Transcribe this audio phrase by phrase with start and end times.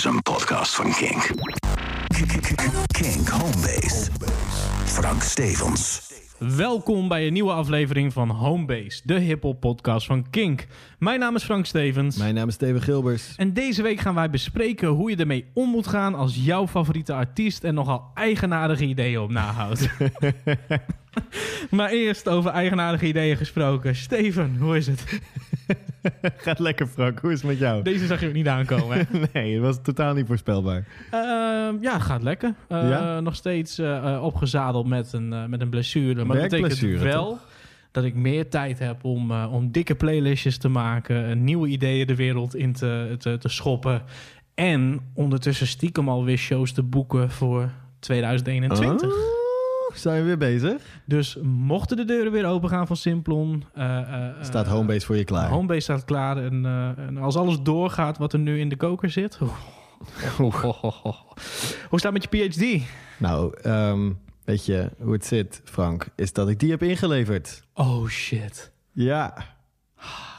[0.00, 1.30] is een podcast van Kink.
[2.86, 4.10] Kink Homebase.
[4.84, 6.08] Frank Stevens.
[6.38, 10.66] Welkom bij een nieuwe aflevering van Homebase, de hip-hop podcast van Kink.
[10.98, 12.16] Mijn naam is Frank Stevens.
[12.16, 13.34] Mijn naam is Steven Gilbers.
[13.36, 17.12] En deze week gaan wij bespreken hoe je ermee om moet gaan als jouw favoriete
[17.12, 19.88] artiest er nogal eigenaardige ideeën op nahoudt.
[21.70, 23.96] maar eerst over eigenaardige ideeën gesproken.
[23.96, 25.20] Steven, hoe is het?
[26.36, 27.18] Gaat lekker, Frank.
[27.20, 27.82] Hoe is het met jou?
[27.82, 29.18] Deze zag je ook niet aankomen, hè?
[29.32, 30.86] nee, het was totaal niet voorspelbaar.
[31.10, 32.54] Ehm, ja, gaat lekker.
[32.68, 33.20] Eh, Ja?
[33.20, 36.24] Nog steeds eh, eh, opgezadeld met een, met een blessure.
[36.24, 37.38] Maar dat betekent wel
[37.90, 41.44] dat ik meer tijd heb om, om dikke playlistjes te maken.
[41.44, 44.02] nieuwe ideeën de wereld in te, te, te schoppen.
[44.54, 49.08] En ondertussen stiekem alweer shows te boeken voor 2021.
[49.08, 49.39] Oh,
[49.94, 50.82] zijn we weer bezig?
[51.04, 53.64] Dus mochten de deuren weer open gaan van Simplon...
[53.74, 55.48] eh, eh, eh, Staat Homebase voor je klaar?
[55.48, 56.36] Homebase staat klaar.
[56.36, 59.38] En, en als alles doorgaat wat er nu in de koker zit...
[60.38, 62.82] Hoe staat het met je PhD?
[63.18, 64.10] Nou, ehm,
[64.44, 66.08] weet je hoe het zit, Frank?
[66.16, 67.62] Is dat ik die heb ingeleverd.
[67.74, 68.72] Oh shit.
[68.92, 69.34] Ja,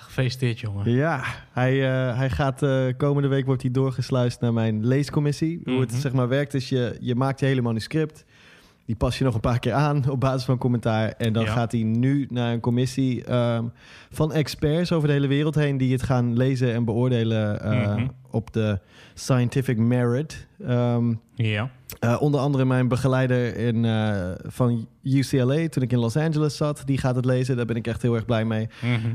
[0.01, 0.91] Gefeliciteerd, jongen.
[0.91, 1.23] ja.
[1.51, 1.75] Hij,
[2.15, 2.65] hij gaat
[2.97, 5.61] komende week wordt hij doorgesluist naar mijn leescommissie.
[5.63, 5.99] Hoe het Mhm.
[5.99, 8.25] zeg maar werkt is, je, je maakt je hele manuscript.
[8.85, 11.09] Die pas je nog een paar keer aan op basis van commentaar.
[11.09, 11.51] En dan Ja.
[11.51, 13.63] gaat hij nu naar een commissie ehm,
[14.09, 15.77] van experts over de hele wereld heen...
[15.77, 18.07] die het gaan lezen en beoordelen eh, Mhm.
[18.31, 18.79] Op de
[19.13, 20.47] scientific merit.
[20.67, 21.69] Ehm, Ja.
[21.99, 26.81] eh, onder andere mijn begeleider in, eh, van UCLA toen ik in Los Angeles zat.
[26.85, 28.69] Die gaat het lezen, daar ben ik echt heel erg blij mee.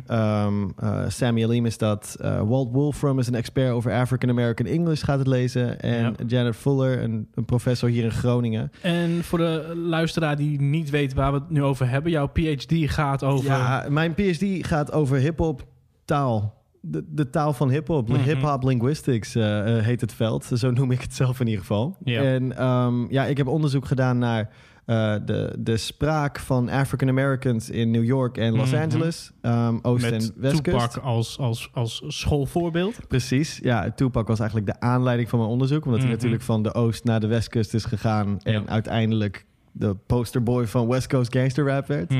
[0.06, 2.16] Ehm eh, Sammy Alim is dat.
[2.20, 5.80] Eh, Walt Wolfram is een expert over African American English gaat het lezen.
[5.80, 6.12] En Ja.
[6.26, 8.72] Janet Fuller, een, een professor hier in Groningen.
[8.80, 12.72] En voor de luisteraar die niet weet waar we het nu over hebben, jouw PhD
[12.90, 13.44] gaat over.
[13.50, 15.66] Ja, mijn PhD gaat over hip-hop
[16.04, 16.54] taal.
[16.88, 18.08] De, de taal van hip-hop.
[18.08, 18.20] Mhm.
[18.20, 20.44] Hip-hop linguistics eh, eh, heet het veld.
[20.54, 21.96] Zo noem ik het zelf in ieder geval.
[22.04, 22.22] Ja.
[22.22, 24.50] En ehm, ja, ik heb onderzoek gedaan naar
[24.84, 28.82] eh, de, de spraak van African Americans in New York en Los Mhm.
[28.82, 29.30] Angeles.
[29.40, 30.92] ehm, Oost- en Westkust.
[30.92, 33.08] Tupac als, als, als schoolvoorbeeld.
[33.08, 33.90] Precies, ja.
[33.90, 35.84] Tupac was eigenlijk de aanleiding van mijn onderzoek.
[35.84, 36.06] Omdat Mhm.
[36.08, 38.38] hij natuurlijk van de Oost naar de Westkust is gegaan.
[38.42, 38.62] En Ja.
[38.66, 42.12] uiteindelijk de posterboy van West Coast gangster rap werd.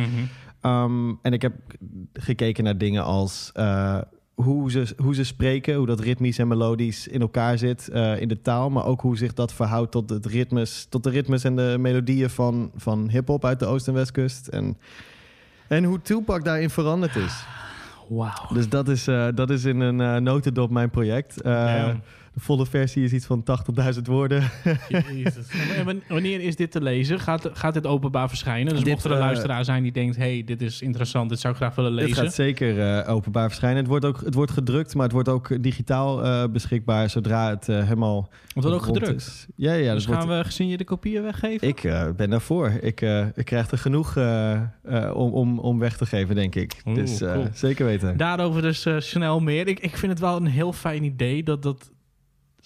[0.63, 1.53] Um, en ik heb
[2.13, 3.99] gekeken naar dingen als uh,
[4.43, 8.29] hoe, ze, hoe ze spreken, hoe dat ritmisch en melodisch in elkaar zit uh, in
[8.29, 11.57] de taal, maar ook hoe zich dat verhoudt tot, het ritmes, tot de ritmes en
[11.57, 14.47] de melodieën van, van hip-hop uit de Oost- en Westkust.
[14.47, 14.77] En,
[15.69, 17.45] en hoe Tupac daarin veranderd is.
[18.09, 18.47] Wauw.
[18.53, 21.47] Dus dat is, uh, dat is in een uh, notendop mijn project.
[21.47, 21.95] Uh.
[22.37, 23.45] De volle versie is iets van
[23.95, 24.51] 80.000 woorden.
[24.89, 25.47] Jezus.
[25.77, 27.21] En wan- wanneer is dit te lezen?
[27.21, 28.73] Gaat, gaat dit openbaar verschijnen?
[28.73, 30.17] Dus Dit, mocht er een eh, luisteraar zijn die denkt...
[30.17, 32.23] hey, dit is interessant, dit zou ik graag willen Het lezen.
[32.23, 33.79] gaat zeker uh, openbaar verschijnen.
[33.79, 37.69] Het wordt ook het wordt gedrukt, maar het wordt ook digitaal uh, beschikbaar zodra het
[37.69, 38.29] uh, helemaal.
[38.55, 39.21] Het wordt ook gedrukt.
[39.21, 39.47] Is.
[39.57, 39.95] Ja, ja.
[39.95, 41.69] dus gaan wordt, we gesigneerde kopieën weggeven?
[41.69, 41.81] Ik
[42.17, 42.71] ben daarvoor.
[42.81, 43.01] Ik,
[43.35, 44.17] ik krijg er genoeg
[45.15, 46.83] om, om, om weg te geven, denk ik.
[46.87, 47.47] Oeh, dus cool.
[47.53, 48.17] zeker weten.
[48.17, 49.69] Daarover dus snel meer.
[49.69, 51.91] Ik, ik vind het wel een heel fijn idee dat dat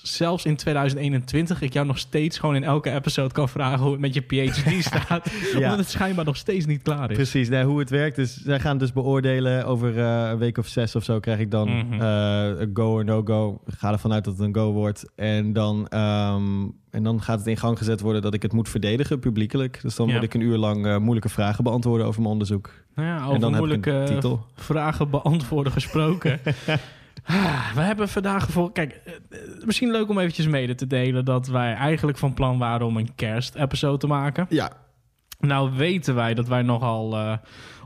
[0.03, 4.00] zelfs in 2021 ik jou nog steeds gewoon in elke episode kan vragen hoe het
[4.00, 5.31] met je PhD staat.
[5.53, 5.59] Ja.
[5.59, 7.16] Omdat het schijnbaar nog steeds niet klaar is.
[7.16, 10.97] Precies, hoe het werkt is, zij gaan dus beoordelen over uh, een week of zes
[10.97, 13.60] of zo krijg ik dan uh, een go or no go.
[13.66, 15.05] Ik ga ervan uit dat het een go wordt.
[15.16, 18.69] En dan, um, en dan gaat het in gang gezet worden dat ik het moet
[18.69, 19.78] verdedigen publiekelijk.
[19.83, 20.15] Dus dan Ja.
[20.15, 22.71] moet ik een uur lang uh, moeilijke vragen beantwoorden over mijn onderzoek.
[22.94, 24.47] Nou ja, en over dan heb ik moeilijke een titel.
[24.55, 26.41] vragen beantwoorden gesproken.
[27.25, 28.72] Ah, we hebben vandaag voor.
[28.72, 32.59] Kijk, eh, eh, misschien leuk om eventjes mede te delen dat wij eigenlijk van plan
[32.59, 34.47] waren om een kerstepisode te maken.
[34.48, 34.72] Ja,
[35.38, 37.37] Nou weten wij dat wij nogal eh,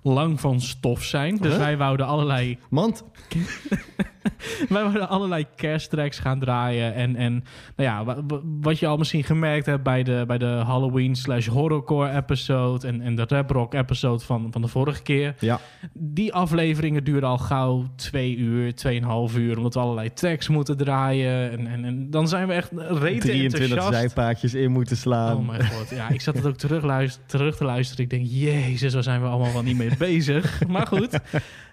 [0.03, 1.37] lang van stof zijn.
[1.37, 1.61] Dus Huh?
[1.63, 3.05] wij wouden allerlei want
[4.69, 6.95] wij wilden allerlei kersttracks gaan draaien.
[6.95, 7.33] En, en
[7.77, 11.17] nou ja, wa- wa- wat je al misschien gemerkt hebt bij de, bij de Halloween
[11.17, 15.35] slash horrorcore episode en, en de rap rock episode van, van de vorige keer.
[15.39, 15.61] ja,
[15.93, 21.51] Die afleveringen duren al gauw twee uur, tweeënhalf uur, omdat we allerlei tracks moeten draaien.
[21.51, 23.93] En, en, en dan zijn we echt rete 23 enthousiast.
[23.99, 25.37] zijpaadjes in moeten slaan.
[25.37, 28.05] Oh mijn god, ja, ik zat het ook terug, terug te luisteren.
[28.05, 30.33] Ik denk, jezus, waar zijn we allemaal wel niet mee bezig.
[30.69, 31.19] Maar goed.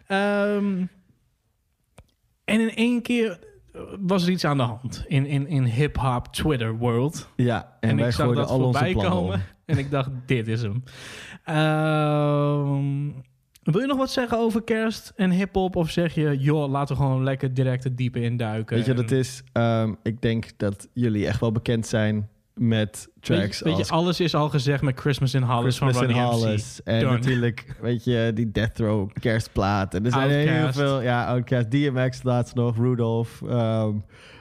[0.08, 0.86] Ehm,
[2.54, 3.40] en in één keer
[4.00, 7.30] was er iets aan de hand in, in, in hip-hop Twitter world.
[7.36, 8.94] ja, en, En, wij ik zag dat al onze om.
[8.94, 9.42] komen.
[9.66, 10.84] En ik dacht, dit is hem.
[11.44, 13.10] Ehm,
[13.64, 15.76] wil je nog wat zeggen over kerst en hip-hop?
[15.76, 18.76] Of zeg je, joh, laten we gewoon lekker direct het diepe induiken?
[18.76, 19.44] Weet je wat En- het is?
[19.52, 23.88] Ehm, ik denk dat jullie echt wel bekend zijn met tracks Weet je, weet als
[23.88, 26.46] je, alles is al gezegd met Christmas in Hollis Christmas van in Ronnie.
[26.46, 26.82] Hollis.
[26.84, 27.12] En Done.
[27.18, 29.94] natuurlijk, weet je, die Death Row kerstplaat.
[29.94, 33.42] En er zijn heel veel, ja, Outcast, DMX laatst nog, Rudolph.
[33.50, 33.92] ehm,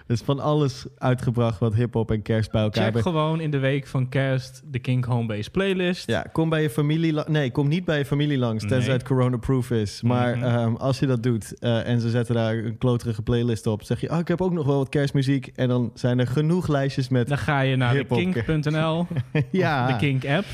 [0.06, 3.86] is van alles uitgebracht wat hip-hop en kerst bij elkaar Check gewoon in de week
[3.86, 6.06] van kerst de King Homebase playlist.
[6.10, 8.90] Ja, kom bij je familie Nee, kom niet bij je familie langs, tenzij Nee.
[8.90, 10.02] het corona-proof is.
[10.02, 10.44] Maar Mhm.
[10.46, 14.00] ehm, als je dat doet eh, en ze zetten daar een kloterige playlist op, zeg
[14.00, 15.50] je, oh, ik heb ook nog wel wat kerstmuziek.
[15.54, 18.18] En dan zijn er genoeg lijstjes met, Dan ga je naar Hip-hop.
[18.70, 19.06] kink.nl,
[19.61, 20.46] ja, de Kink app,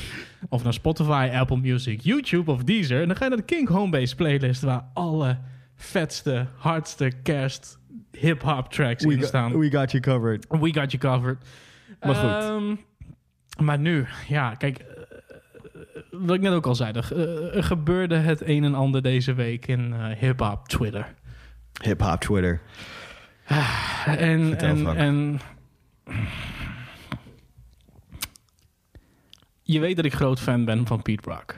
[0.49, 3.01] of naar Spotify, Apple Music, YouTube of Deezer.
[3.01, 5.37] En dan ga je naar de King Homebase playlist waar alle
[5.75, 7.77] vetste, hardste kerst
[8.11, 9.59] hip-hop tracks we, in got, staan.
[9.59, 10.45] we got you covered.
[10.49, 11.37] We got you covered.
[12.01, 12.29] Maar goed.
[12.29, 12.75] Ehm,
[13.65, 14.85] maar nu, ja, kijk, eh,
[16.11, 19.33] wat ik net ook al zei, er, eh, er gebeurde het een en ander deze
[19.33, 21.13] week in eh, hip-hop Twitter.
[21.83, 22.61] Hip-hop Twitter.
[24.05, 24.97] En, Vertel, en, Frank.
[24.97, 25.39] en
[29.67, 31.55] je weet dat ik groot fan ben van Pete Rock.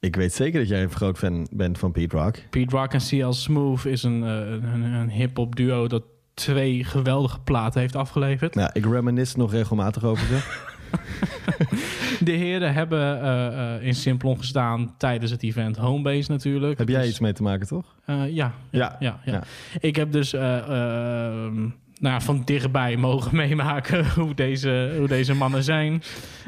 [0.00, 2.36] Ik weet zeker dat jij een groot fan bent van Pete Rock.
[2.50, 6.02] Pete Rock en CL Smooth is een, eh, een, een hip-hop duo dat
[6.34, 8.54] twee geweldige platen heeft afgeleverd.
[8.54, 10.40] Nou, ik reminisce nog regelmatig over ze.
[12.24, 16.78] De heren hebben eh, eh, in Simplon gestaan tijdens het event Homebase natuurlijk.
[16.78, 17.94] Heb jij Dus, iets mee te maken, toch?
[18.06, 18.96] ja, ja, Ja.
[19.00, 19.42] ja, ja.
[19.80, 21.68] Ik heb dus eh, ehm,
[22.02, 26.02] nou, van dichtbij mogen meemaken hoe deze, hoe deze mannen zijn.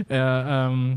[0.08, 0.94] Eh, ehm,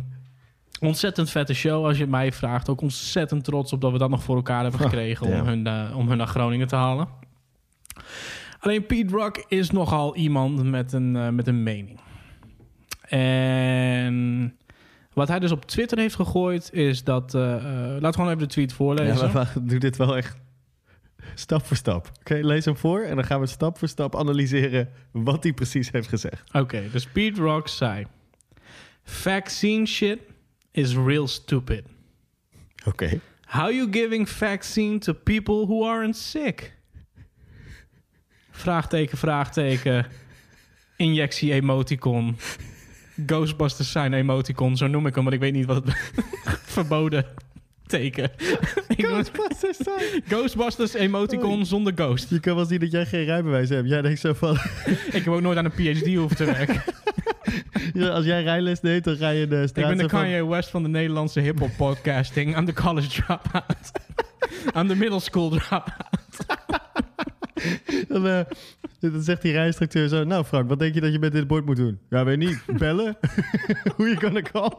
[0.79, 2.69] ontzettend vette show als je het mij vraagt.
[2.69, 5.97] Ook ontzettend trots op dat we dat nog voor elkaar hebben gekregen om, hun, eh,
[5.97, 7.07] om hun naar Groningen te halen.
[8.59, 11.99] Alleen Pete Rock is nogal iemand met een, eh, met een mening.
[13.09, 14.55] En
[15.13, 17.33] wat hij dus op Twitter heeft gegooid is dat...
[17.99, 19.27] laat gewoon even de tweet voorlezen.
[19.27, 20.37] Ja, maar doe dit wel echt
[21.35, 22.11] stap voor stap.
[22.19, 25.91] Oké, lees hem voor en dan gaan we stap voor stap analyseren wat hij precies
[25.91, 26.53] heeft gezegd.
[26.53, 28.05] Oké, dus Pete Rock zei...
[29.03, 30.19] Vaccine shit
[30.71, 31.83] is real stupid.
[32.85, 33.19] Oké.
[33.45, 36.73] How you giving vaccine to people who aren't sick?
[38.51, 40.05] Vraagteken, vraagteken.
[40.95, 42.37] Injectie emoticon.
[43.25, 45.95] Ghostbusters zijn emoticon, zo noem ik hem, want ik weet niet wat het
[46.75, 47.25] verboden
[47.87, 48.31] teken.
[48.97, 50.23] Ik Ghostbusters zijn.
[50.27, 52.29] Ghostbusters emoticon zonder ghost.
[52.29, 53.89] Je kan wel zien dat jij geen rijbewijs hebt.
[53.89, 54.53] Jij denkt zo van,
[55.17, 56.81] Ik heb ook nooit aan een PhD hoeven te werken.
[57.93, 60.47] ja, als jij rijles neemt, dan ga je de Ik straat ben de van- Kanye
[60.47, 62.57] West van de Nederlandse hip-hop podcasting.
[62.57, 63.91] I'm the college dropout.
[64.75, 65.83] I'm the middle school dropout.
[68.07, 68.39] Dan, eh,
[68.99, 70.23] dan zegt die rijinstructeur zo...
[70.23, 71.99] Nou Frank, wat denk je dat je met dit bord moet doen?
[72.09, 72.59] Ja, weet niet.
[72.77, 73.17] Bellen?
[73.95, 74.71] Hoe je kan call?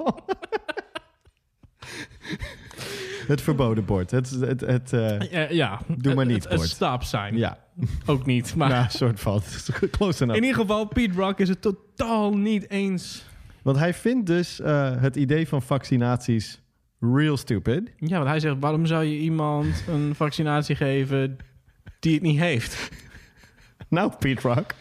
[3.28, 4.10] Het verboden bord.
[4.10, 5.80] Het, het, het, eh, Ja.
[5.86, 7.36] Doe maar niet, Het, stop sign.
[7.36, 7.58] ja,
[8.06, 8.54] Ook niet.
[8.56, 9.42] Maar nou, soort van.
[9.90, 10.38] Close enough.
[10.40, 13.24] in ieder geval, Pete Rock is het totaal niet eens.
[13.62, 16.60] Want hij vindt dus eh, het idee van vaccinaties
[17.00, 17.90] real stupid.
[17.96, 21.36] Ja, want hij zegt, waarom zou je iemand een vaccinatie geven
[22.00, 22.90] die het niet heeft?
[23.88, 24.74] Nou, Pete Rock.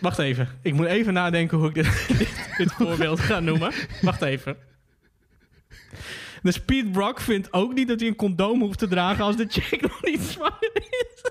[0.00, 0.48] Wacht even.
[0.62, 2.28] Ik moet even nadenken hoe ik dit, dit,
[2.58, 3.72] dit voorbeeld ga noemen.
[4.02, 4.56] Wacht even.
[6.46, 9.46] Dus Pete Rock vindt ook niet dat hij een condoom hoeft te dragen als de
[9.48, 11.22] chick nog niet zwanger is.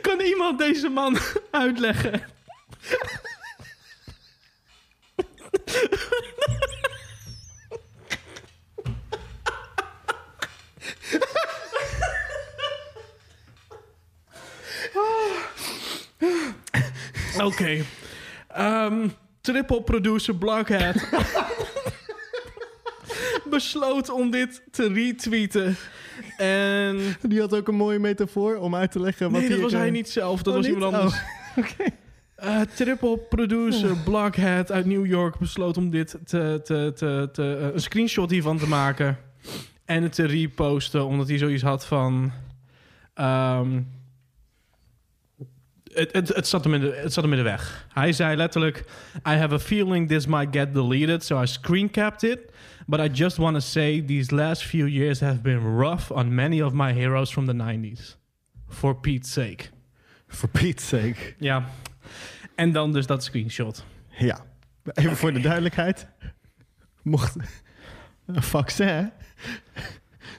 [0.00, 1.18] Kan iemand deze man
[1.50, 2.22] uitleggen?
[17.44, 17.78] Oké.
[18.48, 19.08] Ehm,
[19.40, 20.96] triple producer Blockhead
[23.50, 25.76] besloot om dit te retweeten.
[26.36, 29.72] En Die had ook een mooie metafoor om uit te leggen wat nee, dat was
[29.72, 30.42] eh, hij niet zelf.
[30.42, 30.74] Dat Oh, was niet?
[30.74, 31.16] iemand anders.
[32.38, 37.74] Eh, triple producer Blockhead uit New York besloot om dit te, te, te, te, eh,
[37.74, 39.18] een screenshot hiervan te maken
[39.84, 42.32] en het te reposten, omdat hij zoiets had van.
[43.14, 43.80] ehm,
[45.98, 47.86] het, het, het, zat hem in de, het zat hem in de weg.
[47.92, 48.84] Hij zei letterlijk:
[49.28, 52.38] I have a feeling this might get deleted, so I screencapped it.
[52.86, 56.62] But I just want to say these last few years have been rough on many
[56.62, 58.16] of my heroes from the 90s.
[58.68, 59.70] For Pete's sake.
[60.28, 61.34] For Pete's sake.
[61.38, 61.68] Ja.
[62.54, 63.84] En dan dus dat screenshot.
[64.18, 64.44] Ja.
[64.92, 66.08] Even voor de duidelijkheid.
[67.02, 67.36] Mocht
[68.26, 69.10] een vaccin,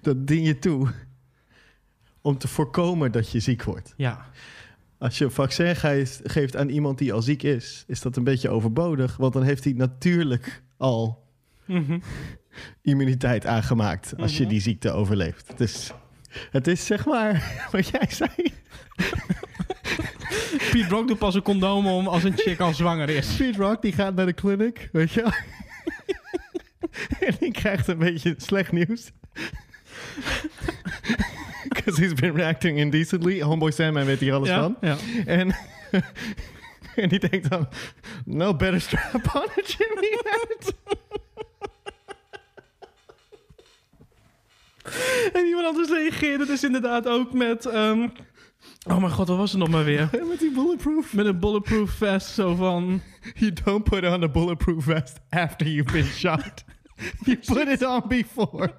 [0.02, 0.92] dat dien je toe
[2.22, 3.94] om te voorkomen dat je ziek wordt.
[3.98, 4.26] Ja.
[5.00, 5.76] Als je een vaccin
[6.24, 9.18] geeft, aan iemand die al ziek is, is dat een beetje overbodig.
[9.18, 11.28] Want dan heeft hij natuurlijk al
[11.66, 12.00] Mhm.
[12.82, 14.52] immuniteit aangemaakt als je Mhm.
[14.52, 15.52] die ziekte overleeft.
[15.58, 15.92] Dus
[16.52, 18.30] het is zeg maar wat jij zei.
[20.72, 23.36] Pete Rock doet pas een condoom om als een chick al zwanger is.
[23.36, 25.32] Pete Rock die gaat naar de clinic, weet je wel.
[27.30, 29.12] en die krijgt een beetje slecht nieuws.
[31.90, 33.42] Because he's been reacting indecently.
[33.42, 34.78] Homeboy Sandman weet hier alles Ja, van.
[34.82, 34.96] ja.
[35.26, 35.56] En,
[36.96, 37.68] en die denkt dan...
[38.26, 40.74] No better strap on a Jimmy hat.
[45.34, 47.66] En iemand anders reageerde dus inderdaad ook met...
[47.66, 48.08] ehm,
[48.88, 50.10] oh mijn god, wat was het nog maar weer?
[50.30, 51.14] Met die bulletproof.
[51.14, 53.02] Met een bulletproof vest, zo van...
[53.36, 56.64] You don't put on a bulletproof vest after you've been shot.
[57.24, 58.74] You put it on before.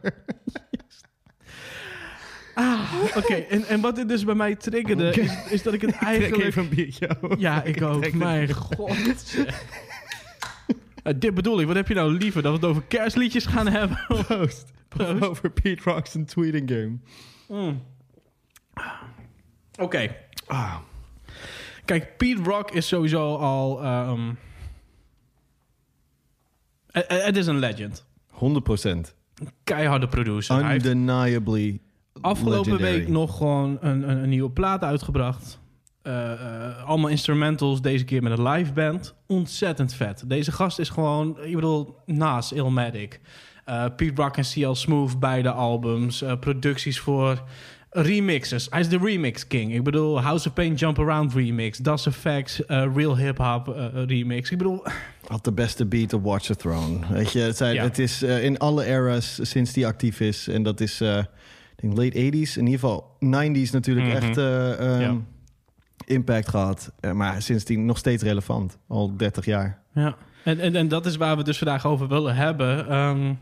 [3.16, 6.42] Oké, en, en wat dit dus bij mij triggerde, is, is dat ik het eigenlijk...
[6.42, 7.38] even een biertje over.
[7.38, 8.12] Ja, ik ook.
[8.12, 9.36] Mijn god.
[11.02, 11.66] Eh, dit bedoel ik.
[11.66, 12.42] Wat heb je nou liever?
[12.42, 13.98] Dat we het over kerstliedjes gaan hebben?
[14.26, 14.72] Proost.
[14.88, 15.22] Proost.
[15.22, 16.98] Over Pete Rock's tweeting game.
[17.48, 17.82] Mm.
[19.78, 20.16] Oké.
[20.46, 20.76] Ah.
[21.84, 23.82] Kijk, Pete Rock is sowieso al...
[23.82, 24.32] ehm,
[26.90, 28.06] eh, eh, Het is een legend.
[28.30, 29.14] 100%.
[29.64, 30.74] Keiharde producer.
[30.74, 31.80] Undeniably
[32.20, 32.98] afgelopen legendary.
[32.98, 35.58] week nog gewoon een, een, een nieuwe plaat uitgebracht.
[36.02, 39.14] Eh, eh, allemaal instrumentals, deze keer met een live band.
[39.26, 40.22] Ontzettend vet.
[40.26, 43.20] Deze gast is gewoon, ik bedoel, naast Illmatic.
[43.64, 46.24] Eh Pete Rock en CL Smooth, beide albums.
[46.40, 47.42] producties voor
[47.90, 48.66] remixes.
[48.70, 49.74] Hij is de remix king.
[49.74, 51.78] Ik bedoel, House of Pain Jump Around remix.
[51.78, 53.66] Das Effects, Real Hip Hop
[54.06, 54.50] remix.
[54.50, 54.82] Ik bedoel,
[55.26, 56.98] Had de beste beat op Watch the Throne.
[57.10, 57.82] Weet je, het, zijn, Ja.
[57.82, 60.48] het is in alle eras sinds die actief is.
[60.48, 61.02] En dat is,
[61.80, 62.56] denk, late 80s.
[62.56, 64.16] In ieder geval 90s natuurlijk Mhm.
[64.16, 65.16] echt eh, ehm, Ja.
[66.04, 66.92] impact gehad.
[67.00, 68.78] Eh, maar sindsdien nog steeds relevant.
[68.88, 69.82] Al 30 jaar.
[69.94, 72.88] Ja, en, en, en dat is waar we dus vandaag over willen hebben.
[72.88, 73.34] Ehm,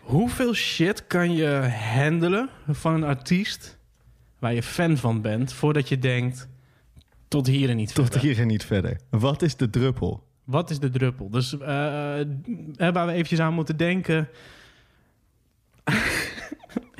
[0.00, 3.78] hoeveel shit kan je handelen van een artiest
[4.38, 6.48] waar je fan van bent, voordat je denkt,
[7.28, 8.20] tot hier en niet Tot verder.
[8.28, 9.00] hier en niet verder.
[9.10, 10.26] Wat is de druppel?
[10.44, 11.30] Wat is de druppel?
[11.30, 12.26] Dus eh, eh,
[12.76, 14.28] waar we eventjes aan moeten denken...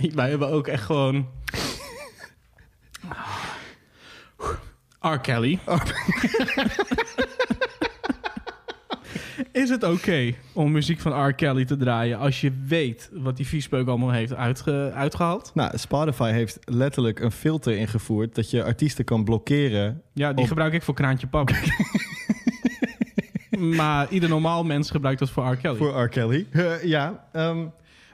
[0.15, 1.29] Wij hebben ook echt gewoon...
[5.01, 5.19] R.
[5.19, 5.59] Kelly.
[9.53, 11.33] Is het oké om muziek van R.
[11.33, 15.51] Kelly te draaien als je weet wat die viespeuk allemaal heeft uitge- uitgehaald?
[15.55, 18.35] Nou, Spotify heeft letterlijk een filter ingevoerd...
[18.35, 20.03] dat je artiesten kan blokkeren.
[20.13, 21.51] Ja, die Op- gebruik ik voor Kraantje Pap.
[23.81, 25.57] maar ieder normaal mens gebruikt dat voor R.
[25.57, 25.77] Kelly.
[25.77, 26.09] Voor R.
[26.09, 26.47] Kelly.
[26.51, 27.67] Eh, ja, ehm,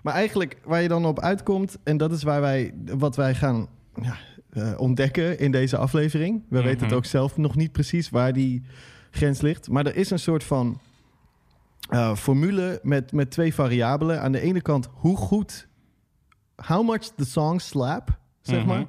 [0.06, 1.78] maar eigenlijk waar je dan op uitkomt...
[1.84, 3.68] en dat is waar wij, wat wij gaan
[4.02, 4.16] ja,
[4.50, 6.42] eh, ontdekken in deze aflevering.
[6.48, 6.94] We weten het Mhm.
[6.94, 8.62] ook zelf nog niet precies waar die
[9.10, 9.68] grens ligt.
[9.68, 10.80] Maar er is een soort van
[11.88, 14.20] eh, formule met, met twee variabelen.
[14.20, 15.68] Aan de ene kant hoe goed...
[16.56, 18.68] How much the song slap, zeg Mhm.
[18.68, 18.86] maar.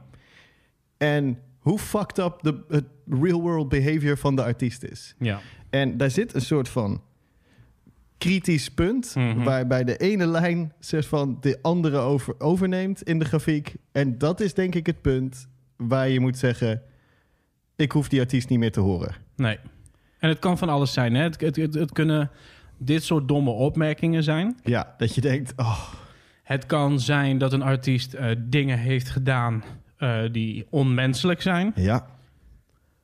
[0.98, 5.16] En hoe fucked up de, het real world behavior van de artiest is.
[5.20, 5.40] Ja.
[5.70, 7.02] En daar zit een soort van
[8.18, 9.16] kritisch punt...
[9.16, 9.44] Mhm.
[9.44, 13.76] waarbij de ene lijn soort van de andere over, overneemt in de grafiek.
[13.92, 16.82] En dat is denk ik het punt waar je moet zeggen...
[17.76, 19.16] ik hoef die artiest niet meer te horen.
[19.36, 19.58] Nee.
[20.20, 21.14] En het kan van alles zijn.
[21.14, 21.24] Hè?
[21.24, 22.30] Het, het, het, het kunnen
[22.78, 24.58] dit soort domme opmerkingen zijn.
[24.64, 25.54] Ja, dat je denkt...
[25.56, 25.84] Oh,
[26.44, 29.64] Het kan zijn dat een artiest eh, dingen heeft gedaan
[29.98, 31.72] eh, die onmenselijk zijn.
[31.76, 32.08] ja.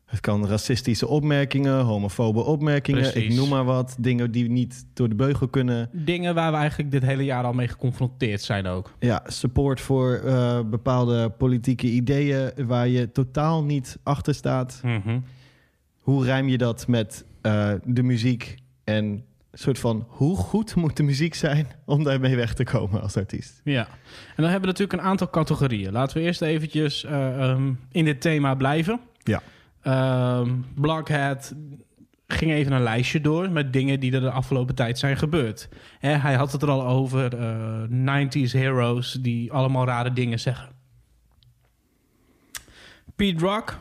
[0.06, 3.16] Het kan racistische opmerkingen, homofobe opmerkingen...
[3.16, 3.96] ik noem maar wat.
[4.00, 5.90] Dingen die niet door de beugel kunnen.
[5.92, 8.94] Dingen waar we eigenlijk dit hele jaar al mee geconfronteerd zijn ook.
[9.00, 12.52] Ja, support voor eh, bepaalde politieke ideeën...
[12.68, 14.82] waar je totaal niet achter staat.
[16.00, 20.98] hoe rijm je dat met eh, de muziek en een soort van hoe goed moet
[20.98, 23.62] de muziek zijn om daarmee weg te komen als artiest?
[23.64, 23.88] Ja.
[23.88, 25.92] En dan hebben we natuurlijk een aantal categorieën.
[25.92, 29.00] Laten we eerst eventjes eh, ehm, in dit thema blijven.
[29.24, 29.42] Ja.
[29.84, 31.56] Ehm, Blockhead
[32.28, 35.70] ging even een lijstje door met dingen die er de afgelopen tijd zijn gebeurd.
[36.00, 40.70] Hij had het er al over, eh 90s heroes die allemaal rare dingen zeggen.
[43.16, 43.80] Pete Rock,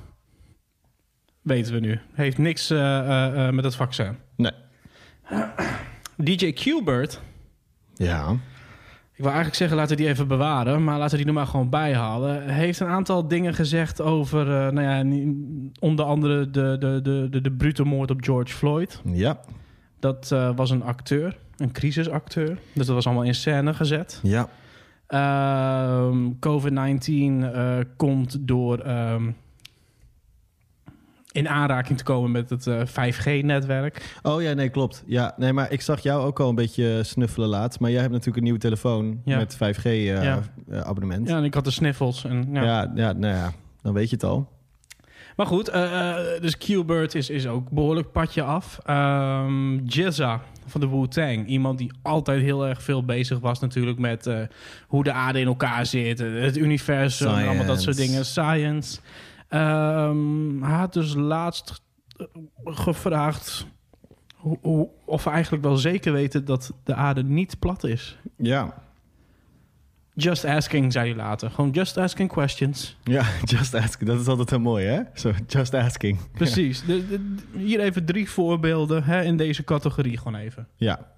[1.43, 4.17] weten we nu, heeft niks eh, eh, eh, met het vaccin.
[4.37, 4.53] Nee.
[6.27, 7.21] DJ Qbert,
[7.95, 8.37] Ja.
[9.13, 10.85] Ik wil eigenlijk zeggen, laten we die even bewaren.
[10.85, 12.45] Maar laten we die er maar gewoon bijhalen.
[12.45, 15.25] Hij heeft een aantal dingen gezegd over, eh, nou ja,
[15.81, 19.01] onder andere de, de, de, de, de brute moord op George Floyd.
[19.05, 19.41] Ja.
[19.99, 22.59] Dat eh, was een acteur, een crisisacteur.
[22.73, 24.21] Dus dat was allemaal in scène gezet.
[24.23, 24.49] Ja.
[25.07, 29.31] Ehm, COVID-19 eh, komt door ehm,
[31.33, 34.17] in aanraking te komen met het eh, 5G-netwerk.
[34.23, 35.03] Oh ja, nee, klopt.
[35.07, 37.81] Ja, nee, maar ik zag jou ook al een beetje snuffelen laatst.
[37.81, 39.37] Maar jij hebt natuurlijk een nieuwe telefoon Ja.
[39.39, 40.21] met 5G eh, Ja.
[40.71, 40.77] eh.
[41.25, 42.25] Ja, en ik had de sniffels.
[42.25, 42.63] En, ja.
[42.63, 42.93] Ja.
[42.95, 44.49] ja, nou ja, dan weet je het al.
[45.37, 48.79] Maar goed, eh, eh, dus Q-Bird is, is ook behoorlijk padje af.
[49.85, 51.47] Jizza van de Wu-Tang.
[51.47, 54.39] Iemand die altijd heel erg veel bezig was natuurlijk met eh,
[54.87, 56.21] hoe de aarde in elkaar zit.
[56.21, 58.25] eh, Het universum, en allemaal dat soort dingen.
[58.25, 59.01] Science.
[59.53, 61.83] Ehm, hij had dus laatst
[62.17, 62.27] eh,
[62.65, 63.67] gevraagd
[65.05, 68.19] of we eigenlijk wel zeker weten dat de aarde niet plat is.
[68.37, 68.75] Ja.
[70.15, 71.51] Just asking, zei hij later.
[71.51, 72.97] Gewoon just asking questions.
[73.03, 74.11] Ja, just asking.
[74.11, 75.01] Dat is altijd heel mooi, hè?
[75.15, 76.19] Zo, just asking.
[76.33, 76.85] Precies.
[76.85, 80.69] De, de- de- hier even drie voorbeelden hè, in deze categorie gewoon even.
[80.77, 81.11] Ja.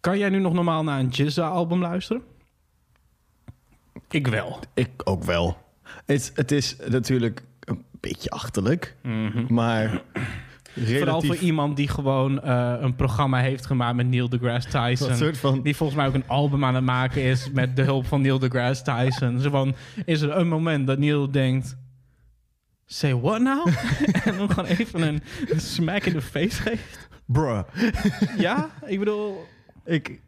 [0.00, 2.22] Kan jij nu nog normaal naar een Jizza-album luisteren?
[4.10, 4.58] Ik wel.
[4.74, 5.62] Ik ook wel.
[6.06, 8.96] Het, het is natuurlijk een beetje achterlijk,
[9.48, 10.02] maar
[10.74, 10.98] relatief...
[10.98, 15.08] Vooral voor iemand die gewoon eh, een programma heeft gemaakt met Neil deGrasse Tyson.
[15.08, 15.62] Wat soort van...
[15.62, 18.38] Die volgens mij ook een album aan het maken is met de hulp van Neil
[18.38, 19.40] deGrasse Tyson.
[19.40, 19.74] Zo van,
[20.04, 21.76] is er een moment dat Neil denkt...
[22.86, 23.66] Say what now?
[24.24, 27.08] en dan gewoon even een, een smack in de face geeft.
[27.26, 27.62] Bruh.
[28.38, 29.46] Ja, ik bedoel...
[29.84, 30.20] Ik...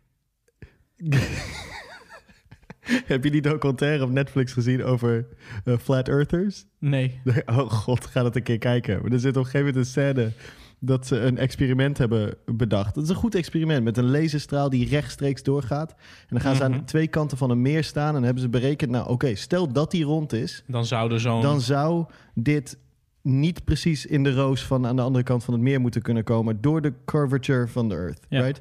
[3.07, 5.27] Heb je die documentaire op Netflix gezien over
[5.65, 6.65] eh, Flat Earthers?
[6.79, 7.21] Nee.
[7.47, 9.03] Oh god, ga dat een keer kijken.
[9.03, 10.33] Maar er zit op een gegeven moment een scène
[10.79, 12.95] dat ze een experiment hebben bedacht.
[12.95, 15.91] Dat is een goed experiment met een laserstraal die rechtstreeks doorgaat.
[15.91, 15.97] En
[16.29, 16.73] dan gaan ze Mhm.
[16.73, 18.91] aan twee kanten van een meer staan en dan hebben ze berekend...
[18.91, 21.43] nou oké, stel dat die rond is, Dan zou er zo'n...
[21.43, 22.79] dan zou dit
[23.23, 26.25] niet precies in de roos van aan de andere kant van het meer moeten kunnen
[26.25, 26.61] komen...
[26.61, 28.41] door de curvature van de Earth, Ja.
[28.41, 28.61] right?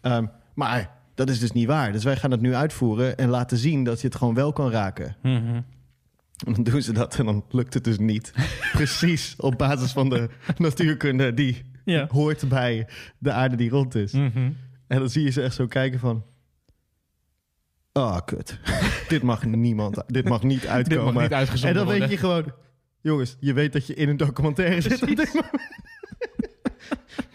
[0.00, 1.92] Ehm, maar dat is dus niet waar.
[1.92, 4.70] Dus wij gaan het nu uitvoeren en laten zien dat je het gewoon wel kan
[4.70, 5.16] raken.
[5.22, 5.60] Mhm.
[6.46, 8.32] En dan doen ze dat en dan lukt het dus niet.
[8.72, 12.06] Precies op basis van de natuurkunde die Ja.
[12.10, 14.12] hoort bij de aarde die rond is.
[14.12, 14.50] Mhm.
[14.86, 16.24] En dan zie je ze echt zo kijken van...
[17.92, 18.58] Oh, kut.
[19.08, 20.02] dit mag niemand...
[20.06, 21.14] Dit mag niet uitkomen.
[21.22, 22.52] Dit mag niet en dan weet je gewoon...
[23.00, 25.62] Jongens, je weet dat je in een documentaire zit op dit moment.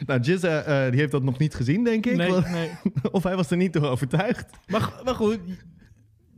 [0.05, 2.15] Nou, Jizza, eh, die heeft dat nog niet gezien, denk ik.
[2.15, 2.69] Nee, Want- nee.
[3.11, 4.49] Of hij was er niet door overtuigd.
[4.67, 5.39] Maar, maar goed,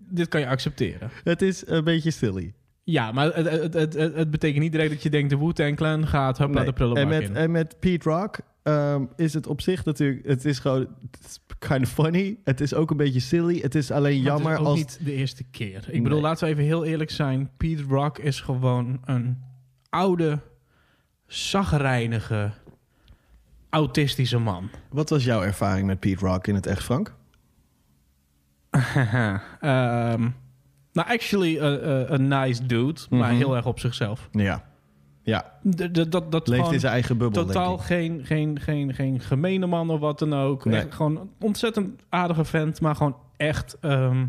[0.09, 1.09] dit kan je accepteren.
[1.23, 2.53] Het is een beetje silly.
[2.83, 5.29] Ja, maar het, het, het, het, het betekent niet direct dat je denkt...
[5.29, 7.35] de Wu-Tang Clan gaat hup naar de prullenbak en, met, in.
[7.35, 10.27] en met Pete Rock ehm, is het op zich natuurlijk...
[10.27, 12.37] Het is gewoon het is kind of funny.
[12.43, 13.59] Het is ook een beetje silly.
[13.59, 14.77] Het is alleen Maar het jammer is ook als...
[14.77, 15.85] niet de eerste keer.
[15.89, 17.49] Ik bedoel, laten we even heel eerlijk zijn.
[17.57, 19.37] Pete Rock is gewoon een
[19.89, 20.39] oude,
[21.27, 22.51] zagrijnige,
[23.75, 24.69] autistische man.
[24.89, 27.13] Wat was jouw ervaring met Pete Rock in het echt, Frank?
[29.61, 30.21] Ehm,
[30.93, 31.57] nou, actually,
[32.09, 33.37] een nice dude, maar Mhm.
[33.37, 34.29] heel erg op zichzelf.
[34.31, 34.63] Ja.
[35.21, 35.51] Ja,
[36.09, 39.99] dat, dat leeft in zijn eigen bubbel, totaal geen, geen, geen, geen gemene man of
[39.99, 40.65] wat dan ook.
[40.65, 40.79] Nee.
[40.79, 44.25] Echt gewoon een ontzettend aardige vent, maar gewoon echt ehm,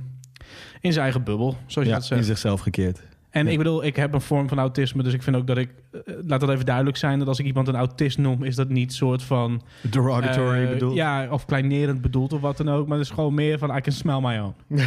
[0.80, 2.24] in zijn eigen bubbel, zoals je dat in zegt.
[2.26, 3.02] zichzelf gekeerd.
[3.36, 5.70] En ik bedoel, ik heb een vorm van autisme, dus ik vind ook dat ik,
[5.92, 8.68] eh, laat dat even duidelijk zijn, dat als ik iemand een autist noem, is dat
[8.68, 10.94] niet soort van, Derogatory eh, bedoeld.
[10.94, 13.80] ja, of kleinerend bedoeld of wat dan ook, maar het is gewoon meer van, I
[13.80, 14.54] can smell my own.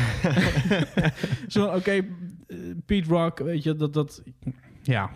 [1.47, 4.23] Zo, oké, eh, Pete Rock, weet je, dat, dat,
[4.83, 5.09] ja.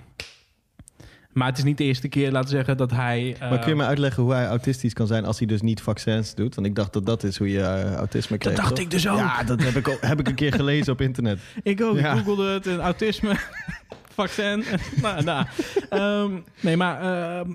[1.34, 3.36] Maar het is niet de eerste keer, laten we zeggen, dat hij...
[3.40, 5.82] Maar kun je eh, me uitleggen hoe hij autistisch kan zijn als hij dus niet
[5.82, 6.56] vaccins doet?
[6.56, 8.60] Want ik dacht dat dat is hoe je eh, autisme krijgt.
[8.60, 8.84] dacht toch?
[8.84, 9.18] ik dus ook.
[9.18, 11.40] Ja, dat heb ik, heb ik een keer gelezen op internet.
[11.64, 11.98] Ik ook.
[11.98, 12.12] Ja.
[12.12, 12.68] Ik googelde het.
[12.68, 13.36] En autisme,
[14.16, 14.64] vaccin.
[15.02, 15.46] nou, nou.
[15.90, 17.02] Ehm, nee, maar...
[17.02, 17.52] ehm,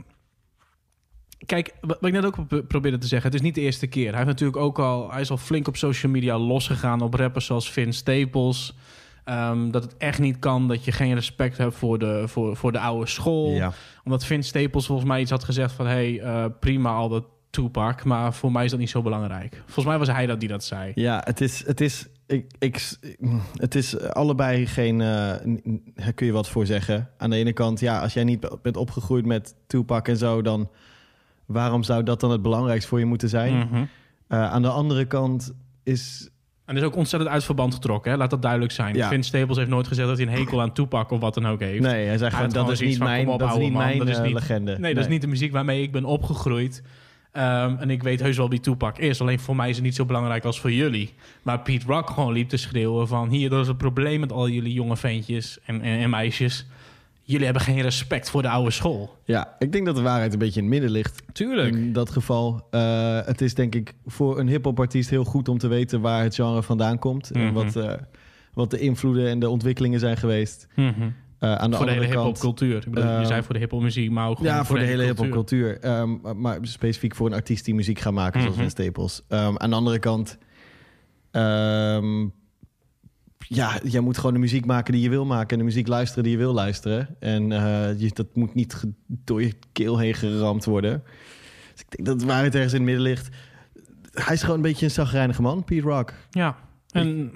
[1.46, 3.30] kijk, wat ik net ook pro- probeerde te zeggen.
[3.30, 4.08] Het is niet de eerste keer.
[4.08, 7.46] Hij, heeft natuurlijk ook al, hij is al flink op social media losgegaan op rappers
[7.46, 8.74] zoals Vince Staples.
[9.28, 12.72] Ehm, dat het echt niet kan dat je geen respect hebt voor de, voor, voor
[12.72, 13.50] de oude school.
[13.50, 13.72] Ja.
[14.04, 15.86] Omdat Vince Staples volgens mij iets had gezegd van...
[15.86, 19.62] hey, eh, prima al dat Tupac, maar voor mij is dat niet zo belangrijk.
[19.64, 20.92] Volgens mij was hij dat die dat zei.
[20.94, 22.96] Ja, het is, het is, ik, ik,
[23.52, 27.08] het is allebei geen, daar kun je wat voor zeggen.
[27.16, 30.70] Aan de ene kant, ja, als jij niet bent opgegroeid met Tupac en zo, dan
[31.46, 33.56] waarom zou dat dan het belangrijkste voor je moeten zijn?
[33.56, 33.84] Mhm.
[34.28, 36.30] Eh, aan de andere kant is,
[36.68, 38.16] En is ook ontzettend uit verband getrokken, hè?
[38.16, 38.94] laat dat duidelijk zijn.
[38.94, 39.08] Ja.
[39.08, 41.60] Vince Staples heeft nooit gezegd dat hij een hekel aan Tupac of wat dan ook
[41.60, 41.82] heeft.
[41.82, 44.16] nee, hij zei gewoon, dat is niet mijn, dat is niet man, mijn dat is
[44.16, 44.78] eh, niet- legende.
[44.78, 46.82] Nee, dat is niet de muziek waarmee ik ben opgegroeid.
[47.32, 49.20] Ehm, en ik weet heus wel wie Tupac is.
[49.20, 51.14] Alleen voor mij is het niet zo belangrijk als voor jullie.
[51.42, 53.28] Maar Pete Rock gewoon liep te schreeuwen van...
[53.28, 56.66] hier, dat is het probleem met al jullie jonge ventjes en, en, en meisjes.
[57.28, 59.16] Jullie hebben geen respect voor de oude school.
[59.24, 61.22] Ja, ik denk dat de waarheid een beetje in het midden ligt.
[61.32, 61.74] Tuurlijk.
[61.74, 62.66] In dat geval.
[62.70, 66.22] Eh, het is denk ik voor een hip-hop artiest heel goed om te weten waar
[66.22, 67.30] het genre vandaan komt.
[67.30, 67.52] En Mhm.
[67.52, 67.92] wat, eh,
[68.52, 70.66] wat de invloeden en de ontwikkelingen zijn geweest.
[70.76, 70.92] Mhm.
[71.38, 72.76] Eh, aan de Voor de hele hip-hop cultuur.
[72.86, 75.30] Ik bedoel, je zei voor de hip-hop muziek, maar ook Ja, voor de hele hip-hop
[75.30, 75.78] cultuur.
[75.80, 78.64] Ehm, maar- specifiek voor een artiest die muziek gaat maken, zoals Mhm.
[78.64, 79.22] Vince Staples.
[79.28, 80.38] Ehm, aan de andere kant.
[81.30, 82.26] ehm,
[83.48, 85.50] ja, jij moet gewoon de muziek maken die je wil maken...
[85.50, 87.16] en de muziek luisteren die je wil luisteren.
[87.18, 91.02] En eh, je, dat moet niet door je keel heen geramd worden.
[91.72, 93.28] Dus ik denk dat de waarheid ergens in het midden ligt.
[94.12, 96.12] Hij is gewoon een beetje een zagrijnige man, Pete Rock.
[96.30, 96.56] Ja,
[96.90, 97.32] en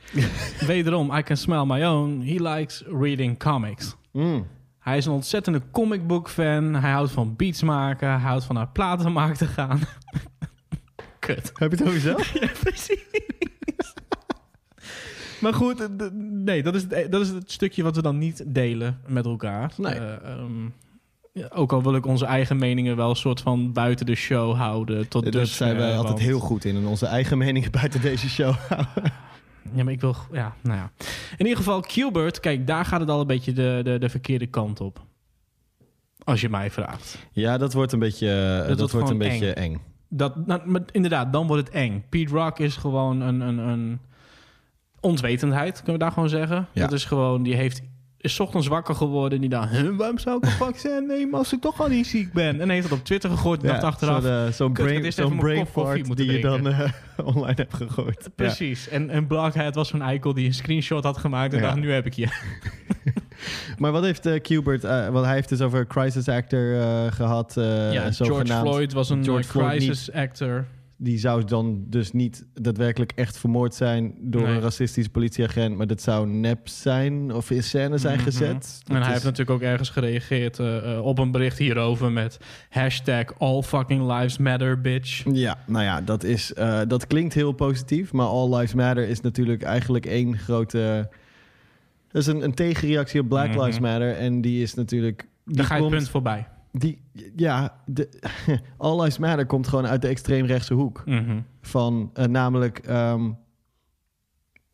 [0.66, 2.22] wederom, I can smell my own.
[2.24, 3.96] He likes reading comics.
[4.12, 4.46] Mm.
[4.78, 6.74] Hij is een ontzettende comic book fan.
[6.74, 8.08] Hij houdt van beats maken.
[8.08, 9.80] Hij houdt van naar platenmaak te gaan.
[11.18, 11.52] Kut.
[11.54, 12.32] Heb je het over jezelf?
[12.40, 13.04] Ja, precies.
[15.40, 15.88] Maar goed,
[16.44, 19.72] nee, dat is, het, dat is het stukje wat we dan niet delen met elkaar.
[19.76, 19.94] Nee.
[19.94, 20.68] Eh, ehm,
[21.32, 24.56] ja, ook al wil ik onze eigen meningen wel een soort van buiten de show
[24.56, 25.08] houden.
[25.08, 26.76] Tot dus zijn wij altijd heel goed in.
[26.76, 29.12] En onze eigen meningen buiten deze show houden.
[29.74, 30.16] Ja, maar ik wil...
[30.32, 30.92] Ja, nou ja.
[31.30, 34.46] In ieder geval, Qbert, kijk, daar gaat het al een beetje de, de, de verkeerde
[34.46, 35.04] kant op.
[36.24, 37.18] Als je mij vraagt.
[37.32, 39.80] Ja, dat wordt een beetje, eh, dat wordt een gewoon beetje eng.
[40.08, 42.04] Dat, nou, maar inderdaad, dan wordt het eng.
[42.08, 44.00] Pete Rock is gewoon een, een, een
[45.06, 46.66] ontwetendheid, kunnen we daar gewoon zeggen.
[46.72, 46.82] Ja.
[46.82, 47.80] Dat is gewoon, die heeft
[48.20, 51.52] is ochtends wakker geworden en die dacht, "Huh, waarom zou ik een vaccin nemen als
[51.52, 52.60] ik toch al niet ziek ben?
[52.60, 54.22] En heeft dat op Twitter gegooid en dacht achteraf,
[54.54, 57.74] Zo'n eh, "Kut, ik had brain, fart moeten die je dan drinken." eh, online hebt
[57.74, 58.20] gegooid.
[58.22, 58.28] Ja.
[58.36, 58.88] Precies.
[58.88, 61.64] En, en Blockhead was zo'n eikel die een screenshot had gemaakt en Ja.
[61.66, 62.28] dacht, nu heb ik je.
[63.78, 64.84] Maar wat heeft eh Qbert...
[64.84, 67.56] eh, want hij heeft dus over crisis actor eh, gehad.
[67.56, 68.52] eh, ja, George.
[68.52, 70.64] Floyd was een George eh, Floyd crisis actor.
[70.98, 74.14] Die zou dan dus niet daadwerkelijk echt vermoord zijn...
[74.20, 74.54] door Nee.
[74.54, 75.76] een racistische politieagent.
[75.76, 78.24] Maar dat zou nep zijn of in scène zijn Mhm.
[78.24, 78.80] gezet.
[78.86, 82.38] En hij is- heeft natuurlijk ook ergens gereageerd eh, eh, op een bericht hierover met
[82.70, 85.24] hashtag all fucking lives matter, bitch.
[85.32, 88.12] Ja, nou ja, dat, is, eh, dat klinkt heel positief.
[88.12, 91.08] Maar All Lives Matter is natuurlijk eigenlijk één grote...
[92.10, 93.60] Dat is een, een tegenreactie op Black Mhm.
[93.60, 94.16] Lives Matter.
[94.16, 95.28] En die is natuurlijk...
[95.44, 96.46] Die Daar ga je komt- punt voorbij.
[96.78, 97.02] Die,
[97.36, 98.08] ja, de,
[98.76, 101.02] All Lives Matter komt gewoon uit de extreemrechtse hoek.
[101.04, 101.40] Mhm.
[101.60, 103.30] Van eh, namelijk ehm,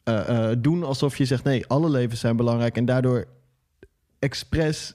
[0.04, 1.44] eh, eh, doen alsof je zegt...
[1.44, 2.76] nee, alle levens zijn belangrijk.
[2.76, 3.24] En daardoor
[4.18, 4.94] expres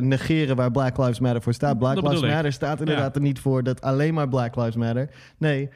[0.00, 1.78] negeren waar Black Lives Matter voor staat.
[1.78, 2.30] Black Lives ik.
[2.30, 3.62] Matter staat inderdaad er niet voor...
[3.62, 5.10] dat alleen maar Black Lives Matter.
[5.36, 5.68] Nee,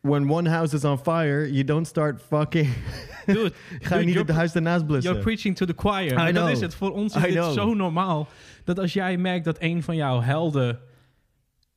[0.00, 1.46] when one house is on fire...
[1.50, 2.68] you don't start fucking...
[3.26, 5.12] Dude, Ga je niet het huis daarnaast blussen.
[5.12, 6.28] You're preaching to the choir.
[6.28, 6.50] I dat know.
[6.50, 6.74] is het.
[6.74, 7.52] Voor ons is I dit know.
[7.52, 8.28] zo normaal.
[8.64, 10.78] Dat als jij merkt dat een van jouw helden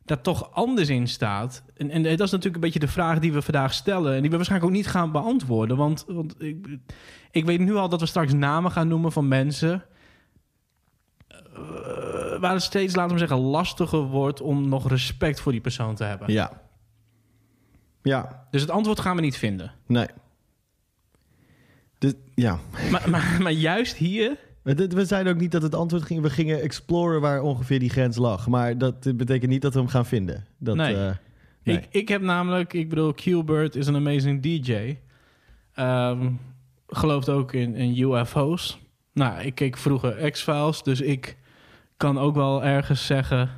[0.05, 1.63] daar toch anders in staat.
[1.77, 4.13] En, en dat is natuurlijk een beetje de vraag die we vandaag stellen.
[4.15, 5.77] En die we waarschijnlijk ook niet gaan beantwoorden.
[5.77, 6.67] Want, want ik,
[7.31, 9.83] ik weet nu al dat we straks namen gaan noemen van mensen.
[11.27, 15.95] eh, waar het steeds, laten we zeggen, lastiger wordt om nog respect voor die persoon
[15.95, 16.31] te hebben.
[16.31, 16.61] Ja.
[18.03, 19.71] Ja, Dus het antwoord gaan we niet vinden.
[19.87, 20.07] nee.
[21.97, 22.59] Dus, ja.
[22.91, 26.21] Maar, maar, maar juist hier We, we zeiden ook niet dat het antwoord ging.
[26.21, 28.47] We gingen exploren waar ongeveer die grens lag.
[28.47, 30.45] Maar dat betekent niet dat we hem gaan vinden.
[30.57, 30.95] Dat, Nee.
[30.95, 31.11] eh,
[31.63, 31.77] nee.
[31.77, 34.97] Ik, ik heb namelijk, ik bedoel, Qbert is een amazing DJ.
[35.73, 36.27] Ehm
[36.87, 38.79] gelooft ook in, in UFO's.
[39.13, 41.37] Nou, ik keek vroeger X-Files, dus ik
[41.97, 43.49] kan ook wel ergens zeggen...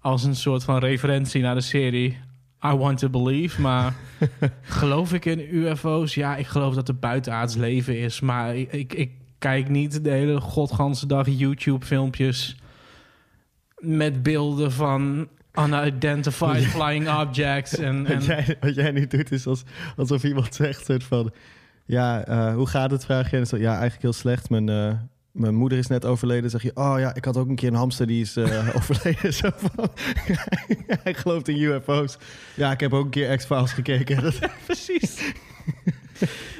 [0.00, 2.18] als een soort van referentie naar de serie...
[2.66, 3.94] I want to believe, maar
[4.62, 6.14] geloof ik in UFO's?
[6.14, 10.10] Ja, ik geloof dat er buitenaards leven is, maar ik, ik, ik kijk niet de
[10.10, 12.56] hele godganse dag YouTube-filmpjes
[13.78, 17.78] met beelden van unidentified flying objects.
[17.78, 19.62] En, en Wat, jij, wat jij nu doet is als,
[19.96, 21.32] alsof iemand zegt soort van...
[21.86, 23.04] Ja, eh, hoe gaat het?
[23.04, 23.36] Vraag je.
[23.36, 24.50] En zo, ja, eigenlijk heel slecht.
[24.50, 24.92] Mijn, eh,
[25.34, 26.50] mijn moeder is net overleden.
[26.50, 29.32] zeg je, oh ja, ik had ook een keer een hamster die is eh, overleden.
[29.32, 29.88] Zo van,
[31.02, 32.18] hij gelooft in UFO's.
[32.56, 34.32] Ja, ik heb ook een keer X-Files gekeken.
[34.64, 35.32] Precies.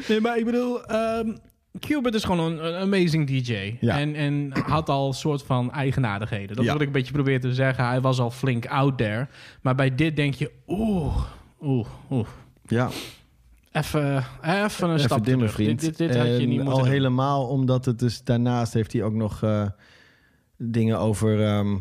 [0.09, 1.33] nee, maar ik bedoel, ehm
[1.81, 3.77] Qbert is gewoon een, een amazing DJ.
[3.81, 3.99] Ja.
[3.99, 6.57] En, en had al een soort van eigenaardigheden.
[6.57, 6.75] Dat Ja.
[6.75, 7.87] ik een beetje probeer te zeggen.
[7.87, 9.29] Hij was al flink out there.
[9.63, 11.17] Maar bij dit denk je, oeh,
[11.63, 12.27] oeh, oeh.
[12.67, 12.91] ja,
[13.75, 15.53] Even, even een stap dimmen, terug.
[15.53, 15.81] vriend.
[15.81, 16.89] Dit, dit, dit had je niet moeten al doen.
[16.89, 19.67] helemaal omdat het dus daarnaast heeft hij ook nog eh,
[20.57, 21.43] dingen over...
[21.45, 21.77] ehm,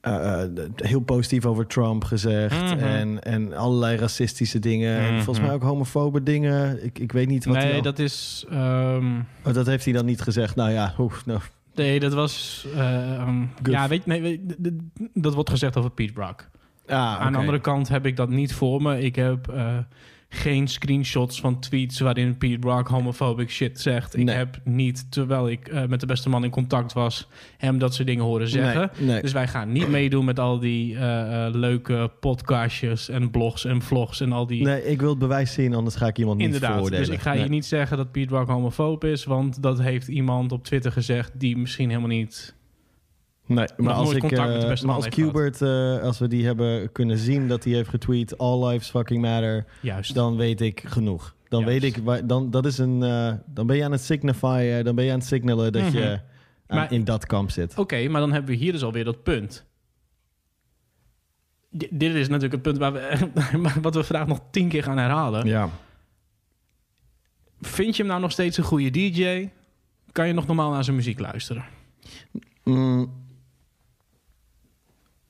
[0.00, 2.60] eh, eh, heel positief over Trump gezegd.
[2.60, 2.78] Mhm.
[2.78, 4.98] en, en allerlei racistische dingen.
[4.98, 5.22] En Mhm.
[5.22, 6.84] volgens mij ook homofobe dingen.
[6.84, 8.44] Ik, ik weet niet wat hij Nee, al- dat is...
[8.50, 10.54] ehm, Oh, dat heeft hij dan niet gezegd.
[10.56, 11.40] Nou ja, oef, nou,
[11.74, 12.66] nee, dat was...
[12.76, 14.56] ehm, ja, weet je, nee, weet-
[15.14, 16.48] dat wordt gezegd over Pete Brock.
[16.86, 19.00] ah, Aan de andere kant heb ik dat niet voor me.
[19.00, 19.48] Ik heb
[20.34, 24.16] geen screenshots van tweets waarin Pete Rock homophobic shit zegt.
[24.16, 24.34] Ik Nee.
[24.36, 28.06] heb niet, terwijl ik eh, met de beste man in contact was, hem dat soort
[28.08, 28.90] dingen horen zeggen.
[28.98, 29.20] Nee, nee.
[29.20, 33.82] Dus wij gaan niet meedoen met al die eh, eh, leuke podcastjes en blogs en
[33.82, 34.62] vlogs en al die...
[34.64, 37.06] nee, ik wil het bewijs zien, anders ga ik iemand niet Inderdaad, veroordelen.
[37.06, 40.52] dus ik ga hier niet zeggen dat Pete Rock homofoob is, want dat heeft iemand
[40.52, 42.54] op Twitter gezegd die misschien helemaal niet...
[43.46, 45.08] Nee, maar als ik met beste maar als.
[45.08, 49.20] Qbert, eh, als we die hebben kunnen zien dat hij heeft getweet, all lives fucking
[49.22, 50.14] matter, Juist.
[50.14, 51.34] dan weet ik genoeg.
[51.48, 51.80] Dan Juist.
[51.82, 55.04] weet ik, dan, dat is een, eh, dan ben je aan het signifyen, dan ben
[55.04, 56.22] je aan het signalen dat je aan-
[56.66, 56.76] Mhm.
[56.76, 57.78] Maar- in dat kamp zit.
[57.78, 59.64] Oké, maar dan hebben we hier dus alweer dat punt.
[61.78, 63.30] D- dit is natuurlijk het punt waar we,
[63.82, 65.46] wat we vandaag nog tien keer gaan herhalen.
[65.46, 65.68] Ja.
[67.60, 69.48] Vind je hem nou nog steeds een goede DJ?
[70.12, 71.64] Kan je nog normaal naar zijn muziek luisteren?
[72.64, 73.22] Mm.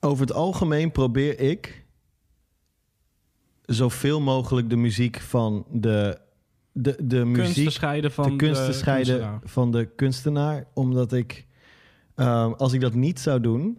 [0.05, 1.85] Over het algemeen probeer ik
[3.63, 6.19] zoveel mogelijk de muziek van de,
[6.73, 9.41] de, de Kunst te muziek scheiden van de kunst te scheiden kunstenaar.
[9.45, 10.67] van de kunstenaar.
[10.75, 11.47] Omdat ik,
[12.15, 13.79] ehm, als ik dat niet zou doen,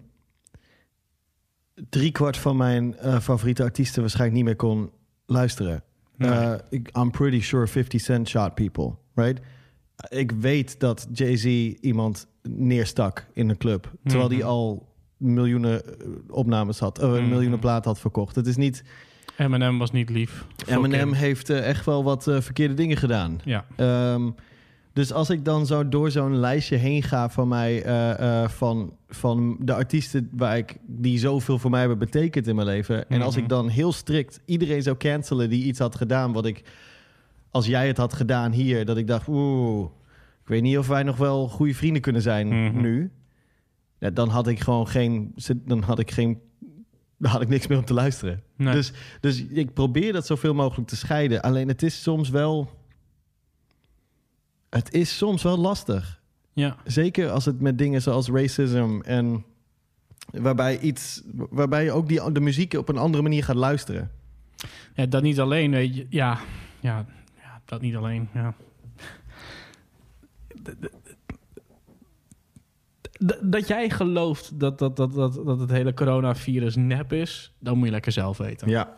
[1.89, 4.91] driekwart van mijn eh, favoriete artiesten waarschijnlijk niet meer kon
[5.25, 5.83] luisteren.
[6.17, 6.29] Nee.
[6.31, 9.41] Eh, ik, I'm pretty sure 50 Cent shot people, right?
[10.09, 11.45] Ik weet dat Jay-Z
[11.81, 14.35] iemand neerstak in een club, terwijl Mhm.
[14.35, 17.29] die al miljoenen eh, opnames had, Mhm.
[17.29, 18.35] miljoenen platen had verkocht.
[18.35, 18.83] Het is niet.
[19.37, 20.45] Eminem was niet lief.
[20.67, 23.39] Eminem heeft eh, echt wel wat verkeerde dingen gedaan.
[23.43, 23.65] Ja.
[23.75, 24.29] Ehm,
[24.93, 27.83] dus als ik dan zo door zo'n lijstje heen ga van mij,
[28.49, 33.09] van, van de artiesten waar ik, die zoveel voor mij hebben betekend in mijn leven.
[33.09, 33.43] En als Mhm.
[33.43, 36.61] ik dan heel strikt iedereen zou cancelen die iets had gedaan, wat ik,
[37.51, 39.85] als jij het had gedaan hier, dat ik dacht, oeh,
[40.41, 42.81] ik weet niet of wij nog wel goede vrienden kunnen zijn Mhm.
[42.81, 43.11] nu.
[44.05, 45.33] Ja, dan had ik gewoon geen,
[45.65, 46.41] dan had ik geen,
[47.17, 48.43] dan had ik niks meer om te luisteren.
[48.55, 48.73] Nee.
[48.73, 51.41] Dus, dus ik probeer dat zoveel mogelijk te scheiden.
[51.41, 52.69] Alleen het is soms wel.
[54.69, 56.21] Het is soms wel lastig.
[56.53, 56.77] ja.
[56.83, 59.45] Zeker als het met dingen zoals racism en
[60.31, 64.11] waarbij iets, waarbij je ook die, de muziek op een andere manier gaat luisteren.
[64.93, 66.05] ja, dat niet alleen, weet je.
[66.09, 66.39] Ja,
[66.79, 67.05] ja,
[67.41, 68.55] ja dat niet alleen, ja.
[73.41, 77.85] Dat jij gelooft dat, dat, dat, dat, dat het hele coronavirus nep is, dan moet
[77.85, 78.69] je lekker zelf weten.
[78.69, 78.95] Ja,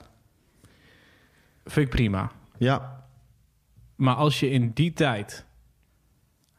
[1.66, 2.32] Vind ik prima.
[2.58, 3.06] ja,
[3.96, 5.46] Maar als je in die tijd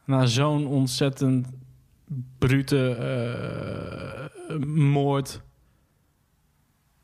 [0.04, 1.48] na zo'n ontzettend
[2.38, 5.40] brute eh, moord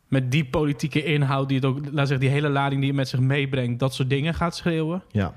[0.08, 3.08] met die politieke inhoud die het ook, laat zeggen, die hele lading die het met
[3.08, 5.02] zich meebrengt, dat soort dingen gaat schreeuwen.
[5.10, 5.34] ja.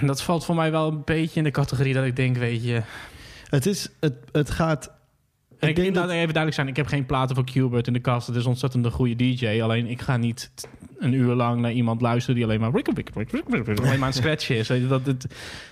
[0.00, 2.82] Dat valt voor mij wel een beetje in de categorie dat ik denk, weet je.
[3.48, 4.86] Het is, het, het gaat.
[5.58, 7.92] En ik denk denk dat- even duidelijk zijn, ik heb geen platen van Qbert in
[7.92, 8.26] de kast.
[8.26, 9.60] Het is ontzettend een goede DJ.
[9.62, 10.50] Alleen ik ga niet
[10.98, 14.68] een uur lang naar iemand luisteren die alleen maar alleen maar aan het scratchen is.
[14.88, 15.26] Dat, het,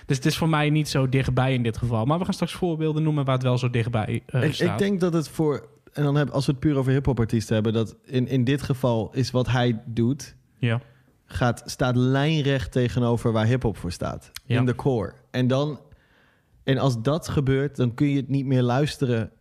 [0.05, 2.05] dus het is voor mij niet zo dichtbij in dit geval.
[2.05, 4.71] Maar we gaan straks voorbeelden noemen waar het wel zo dichtbij eh, ik, staat.
[4.71, 5.67] ik denk dat het voor.
[5.93, 8.61] En dan heb, als we het puur over hip-hop artiesten hebben, dat in, in dit
[8.61, 10.35] geval is wat hij doet.
[10.57, 10.81] Ja.
[11.25, 14.31] Gaat, staat lijnrecht tegenover waar hip-hop voor staat.
[14.45, 14.59] Ja.
[14.59, 15.13] In de core.
[15.31, 15.79] En dan.
[16.63, 19.31] En als dat gebeurt, dan kun je het niet meer luisteren.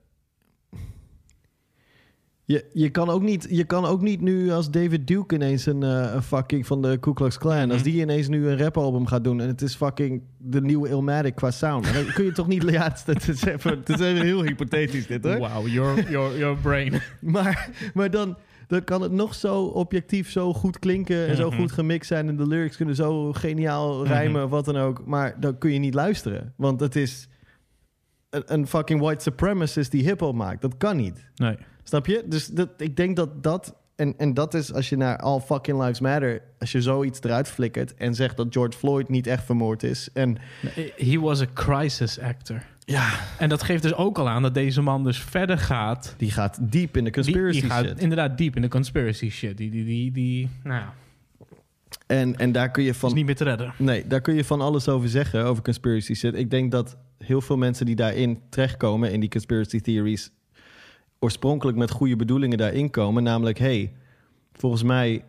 [2.46, 5.82] Je, je, kan ook niet, je kan ook niet nu als David Duke ineens een,
[5.82, 7.70] een fucking van de Ku Klux Klan...
[7.70, 7.90] als Mhm.
[7.90, 9.40] die ineens nu een rapalbum gaat doen...
[9.40, 11.94] en het is fucking de nieuwe Illmatic qua sound.
[11.94, 12.62] Dan kun je toch niet...
[12.70, 15.36] Ja, het is, het is even, het is even heel hypothetisch dit, hoor.
[15.36, 17.00] Wow, your, your, your brain.
[17.20, 18.36] Maar, maar dan,
[18.66, 21.60] dan kan het nog zo objectief zo goed klinken en zo Mhm.
[21.60, 22.28] goed gemixt zijn.
[22.28, 25.06] En de lyrics kunnen zo geniaal rijmen of wat dan ook.
[25.06, 26.52] Maar dan kun je niet luisteren.
[26.56, 27.28] Want het is
[28.30, 30.62] een, een fucking white supremacist die hip-hop maakt.
[30.62, 31.28] Dat kan niet.
[31.34, 31.56] Nee.
[31.82, 32.24] Snap je?
[32.26, 33.74] Dus dat, ik denk dat dat.
[33.96, 36.42] En, en dat is als je naar All Fucking Lives Matter.
[36.58, 37.94] Als je zoiets eruit flikkert.
[37.94, 40.08] en zegt dat George Floyd niet echt vermoord is.
[40.12, 40.36] En
[40.96, 42.62] He was a crisis actor.
[42.84, 46.14] Ja, En dat geeft dus ook al aan dat deze man dus verder gaat.
[46.16, 47.98] die gaat diep in de conspiracy die, die gaat shit.
[47.98, 49.56] inderdaad diep in de conspiracy shit.
[49.56, 50.92] Die, die, die, die nou ja,
[52.06, 53.08] En, en daar kun je van.
[53.08, 53.72] is niet meer te redden.
[53.78, 56.34] Nee, daar kun je van alles over zeggen, over conspiracy shit.
[56.34, 60.30] Ik denk dat heel veel mensen die daarin terechtkomen, in die conspiracy theories,
[61.18, 63.22] oorspronkelijk met goede bedoelingen daarin komen.
[63.22, 63.92] Namelijk, hey,
[64.52, 65.24] volgens mij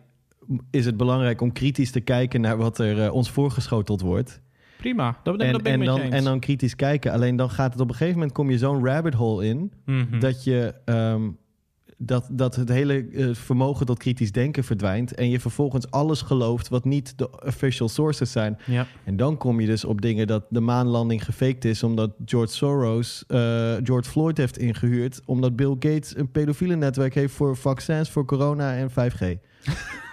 [0.70, 4.40] is het belangrijk om kritisch te kijken naar wat er eh, ons voorgeschoteld wordt.
[4.76, 6.14] Prima, dat, En, ben ik en, met je dan, eens.
[6.14, 7.12] en dan kritisch kijken.
[7.12, 10.18] Alleen dan gaat het op een gegeven moment, kom je zo'n rabbit hole in, Mhm.
[10.18, 10.74] dat je...
[10.84, 11.22] ehm,
[11.98, 15.14] dat, dat het hele eh, vermogen tot kritisch denken verdwijnt.
[15.14, 18.58] En je vervolgens alles gelooft wat niet de official sources zijn.
[18.66, 18.86] Ja.
[19.04, 21.82] En dan kom je dus op dingen dat de maanlanding gefaked is...
[21.82, 23.38] omdat George Soros eh,
[23.82, 25.20] George Floyd heeft ingehuurd...
[25.24, 29.24] omdat Bill Gates een pedofiele netwerk heeft voor vaccins voor corona en 5G.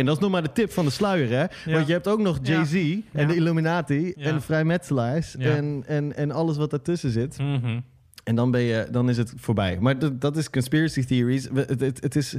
[0.00, 1.72] en dat is nog maar de tip van de sluier, hè?
[1.72, 4.12] Want je hebt ook nog Jay-Z en de Illuminati...
[4.12, 7.38] En de vrijmetselaars en, en, en alles wat daartussen zit.
[7.38, 7.80] Mhm.
[8.24, 9.78] En dan, ben je, dan is het voorbij.
[9.80, 11.48] Maar dat, is conspiracy theories.
[11.54, 12.30] Het, het, het is,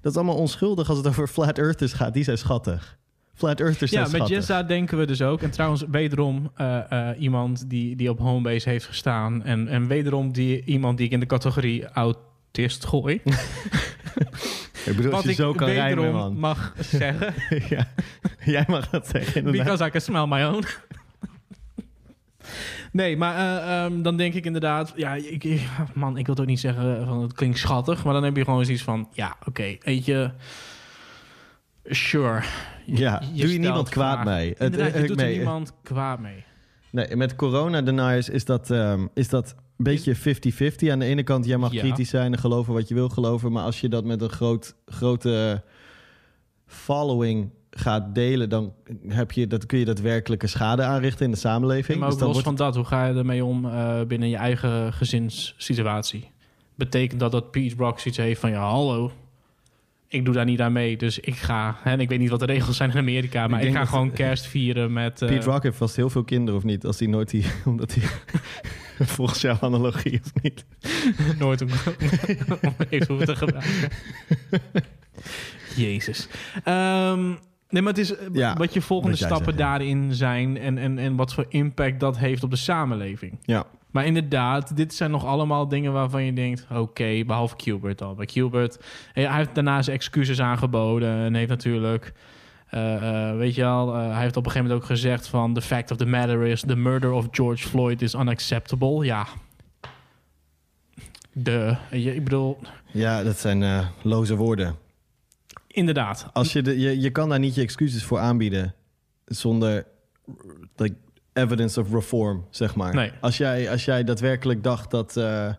[0.00, 2.14] dat is allemaal onschuldig als het over flat earthers gaat.
[2.14, 2.98] Die zijn schattig.
[3.34, 4.28] Flat earthers zijn Ja, met.
[4.28, 5.42] Jessa denken we dus ook.
[5.42, 9.42] En trouwens, wederom eh, eh, iemand die, die op Homebase heeft gestaan.
[9.42, 11.88] En, en wederom die, iemand die ik in de categorie
[12.56, 13.20] autist gooi.
[14.86, 16.38] Ik bedoel, als je ik zo kan rijmen, wederom man.
[16.38, 17.34] mag zeggen.
[17.76, 17.86] ja,
[18.44, 19.64] jij mag dat zeggen, inderdaad.
[19.64, 20.64] Because I can smell my own.
[22.92, 24.92] nee, maar eh, ehm, dan denk ik inderdaad...
[24.96, 28.04] Ja, ik, ik- man, ik wil het ook niet zeggen van het klinkt schattig.
[28.04, 29.08] Maar dan heb je gewoon zoiets van...
[29.12, 30.30] Ja, oké, weet je...
[31.84, 32.42] Sure.
[32.86, 34.32] Ja, doe je niemand kwaad vragen.
[34.32, 34.54] mee.
[34.58, 35.36] Het- je doet er mee.
[35.36, 36.44] niemand kwaad mee.
[36.90, 40.90] Nee, met corona-deniers is dat, ehm, is dat beetje 50-50.
[40.90, 41.80] Aan de ene kant, jij mag Ja.
[41.80, 43.52] kritisch zijn en geloven wat je wil geloven.
[43.52, 45.62] Maar als je dat met een groot, grote
[46.66, 48.48] following gaat delen...
[48.48, 48.72] dan
[49.08, 51.98] heb je, dat, kun je daadwerkelijke schade aanrichten in de samenleving.
[51.98, 54.28] maar ook Dus dan los wordt van dat, hoe ga je ermee om eh, binnen
[54.28, 56.30] je eigen gezinssituatie?
[56.74, 58.50] Betekent dat dat Pete Rock zoiets heeft van...
[58.50, 59.12] Ja, hallo,
[60.14, 60.96] ik doe daar niet aan mee.
[60.96, 61.76] Dus ik ga...
[61.84, 63.46] En ik weet niet wat de regels zijn in Amerika...
[63.46, 65.22] maar ik, ga gewoon kerst vieren met...
[65.22, 66.86] eh, Pete Rock heeft vast heel veel kinderen, of niet?
[66.86, 67.44] Als hij nooit die...
[67.64, 68.08] Omdat hij...
[69.06, 70.64] volgens jouw analogie, of niet?
[71.38, 71.68] nooit om,
[72.62, 73.90] om even hoeven te gebruiken.
[75.76, 76.28] Jezus.
[76.64, 77.26] Ehm,
[77.68, 79.64] nee, maar het is eh, Ja, wat je volgende stappen zegt, ja.
[79.64, 80.58] daarin zijn...
[80.58, 83.38] En, en, en wat voor impact dat heeft op de samenleving.
[83.42, 83.66] Ja.
[83.94, 86.66] Maar inderdaad, dit zijn nog allemaal dingen waarvan je denkt...
[86.70, 88.14] oké, behalve Qbert al.
[88.14, 88.78] Bij Qbert,
[89.12, 91.08] hij hij heeft daarna zijn excuses aangeboden...
[91.08, 92.12] en heeft natuurlijk...
[92.68, 95.54] eh, eh, weet je wel, eh, hij heeft op een gegeven moment ook gezegd van...
[95.54, 96.60] the fact of the matter is...
[96.60, 99.04] the murder of George Floyd is unacceptable.
[99.04, 99.26] Ja.
[101.32, 102.58] De, je, ik bedoel,
[102.90, 104.76] Ja, dat zijn eh, loze woorden.
[105.66, 106.26] inderdaad.
[106.32, 108.74] Als je, de, je, je kan daar niet je excuses voor aanbieden
[109.24, 109.86] zonder
[110.76, 110.94] like,
[111.34, 112.94] evidence of reform, zeg maar.
[112.94, 113.12] Nee.
[113.20, 115.52] Als, jij, als jij daadwerkelijk dacht dat, eh,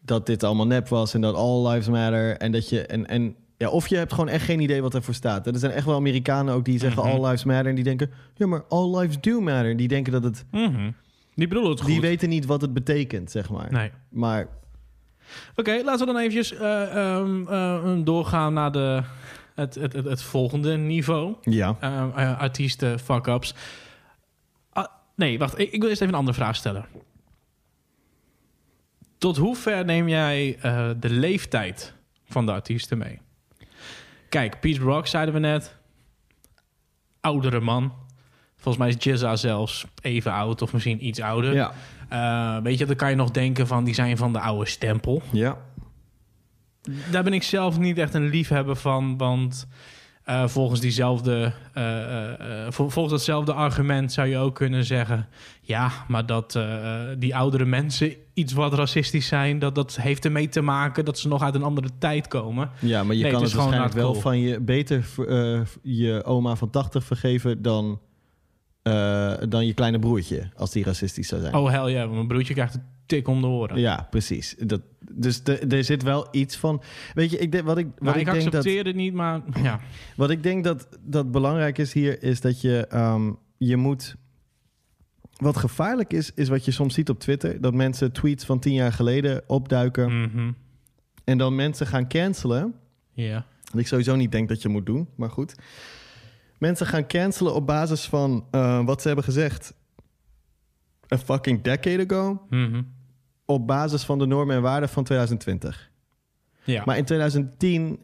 [0.00, 3.34] dat dit allemaal nep was en dat all lives matter en dat je en, en
[3.56, 5.46] ja, of je hebt gewoon echt geen idee wat ervoor staat.
[5.46, 7.12] Er zijn echt wel Amerikanen ook die zeggen Mhm.
[7.12, 9.76] all lives matter en die denken ja, maar all lives do matter.
[9.76, 10.90] Die denken dat het, Mhm.
[11.34, 11.90] Die bedoelen het goed.
[11.90, 13.72] die weten niet wat het betekent, zeg maar.
[13.72, 13.90] Nee.
[14.08, 14.48] Maar
[15.56, 19.02] Oké, laten we dan eventjes eh, ehm, eh, doorgaan naar de,
[19.54, 21.34] het, het, het, het volgende niveau.
[21.40, 21.76] ja,
[22.38, 23.54] artiesten, fuck-ups.
[25.14, 25.58] Nee, wacht.
[25.58, 26.86] Ik, ik wil eerst even een andere vraag stellen.
[29.18, 31.94] Tot hoe ver neem jij eh, de leeftijd
[32.24, 33.18] van de artiesten mee?
[34.28, 35.76] Kijk, Pete Rock zeiden we net.
[37.20, 37.92] Oudere man.
[38.56, 41.54] Volgens mij is Jizza zelfs even oud of misschien iets ouder.
[41.54, 41.72] ja,
[42.08, 45.22] Eh, weet je, dan kan je nog denken van die zijn van de oude stempel.
[45.32, 45.58] ja.
[47.10, 49.66] Daar ben ik zelf niet echt een liefhebber van, want
[50.24, 55.28] eh, volgens diezelfde, eh, eh, vol- volgens datzelfde argument zou je ook kunnen zeggen,
[55.60, 56.58] ja, maar dat
[57.18, 61.28] die oudere mensen iets wat racistisch zijn, dat dat heeft ermee te maken dat ze
[61.28, 62.70] nog uit een andere tijd komen.
[62.80, 64.20] Ja, maar je Nee, kan het het, waarschijnlijk wel cool.
[64.22, 65.04] van je beter
[65.82, 68.00] je oma van 80 vergeven dan,
[69.48, 71.54] dan je kleine broertje, als die racistisch zou zijn.
[71.54, 73.78] Oh hel ja, mijn broertje krijgt tik om de oren.
[73.80, 74.54] Ja, precies.
[74.58, 74.80] Dat,
[75.12, 76.82] dus de- er zit wel iets van.
[77.14, 79.12] Weet je, ik denk, wat ik, wat maar ik, ik, denk dat, accepteer het niet,
[79.14, 79.80] maar ja.
[80.16, 84.16] wat ik denk dat, dat belangrijk is hier, is dat je, ehm, je moet.
[85.36, 88.72] Wat gevaarlijk is, is wat je soms ziet op Twitter: dat mensen tweets van tien
[88.74, 90.52] jaar geleden opduiken Mhm.
[91.24, 92.74] en dan mensen gaan cancelen.
[93.12, 93.46] Ja.
[93.72, 95.54] Wat ik sowieso niet denk dat je moet doen, maar goed.
[96.58, 99.74] Mensen gaan cancelen op basis van eh, wat ze hebben gezegd
[101.12, 102.82] a fucking decade ago, Mhm.
[103.44, 105.90] op basis van de normen en waarden van 2020.
[106.64, 106.82] Ja.
[106.86, 107.98] Maar in 2010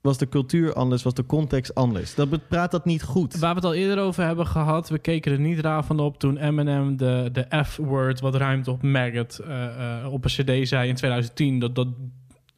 [0.00, 2.14] was de cultuur anders, was de context anders.
[2.14, 3.36] Dat praat dat niet goed.
[3.38, 6.18] Waar we het al eerder over hebben gehad, we keken er niet raar van op
[6.18, 10.94] toen Eminem de, de F-word, wat ruimt op maggot, eh, op een CD zei in
[10.94, 11.58] 2010.
[11.58, 11.88] Dat, dat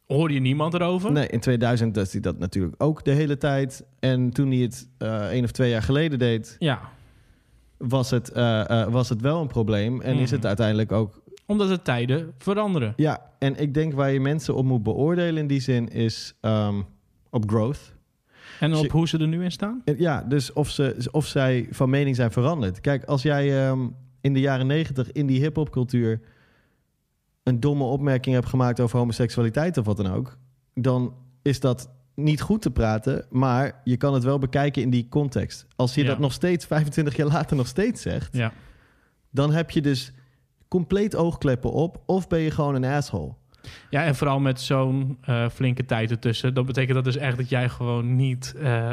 [0.07, 1.11] hoorde je niemand erover.
[1.11, 3.85] Nee, in 2000 deed hij dat natuurlijk ook de hele tijd.
[3.99, 6.79] En toen hij het eh één of twee jaar geleden deed, Ja,
[7.81, 10.01] was het, eh, eh, was het wel een probleem.
[10.01, 10.35] En is Mhm.
[10.35, 12.93] het uiteindelijk ook omdat de tijden veranderen.
[12.95, 16.81] Ja, en ik denk waar je mensen op moet beoordelen in die zin is ehm,
[17.29, 17.93] op growth.
[18.59, 19.81] En op je- hoe ze er nu in staan?
[19.97, 22.81] Ja, dus of, ze, of zij van mening zijn veranderd.
[22.81, 23.87] Kijk, als jij ehm,
[24.21, 26.21] in de jaren negentig in die hip-hopcultuur
[27.43, 30.37] een domme opmerking hebt gemaakt over homoseksualiteit of wat dan ook,
[30.73, 35.07] dan is dat niet goed te praten, maar je kan het wel bekijken in die
[35.09, 35.65] context.
[35.75, 36.07] Als je Ja.
[36.07, 38.51] dat nog steeds 25 jaar later nog steeds zegt, Ja.
[39.29, 40.11] dan heb je dus
[40.67, 43.33] compleet oogkleppen op of ben je gewoon een asshole.
[43.89, 46.53] ja, en vooral met zo'n eh, flinke tijd ertussen.
[46.53, 48.91] Dat betekent dat dus echt dat jij gewoon niet eh,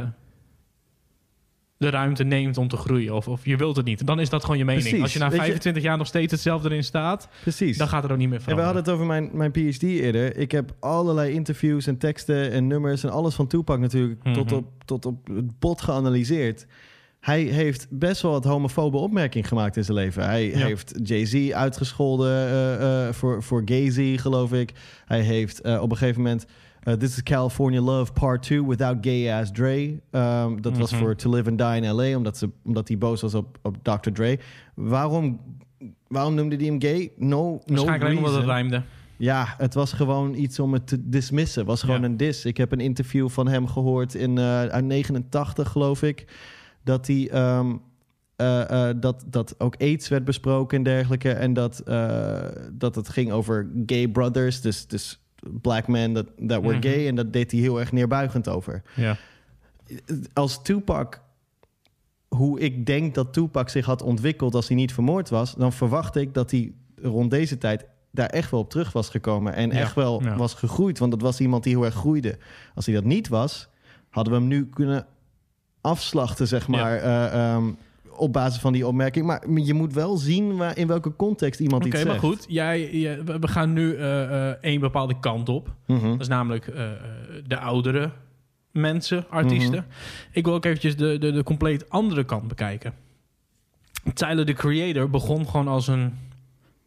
[1.78, 3.14] de ruimte neemt om te groeien.
[3.14, 4.06] Of, of je wilt het niet.
[4.06, 4.84] Dan is dat gewoon je mening.
[4.84, 5.02] Precies.
[5.02, 7.78] Als je na Weet je- 25 jaar nog steeds hetzelfde erin staat, Precies.
[7.78, 10.36] dan gaat er ook niet meer En we hadden het over mijn, mijn PhD eerder.
[10.36, 14.34] Ik heb allerlei interviews en teksten en nummers en alles van Tupac natuurlijk Mhm.
[14.34, 16.66] tot, op, tot op het bot geanalyseerd.
[17.20, 20.24] Hij heeft best wel wat homofobe opmerkingen gemaakt in zijn leven.
[20.24, 20.56] Hij Ja.
[20.66, 24.72] heeft Jay-Z uitgescholden eh, eh, voor, voor Gay-Z, geloof ik.
[25.04, 26.46] Hij heeft eh, op een gegeven moment
[26.88, 30.00] Uh, This is California Love Part 2 Without Gay Ass Dre.
[30.10, 31.00] Um, dat was Mhm.
[31.00, 32.16] voor To Live and Die in L.A.
[32.16, 34.10] Omdat, ze, omdat hij boos was op, op Dr.
[34.10, 34.38] Dre.
[34.74, 35.40] Waarom,
[36.08, 37.12] waarom noemde hij hem gay?
[37.16, 38.82] No, no Waarschijnlijk alleen omdat het rijmde.
[39.16, 41.58] Ja, het was gewoon iets om het te dismissen.
[41.60, 42.06] Het was gewoon Ja.
[42.06, 42.44] een dis.
[42.44, 46.24] Ik heb een interview van hem gehoord in eh uit 89, geloof ik.
[46.84, 47.76] Dat hij ehm,
[48.36, 51.30] eh, eh, dat, dat ook AIDS werd besproken en dergelijke.
[51.32, 51.82] En dat,
[52.72, 54.60] dat het ging over gay brothers.
[54.60, 56.82] Dus, dus black men that, that were Mhm.
[56.82, 57.06] gay.
[57.08, 58.82] En dat deed hij heel erg neerbuigend over.
[58.94, 59.16] Ja.
[60.32, 61.20] Als Tupac,
[62.28, 66.16] hoe ik denk dat Tupac zich had ontwikkeld als hij niet vermoord was, dan verwacht
[66.16, 66.72] ik dat hij
[67.02, 69.54] rond deze tijd daar echt wel op terug was gekomen.
[69.54, 70.36] En Ja, echt wel ja.
[70.36, 70.98] was gegroeid.
[70.98, 72.38] Want dat was iemand die heel erg groeide.
[72.74, 73.68] Als hij dat niet was,
[74.10, 75.06] hadden we hem nu kunnen
[75.80, 76.96] afslachten, zeg maar.
[76.96, 77.70] eh, ehm,
[78.18, 79.26] op basis van die opmerking.
[79.26, 82.24] Maar je moet wel zien waar, in welke context iemand Oké, iets maar zegt.
[82.26, 82.44] goed.
[82.48, 85.74] Jij, jij- we gaan nu eh, één bepaalde kant op.
[85.86, 86.08] Mhm.
[86.10, 86.90] Dat is namelijk eh,
[87.46, 88.10] de oudere
[88.70, 89.86] mensen, artiesten.
[90.32, 92.92] Ik wil ook eventjes de, de, de compleet andere kant bekijken.
[94.14, 96.12] Tyler, the Creator, begon gewoon als een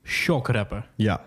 [0.04, 0.88] shockrapper.
[0.96, 1.22] Ja.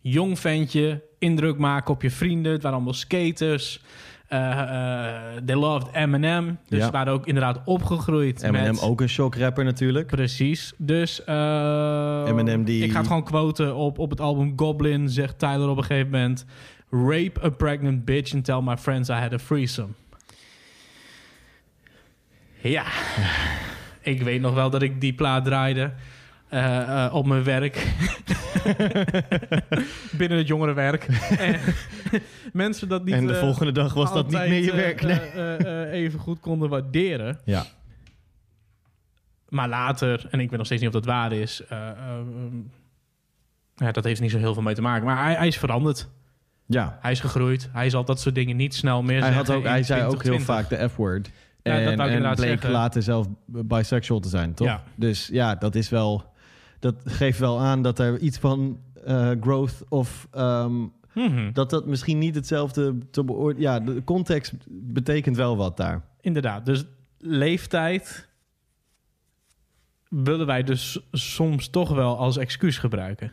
[0.00, 2.52] Jong ventje, indruk maken op je vrienden.
[2.52, 3.82] Het waren allemaal skaters.
[4.28, 6.58] Eh, eh, they loved Eminem.
[6.68, 6.84] Dus Ja.
[6.84, 8.82] ze waren ook inderdaad opgegroeid Eminem met...
[8.82, 10.06] ook een shockrapper natuurlijk.
[10.06, 10.72] Precies.
[10.76, 15.08] Dus eh, Eminem die- ik ga het gewoon quoten op, op het album Goblin.
[15.08, 16.44] Zegt Tyler op een gegeven moment...
[16.90, 19.88] Rape a pregnant bitch and tell my friends I had a threesome.
[22.60, 22.84] Ja.
[24.00, 25.92] ik weet nog wel dat ik die plaat draaide
[26.48, 27.94] eh, eh, op mijn werk.
[30.18, 31.04] Binnen het jongerenwerk.
[31.38, 31.60] en
[32.52, 33.14] mensen dat niet...
[33.14, 35.02] en de eh, volgende dag was dat niet meer je werk.
[35.02, 35.18] Nee.
[35.18, 37.38] eh, eh, eh, even goed konden waarderen.
[37.44, 37.64] ja.
[39.48, 42.56] Maar later, en ik weet nog steeds niet of dat waar is, eh, eh, ehm,
[43.76, 45.06] ja, dat heeft niet zo heel veel mee te maken.
[45.06, 46.08] Maar hij, hij is veranderd.
[46.66, 46.98] ja.
[47.00, 47.68] Hij is gegroeid.
[47.72, 50.38] Hij zal dat soort dingen niet snel meer Hij, had ook, hij zei ook heel
[50.38, 50.46] 2020.
[50.46, 51.30] vaak de F-word.
[51.62, 52.70] Ja, dat en inderdaad bleek zeggen.
[52.70, 54.66] later zelf bisexual te zijn, toch?
[54.66, 54.82] Ja.
[54.94, 56.34] Dus ja, dat is wel...
[56.78, 60.28] Dat geeft wel aan dat er iets van eh, growth of...
[60.30, 60.74] ehm,
[61.14, 63.62] Mhm, dat dat misschien niet hetzelfde te beoordelen...
[63.62, 66.04] Ja, de context betekent wel wat daar.
[66.20, 66.66] Inderdaad.
[66.66, 66.84] Dus
[67.18, 68.28] leeftijd
[70.08, 73.32] willen wij dus soms toch wel als excuus gebruiken.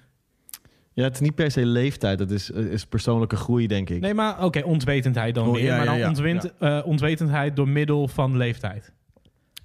[0.93, 2.19] Ja, het is niet per se leeftijd.
[2.19, 4.01] Het is, is persoonlijke groei, denk ik.
[4.01, 5.63] Nee, maar oké, ontwetendheid dan Oh, weer.
[5.63, 6.07] ja, maar dan ja.
[6.07, 8.91] ontwint- eh, ontwetendheid door middel van leeftijd.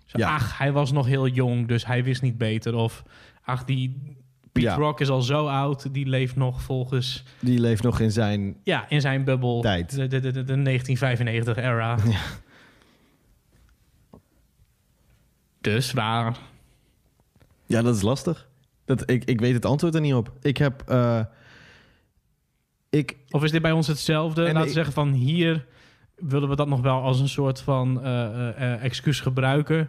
[0.04, 0.18] Zo.
[0.18, 2.74] Ach, hij was nog heel jong, dus hij wist niet beter.
[2.74, 3.02] Of
[3.48, 4.16] ach, die
[4.52, 4.74] Pete Ja.
[4.74, 7.24] Rock is al zo oud, die leeft nog volgens...
[7.40, 8.56] Die leeft nog in zijn...
[8.64, 9.60] Ja, in zijn bubbel.
[9.60, 9.94] Tijd.
[9.94, 11.96] De, de, de, de 1995-era.
[12.10, 12.18] Ja.
[15.60, 16.36] Dus waar...
[17.66, 18.48] Ja, dat is lastig.
[18.84, 20.32] Dat, ik, ik weet het antwoord er niet op.
[20.42, 20.82] Ik heb...
[20.86, 21.20] eh,
[22.90, 24.40] ik, Of is dit bij ons hetzelfde?
[24.40, 25.66] En Laten we ik- zeggen van hier
[26.16, 29.88] willen we dat nog wel als een soort van eh, eh, excuus gebruiken.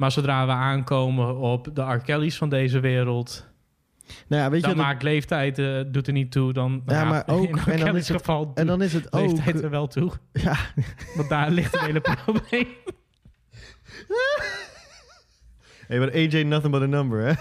[0.00, 1.98] Maar zodra we aankomen op de R.
[1.98, 3.46] Kelly's van deze wereld...
[4.28, 4.76] nou ja, weet dan je...
[4.76, 6.52] dat- maakt leeftijd eh, doet er niet toe.
[6.52, 9.30] Dan, Ja, maar ook- in en dan is het- geval en dan is het ook...
[9.30, 10.10] leeftijd er wel toe.
[10.32, 10.56] Ja,
[11.16, 12.44] Want daar ligt het hele probleem.
[15.88, 17.32] hey, but AJ nothing but a number, hè?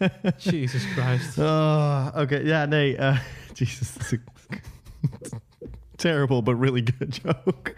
[0.50, 1.38] Jesus Christ.
[1.38, 2.36] Oh, oké.
[2.36, 2.96] Ja, nee.
[2.96, 3.18] eh,
[3.54, 3.96] Jesus,
[5.96, 7.74] terrible but really good joke.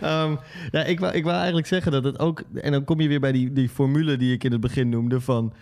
[0.00, 0.36] Ehm,
[0.70, 2.42] ja, ik wou, ik wou eigenlijk zeggen dat het ook...
[2.54, 5.20] En dan kom je weer bij die, die formule die ik in het begin noemde...
[5.20, 5.52] van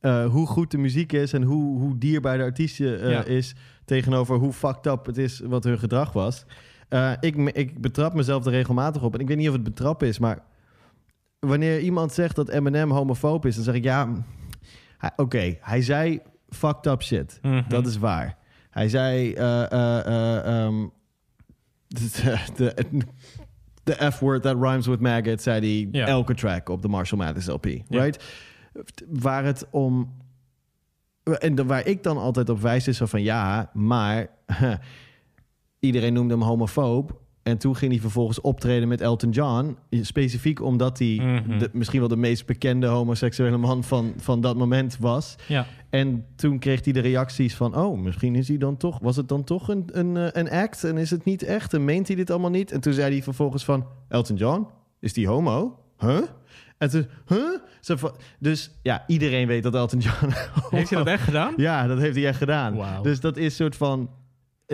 [0.00, 3.24] eh, hoe goed de muziek is en hoe, hoe dierbaar de artiest eh, Ja.
[3.24, 3.54] is...
[3.84, 6.44] tegenover hoe fucked up het is wat hun gedrag was.
[6.88, 9.14] Eh, ik, ik betrap mezelf er regelmatig op.
[9.14, 10.38] En ik weet niet of het betrap is, maar...
[11.38, 13.54] wanneer iemand zegt dat Eminem homofoob is...
[13.54, 14.12] dan zeg ik ja...
[14.98, 17.38] hij- Oké, hij zei fucked up shit.
[17.42, 17.62] Mhm.
[17.68, 18.36] Dat is waar.
[18.70, 19.32] Hij zei...
[19.32, 20.86] eh, eh, eh, ehm,
[22.56, 22.74] de,
[23.90, 25.42] de, de F-word that rhymes with maggot...
[25.42, 26.06] zei hij Ja.
[26.06, 27.66] elke track op de Marshall Mathers LP.
[27.66, 27.82] Ja.
[27.88, 28.24] Right?
[29.08, 30.18] Waar het om...
[31.22, 33.22] En waar ik dan altijd op wijs is zo van...
[33.22, 34.26] ja, maar...
[35.80, 37.19] iedereen noemde hem homofoob...
[37.42, 39.76] En toen ging hij vervolgens optreden met Elton John.
[39.90, 41.58] Specifiek omdat hij Mhm.
[41.58, 45.36] de, misschien wel de meest bekende homoseksuele man van, van dat moment was.
[45.48, 45.66] Ja.
[45.90, 47.76] En toen kreeg hij de reacties van...
[47.76, 48.98] oh, misschien is hij dan toch...
[48.98, 51.74] was het dan toch een, een, eh, een act en is het niet echt...
[51.74, 52.72] en meent hij dit allemaal niet?
[52.72, 53.86] En toen zei hij vervolgens van...
[54.08, 54.66] Elton John,
[55.00, 55.78] is die homo?
[55.98, 56.20] Huh?
[56.78, 57.98] En toen, huh?
[58.38, 60.30] Dus ja, iedereen weet dat Elton John...
[60.76, 61.54] Heeft hij dat echt gedaan?
[61.56, 62.76] Ja, dat heeft hij echt gedaan.
[62.76, 63.02] Wauw.
[63.02, 64.10] Dus dat is soort van...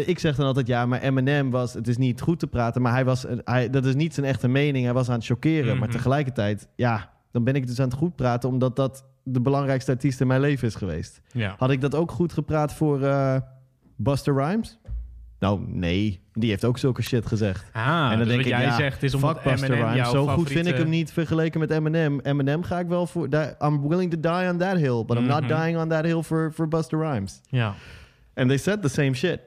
[0.05, 1.75] Ik zeg dan altijd, ja, maar Eminem was...
[1.75, 3.27] Het is niet goed te praten, maar hij was...
[3.45, 4.85] Hij, dat is niet zijn echte mening.
[4.85, 5.71] Hij was aan het chockeren.
[5.71, 5.79] Mhm.
[5.79, 7.15] Maar tegelijkertijd, ja...
[7.31, 8.49] Dan ben ik dus aan het goed praten...
[8.49, 11.21] omdat dat de belangrijkste artiest in mijn leven is geweest.
[11.33, 11.55] Ja.
[11.59, 13.37] Had ik dat ook goed gepraat voor eh,
[13.97, 14.79] Buster Rhymes?
[15.39, 16.21] Nou, nee.
[16.33, 17.71] Die heeft ook zulke shit gezegd.
[17.73, 20.11] Ah, en dan dus denk wat ik, jij ja, zegt is omdat Eminem Rhymes.
[20.11, 22.21] Zo goed vind ik hem niet vergeleken met Eminem.
[22.21, 23.29] Eminem ga ik wel voor...
[23.63, 25.05] I'm willing to die on that hill.
[25.05, 25.61] But I'm not Mhm.
[25.61, 27.41] dying on that hill for, for Busta Rhymes.
[27.49, 27.75] Ja.
[28.35, 29.41] And they said the same shit.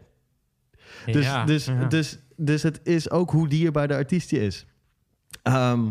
[1.12, 1.86] Dus, ja, dus, ja.
[1.86, 4.66] Dus, dus het is ook hoe dierbaar de artiest je is.
[5.44, 5.90] Ehm,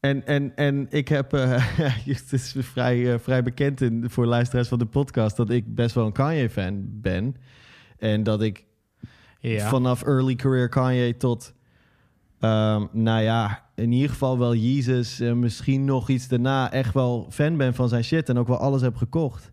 [0.00, 1.32] en, en, en ik heb...
[1.32, 5.36] eh, het is vrij, eh, vrij bekend in, voor luisteraars van de podcast...
[5.36, 7.36] dat ik best wel een Kanye-fan ben.
[7.98, 8.64] En dat ik
[9.40, 9.68] ja.
[9.68, 11.54] vanaf early career Kanye tot...
[12.40, 15.20] ehm, nou ja, in ieder geval wel Jezus...
[15.20, 18.28] en misschien nog iets daarna echt wel fan ben van zijn shit...
[18.28, 19.52] en ook wel alles heb gekocht.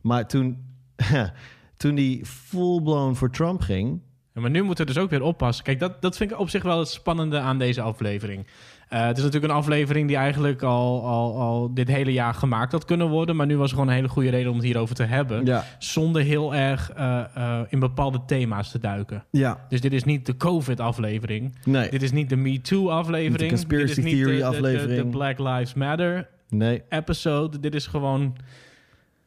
[0.00, 0.64] Maar toen...
[1.80, 4.00] toen die full-blown voor Trump ging...
[4.34, 5.64] Ja, maar nu moeten we dus ook weer oppassen.
[5.64, 8.46] Kijk, dat, dat vind ik op zich wel het spannende aan deze aflevering.
[8.88, 12.72] Eh, het is natuurlijk een aflevering die eigenlijk al, al, al dit hele jaar gemaakt
[12.72, 13.36] had kunnen worden.
[13.36, 15.44] Maar nu was er gewoon een hele goede reden om het hierover te hebben.
[15.44, 19.24] Ja, Zonder heel erg eh, eh, in bepaalde thema's te duiken.
[19.30, 19.66] ja.
[19.68, 21.56] Dus dit is niet de COVID-aflevering.
[21.64, 23.38] Nee, Dit is niet de Me Too-aflevering.
[23.38, 25.02] De conspiracy dit is niet de- theory de, de, aflevering.
[25.02, 26.82] de Black Lives Matter nee.
[26.88, 27.60] episode.
[27.60, 28.36] Dit is gewoon...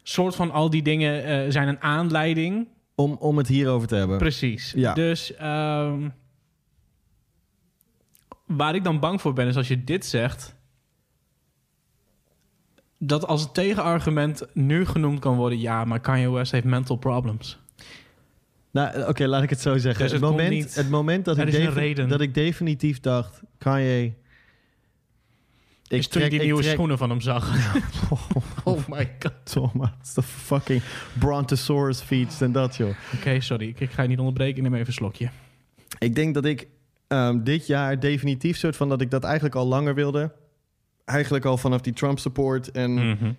[0.04, 4.18] soort van al die dingen eh, zijn een aanleiding Om, om het hierover te hebben.
[4.18, 4.74] Precies.
[4.76, 4.94] Ja.
[4.94, 6.10] Dus ehm,
[8.48, 10.56] waar ik dan bang voor ben, is als je dit zegt.
[12.98, 17.60] Dat als het tegenargument nu genoemd kan worden: ja, maar Kanye West heeft mental problems.
[18.72, 20.04] Nou, oké, laat ik het zo zeggen.
[20.04, 22.10] Dus het, moment, het moment dat Er ik, is een defi- reden.
[22.10, 23.42] dat ik definitief dacht...
[23.58, 24.14] Kanye...
[25.94, 27.74] Ik toen je die nieuwe trek- schoenen van hem zag.
[28.64, 29.34] oh my god.
[29.44, 30.82] Thomas, de fucking
[31.20, 32.90] Brontosaurus feats en dat, joh.
[33.16, 33.68] Oké, sorry.
[33.68, 34.56] Ik, ik ga je niet onderbreken.
[34.56, 35.30] Ik neem even een slokje.
[36.00, 36.68] Ik denk dat ik
[37.08, 40.32] ehm, dit jaar definitief soort van dat ik dat eigenlijk al langer wilde.
[41.06, 43.32] Eigenlijk al vanaf die Trump support en Mhm.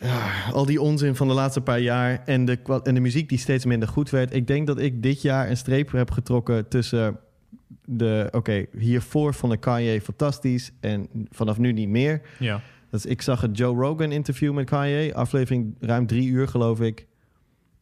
[0.00, 3.38] ja, al die onzin van de laatste paar jaar en de, en de muziek die
[3.38, 4.34] steeds minder goed werd.
[4.34, 7.18] Ik denk dat ik dit jaar een streep heb getrokken tussen
[7.84, 12.20] de, oké, hiervoor vond ik Kanye fantastisch en vanaf nu niet meer.
[12.38, 12.60] Ja.
[12.90, 17.06] Dus ik zag het Joe Rogan interview met Kanye, aflevering ruim drie uur geloof ik.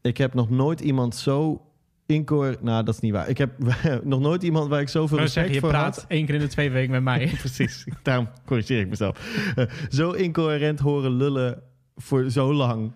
[0.02, 1.62] Ik heb nog nooit iemand zo
[2.06, 2.56] incoher...
[2.60, 3.28] Nou, dat is niet waar.
[3.28, 3.50] Ik heb
[4.04, 6.04] nog nooit iemand waar ik zoveel Maar respect zeg, je voor praat had.
[6.08, 7.32] één keer in de twee weken met mij.
[7.38, 9.18] Precies, daarom corrigeer ik mezelf.
[9.54, 11.62] Eh, zo incoherent horen lullen
[11.96, 12.92] voor zo lang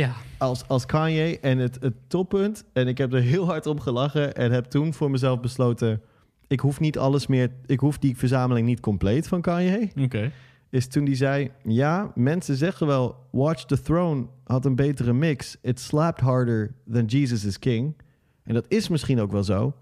[0.00, 0.14] ja.
[0.38, 1.40] als, als Kanye.
[1.40, 4.34] En het, het toppunt, en ik heb er heel hard om gelachen...
[4.34, 6.02] en heb toen voor mezelf besloten...
[6.46, 7.50] ik hoef niet alles meer...
[7.66, 9.90] ik hoef die verzameling niet compleet van Kanye...
[10.00, 10.32] Oké.
[10.70, 11.50] is toen die zei...
[11.62, 13.16] ja, mensen zeggen wel...
[13.30, 15.56] Watch the Throne had een betere mix.
[15.62, 17.96] It slapped harder than Jesus is King.
[18.42, 19.74] En dat is misschien ook wel zo.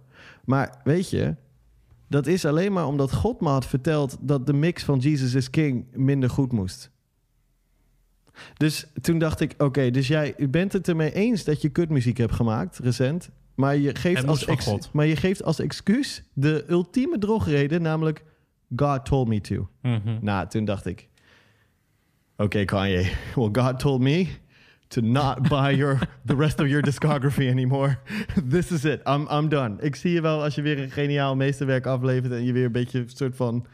[0.45, 1.35] Maar weet je...
[2.09, 4.17] dat is alleen maar omdat God me had verteld...
[4.21, 6.93] dat de mix van Jesus is King minder goed moest.
[8.57, 9.55] Dus toen dacht ik...
[9.59, 11.45] oké, dus jij bent het ermee eens...
[11.45, 13.31] dat je kutmuziek hebt gemaakt, recent...
[13.55, 18.25] Maar je, geeft als ex- maar je geeft als excuus de ultieme drogreden, namelijk
[18.77, 19.69] God told me to.
[19.83, 20.19] Mhm.
[20.21, 21.09] Nou, toen dacht ik...
[22.37, 23.13] Oké, Kanye.
[23.35, 24.27] Well, God told me
[24.89, 27.99] to not buy your, the rest of your discography anymore.
[28.51, 29.01] This is it.
[29.09, 29.77] I'm, I'm done.
[29.81, 32.33] Ik zie je wel als je weer een geniaal meesterwerk aflevert...
[32.33, 33.67] en je weer een beetje een soort van...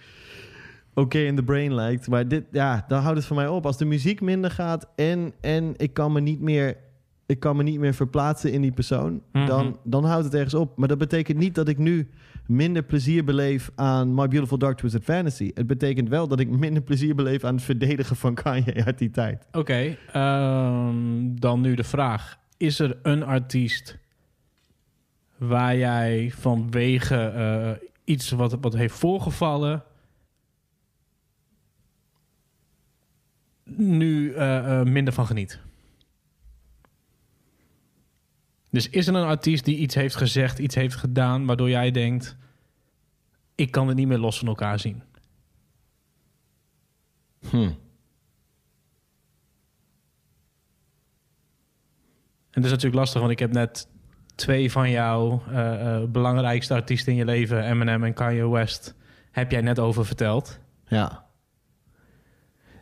[0.95, 2.09] Oké in the brain lijkt.
[2.09, 3.67] Maar dit, ja, dan houdt het voor mij op.
[3.67, 6.77] Als de muziek minder gaat en, en ik kan me niet meer...
[7.27, 9.23] Ik kan me niet meer verplaatsen in die persoon.
[9.33, 9.47] Mhm.
[9.47, 10.77] Dan, dan houdt het ergens op.
[10.77, 12.09] Maar dat betekent niet dat ik nu
[12.47, 15.51] minder plezier beleef aan My Beautiful Dark Twisted Fantasy.
[15.55, 19.11] Het betekent wel dat ik minder plezier beleef aan het verdedigen van Kanye uit die
[19.11, 19.47] tijd.
[19.53, 20.95] Oké, ehm,
[21.35, 22.39] dan nu de vraag.
[22.57, 23.99] Is er een artiest
[25.37, 29.83] waar jij vanwege eh, iets wat, wat heeft voorgevallen...
[33.77, 35.61] nu eh, eh, minder van geniet?
[38.71, 41.47] Dus is er een artiest die iets heeft gezegd, iets heeft gedaan...
[41.47, 42.37] waardoor jij denkt,
[43.55, 45.03] ik kan het niet meer los van elkaar zien?
[47.51, 47.71] Hm.
[52.51, 53.89] En dat is natuurlijk lastig, want ik heb net
[54.35, 58.95] twee van jouw eh, belangrijkste artiesten in je leven, Eminem en Kanye West,
[59.31, 60.59] heb jij net over verteld.
[60.87, 61.30] Ja.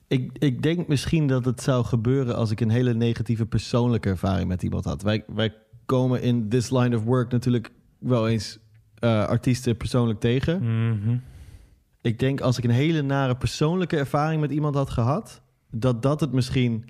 [0.08, 4.48] Ik, ik denk misschien dat het zou gebeuren als ik een hele negatieve persoonlijke ervaring
[4.48, 5.02] met iemand had.
[5.02, 5.54] Wij, wij
[5.86, 8.58] komen in this line of work natuurlijk wel eens
[8.94, 10.62] eh, artiesten persoonlijk tegen.
[10.62, 11.16] Mhm.
[12.00, 16.20] Ik denk als ik een hele nare persoonlijke ervaring met iemand had gehad, dat dat
[16.20, 16.84] het misschien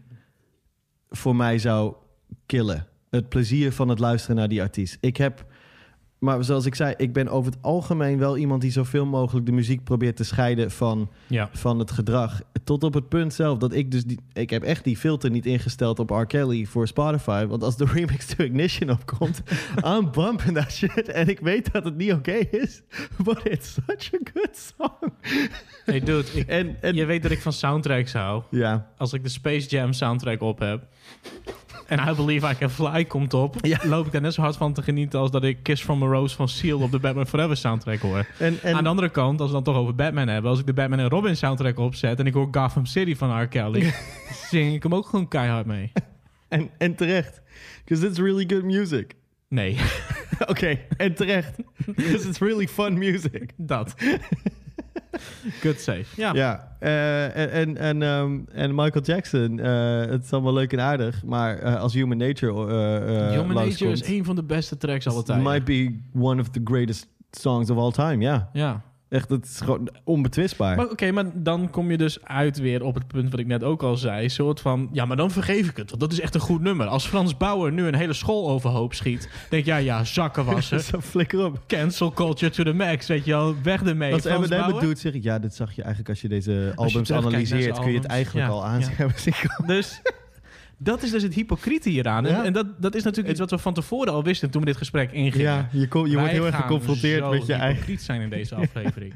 [1.10, 1.94] voor mij zou
[2.46, 2.86] killen.
[3.10, 4.98] Het plezier van het luisteren naar die artiest.
[5.00, 5.46] Ik heb
[6.18, 9.52] maar zoals ik zei, ik ben over het algemeen wel iemand die zoveel mogelijk de
[9.52, 11.48] muziek probeert te scheiden van, Ja.
[11.52, 12.40] van het gedrag.
[12.64, 15.46] Tot op het punt zelf dat ik dus die, ik heb echt die filter niet
[15.46, 16.24] ingesteld op R.
[16.26, 17.46] Kelly voor Spotify.
[17.46, 19.42] Want als de remix to Ignition opkomt,
[19.96, 21.08] I'm bumping that shit.
[21.08, 22.82] En ik weet dat het niet oké is,
[23.24, 25.12] but it's such a good song.
[25.84, 28.42] Hey dude, ik, En, en je weet dat ik van soundtracks hou.
[28.50, 30.86] ja, Als ik de Space Jam soundtrack op heb...
[31.86, 33.56] en I Believe I Can Fly komt op...
[33.60, 33.78] Ja.
[33.84, 35.20] loop ik daar net zo hard van te genieten...
[35.20, 38.26] als dat ik Kiss from a Rose van Seal op de Batman Forever soundtrack hoor.
[38.38, 40.50] en, en Aan de andere kant, als we dan toch over Batman hebben...
[40.50, 42.18] als ik de Batman en Robin soundtrack opzet...
[42.18, 43.48] en ik hoor Gotham City van R.
[43.48, 43.92] Kelly...
[44.50, 45.92] zing ik hem ook gewoon keihard mee.
[46.48, 47.42] En, en terecht.
[47.84, 49.14] Because it's really good music.
[49.48, 49.76] Nee,
[50.46, 51.56] Oké, en terecht.
[51.86, 53.52] Because it's really fun music.
[53.56, 53.94] dat.
[55.62, 56.04] Good save.
[56.16, 56.34] Ja.
[56.34, 60.80] Ja, eh, en, en, en, ehm, en Michael Jackson, eh, het is allemaal leuk en
[60.80, 65.06] aardig, maar eh, als Human Nature uh, Human Nature is een van de beste tracks
[65.06, 65.44] alle tijden.
[65.44, 68.50] might be one of the greatest songs of all time, ja.
[68.52, 68.82] Ja.
[69.08, 70.76] Echt, het is gewoon onbetwistbaar.
[70.76, 73.64] Maar oké, maar dan kom je dus uit weer op het punt wat ik net
[73.64, 74.28] ook al zei.
[74.28, 75.88] soort van, ja, maar dan vergeef ik het.
[75.88, 76.86] Want dat is echt een goed nummer.
[76.86, 79.28] Als Frans Bauer nu een hele school overhoop schiet...
[79.50, 80.80] denk ja, ja, zakken wassen.
[80.90, 81.60] Zo flikker op.
[81.66, 83.54] Cancel culture to the max, weet je wel.
[83.62, 84.12] Weg ermee.
[84.12, 87.12] Als Frans Eminem doet, zeg ik, ja, dit zag je eigenlijk als je deze albums
[87.12, 88.86] analyseert, kun je het eigenlijk Ja, al aan ja.
[88.90, 89.74] hebben zien komen.
[89.74, 90.00] Dus
[90.78, 92.26] dat is dus het hypocriete hieraan.
[92.26, 92.44] En, Ja.
[92.44, 94.50] en dat, dat is natuurlijk iets wat we van tevoren al wisten...
[94.50, 95.46] toen we dit gesprek ingingen.
[95.46, 97.74] Ja, je, je wordt heel erg geconfronteerd met je eigen...
[97.74, 99.14] hypocriet zijn in deze aflevering.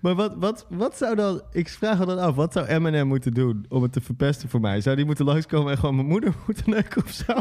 [0.00, 1.42] Maar wat, wat, wat zou dan...
[1.52, 4.60] Ik vraag me dan af, wat zou Eminem moeten doen om het te verpesten voor
[4.60, 4.80] mij?
[4.80, 7.32] Zou die moeten langskomen en gewoon mijn moeder moeten neuken of zo?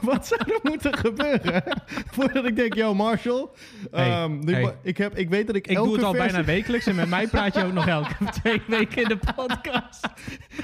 [0.00, 1.62] Wat zou er moeten gebeuren?
[2.14, 3.48] Voordat ik denk, yo Marshall,
[3.90, 4.62] Hey, ehm, nu hey.
[4.62, 6.86] ma- ik, heb, ik weet dat ik Ik elke doe het al versie- bijna wekelijks...
[6.86, 10.04] en met mij praat je ook nog elke twee weken in de podcast.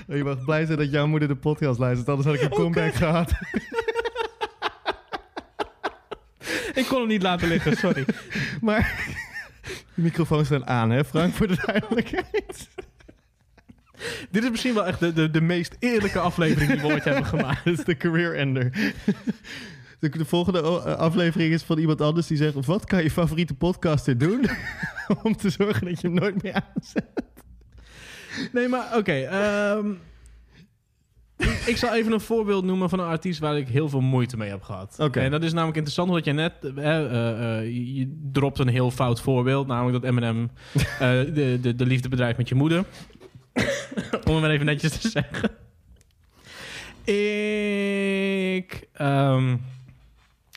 [0.08, 2.50] Oh, Je mag blij zijn dat jouw moeder de podcast luistert, anders had ik een
[2.58, 3.30] comeback gehad.
[6.74, 8.04] Ik kon hem niet laten liggen, sorry.
[8.60, 8.94] Maar
[9.94, 12.68] de microfoons staan aan, hè Frank, voor de duidelijkheid.
[14.30, 17.24] Dit is misschien wel echt de, de, de meest eerlijke aflevering die we ooit hebben
[17.26, 17.64] gemaakt.
[17.64, 18.92] Dit is de career ender.
[19.98, 22.66] De, de volgende eh, aflevering is van iemand anders die zegt...
[22.66, 24.46] wat kan je favoriete podcaster doen
[25.22, 27.04] om te zorgen dat je hem nooit meer aanzet?
[28.52, 29.12] Nee, maar oké.
[29.12, 29.96] ehm, ik-
[31.66, 34.48] ik zal even een voorbeeld noemen van een artiest waar ik heel veel moeite mee
[34.48, 34.96] heb gehad.
[34.98, 35.20] Oké.
[35.20, 36.52] En dat is namelijk interessant, omdat je net...
[36.76, 39.66] eh, eh, eh, je, je dropt een heel fout voorbeeld.
[39.66, 40.50] Namelijk dat Eminem
[40.98, 42.78] de, de, de liefde bedrijft met je moeder.
[44.24, 45.50] Om het maar even netjes te zeggen.
[48.64, 49.56] Ik ehm,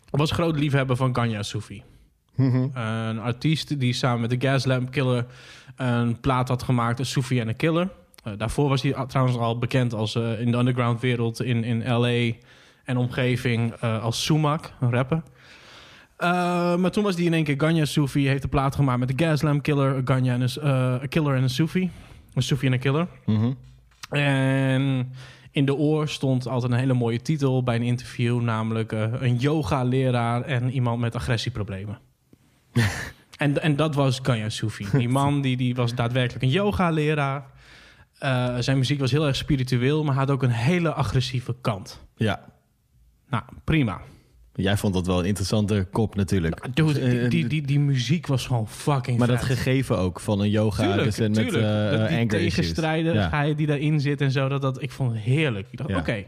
[0.09, 1.83] was groot liefhebber van Ganya Sufi.
[2.35, 5.25] Een artiest die samen met de Gaslamp Killer
[5.75, 7.89] een plaat had gemaakt, Sufi en een Killer.
[8.25, 11.87] Eh, daarvoor was hij trouwens al bekend als eh, in de underground wereld in, in
[11.87, 12.33] LA
[12.83, 15.23] en omgeving eh, als Sumac, een rapper.
[16.79, 19.25] Maar toen was hij in één keer Ganya Sufi, heeft een plaat gemaakt met de
[19.25, 21.91] Gaslamp Killer, Ganya en een, Killer en een Sufi.
[22.33, 23.07] Een Sufi en een Killer.
[24.09, 25.13] En
[25.51, 30.41] in de oor stond altijd een hele mooie titel bij een interview, namelijk een yoga-leraar
[30.41, 31.99] en iemand met agressieproblemen.
[33.37, 34.85] en, en dat was Ganya Sufi.
[34.91, 37.53] Die man die, die was daadwerkelijk een yoga-leraar.
[38.19, 42.03] Eh, zijn muziek was heel erg spiritueel, maar had ook een hele agressieve kant.
[42.15, 42.45] Ja.
[43.29, 44.01] Nou, prima.
[44.53, 46.75] Jij vond dat wel een interessante kop natuurlijk.
[46.75, 50.39] Dude, die, Eh, die, die, die muziek was gewoon fucking maar dat gegeven ook van
[50.39, 52.09] een yoga Tuurlijk, dus en met tuurlijk.
[52.09, 53.29] eh, die tegenstrijden, Ja.
[53.29, 54.47] ga je die daarin zit en zo.
[54.47, 55.67] Dat, dat, ik vond het heerlijk.
[55.71, 55.97] Ik dacht, Ja.
[55.97, 56.23] oké.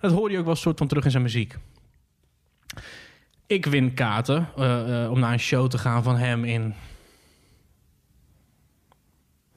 [0.00, 1.56] Dat hoorde je ook wel een soort van terug in zijn muziek.
[3.46, 4.48] Ik win kaarten
[5.10, 6.74] om naar een show te gaan van hem in...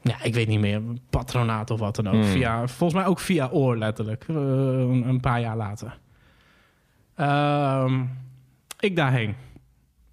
[0.04, 0.82] Ja, ik weet niet meer.
[1.10, 2.14] Patronaat of wat dan ook.
[2.14, 2.24] Hmm.
[2.24, 4.26] Via, volgens mij ook via Oor, letterlijk.
[4.28, 5.98] eh, een, een paar jaar later.
[7.16, 8.02] Ehm,
[8.80, 9.36] ik daarheen.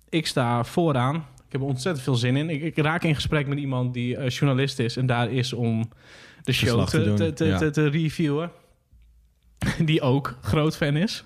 [0.09, 1.15] Ik sta vooraan.
[1.17, 2.51] Ik heb er ontzettend veel zin in.
[2.51, 5.91] Ik, ik raak in gesprek met iemand die eh, journalist is en daar is om
[6.43, 7.59] de show te te, ja.
[7.59, 8.51] te, te reviewen.
[9.85, 11.25] Die ook groot fan is.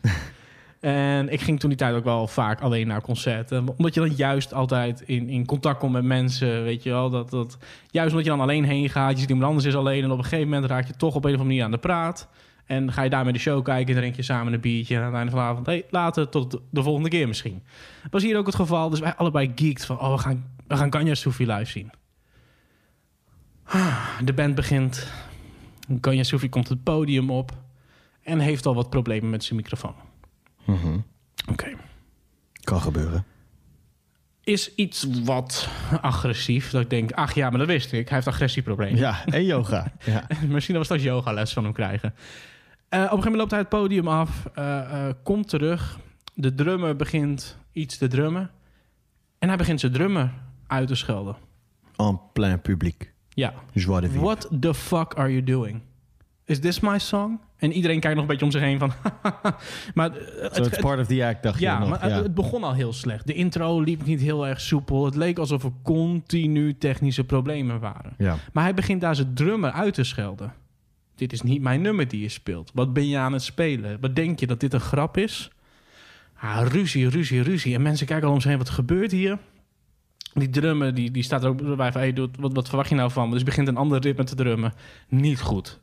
[0.85, 3.69] En ik ging toen die tijd ook wel vaak alleen naar concerten.
[3.77, 6.63] Omdat je dan juist altijd in, in contact komt met mensen.
[6.63, 7.59] Weet je wel, dat, dat,
[7.91, 9.13] juist omdat je dan alleen heen gaat.
[9.13, 10.03] Je ziet iemand anders is alleen.
[10.03, 11.79] En op een gegeven moment raak je toch op een of andere manier aan de
[11.79, 12.29] praat.
[12.67, 14.95] En ga je daar met de show kijken, drink je samen een biertje.
[14.95, 17.63] En aan het einde van de avond, hey, later tot de volgende keer misschien.
[18.11, 18.91] Was hier ook het geval.
[18.91, 21.91] Dus wij allebei geeked van, oh, we gaan, we gaan Ganya Sufi live zien.
[23.65, 25.13] Ah, De band begint.
[26.01, 27.53] Ganya Sufi komt het podium op.
[28.23, 29.95] En heeft al wat problemen met zijn microfoon.
[30.65, 30.99] Mhm.
[31.51, 31.69] Oké.
[32.61, 33.25] Kan gebeuren.
[34.45, 35.69] Is iets wat
[36.01, 36.71] agressief.
[36.71, 38.07] Dat ik denk, ach ja, maar dat wist ik.
[38.09, 38.99] Hij heeft agressieproblemen.
[38.99, 39.93] Ja, en yoga.
[40.05, 40.27] ja.
[40.49, 42.15] Misschien dat we straks yogales van hem krijgen.
[42.89, 44.47] Eh, op een gegeven moment loopt hij het podium af.
[44.55, 45.99] eh, eh, komt terug.
[46.35, 48.51] De drummer begint iets te drummen.
[49.39, 50.33] En hij begint zijn drummer
[50.67, 51.37] uit te schelden.
[51.97, 53.13] En plein publiek.
[53.29, 53.55] Ja.
[54.21, 55.81] What the fuck are you doing?
[56.47, 57.41] Is this my song?
[57.57, 58.93] En iedereen kijkt nog een beetje om zich heen van...
[59.95, 61.89] maar eh, So it's part of the act, dacht ja, je nog.
[61.89, 63.27] maar het- het begon al heel slecht.
[63.27, 65.05] De intro liep niet heel erg soepel.
[65.05, 68.15] Het leek alsof er continu technische problemen waren.
[68.19, 68.37] ja.
[68.53, 70.53] Maar hij begint daar zijn drummer uit te schelden.
[71.15, 72.71] Dit is niet mijn nummer die je speelt.
[72.75, 74.01] Wat ben je aan het spelen?
[74.01, 75.51] Wat denk je dat dit een grap is?
[76.41, 77.75] Ah, ruzie, ruzie, ruzie.
[77.75, 78.59] En mensen kijken al om zich heen.
[78.59, 79.39] Wat gebeurt hier?
[80.35, 83.35] Die drummer die, die staat er ook bij wat, wat verwacht je nou van me?
[83.35, 84.73] Dus begint een ander ritme te drummen.
[85.09, 85.81] Niet goed.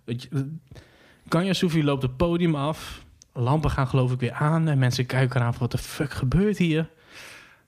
[1.28, 3.06] Kanja Soefie loopt het podium af.
[3.34, 4.68] Lampen gaan geloof ik weer aan.
[4.68, 5.62] En mensen kijken eraan van...
[5.62, 6.90] Wat de fuck gebeurt hier?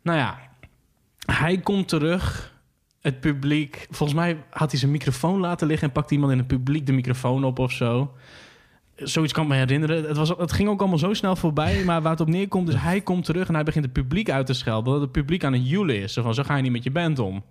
[0.02, 0.40] Nou ja,
[1.26, 2.54] hij komt terug.
[3.02, 3.88] Het publiek...
[3.90, 5.88] Volgens mij had hij zijn microfoon laten liggen...
[5.88, 8.14] en pakte iemand in het publiek de microfoon op of zo.
[8.96, 10.04] Zoiets kan ik me herinneren.
[10.08, 11.84] Het, was, het ging ook allemaal zo snel voorbij.
[11.84, 13.48] Maar waar het op neerkomt, dus hij komt terug...
[13.48, 14.94] en hij begint het publiek uit te schelden...
[14.94, 16.14] dat het publiek aan het joelen is.
[16.14, 17.44] Zo van, zo ga je niet met je band om.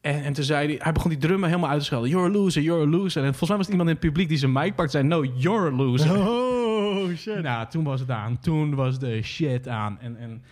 [0.00, 0.76] En, en toen zei hij...
[0.78, 2.10] Hij begon die drummer helemaal uit te schelden.
[2.10, 3.24] You're a loser, you're a loser.
[3.24, 4.90] En volgens mij was het iemand in het publiek die zijn mic pakt...
[4.90, 6.28] zei, no, you're a loser.
[6.28, 7.42] Oh, shit.
[7.42, 8.38] Nou, toen was het aan.
[8.40, 9.98] Toen was de shit aan.
[10.00, 10.42] En, en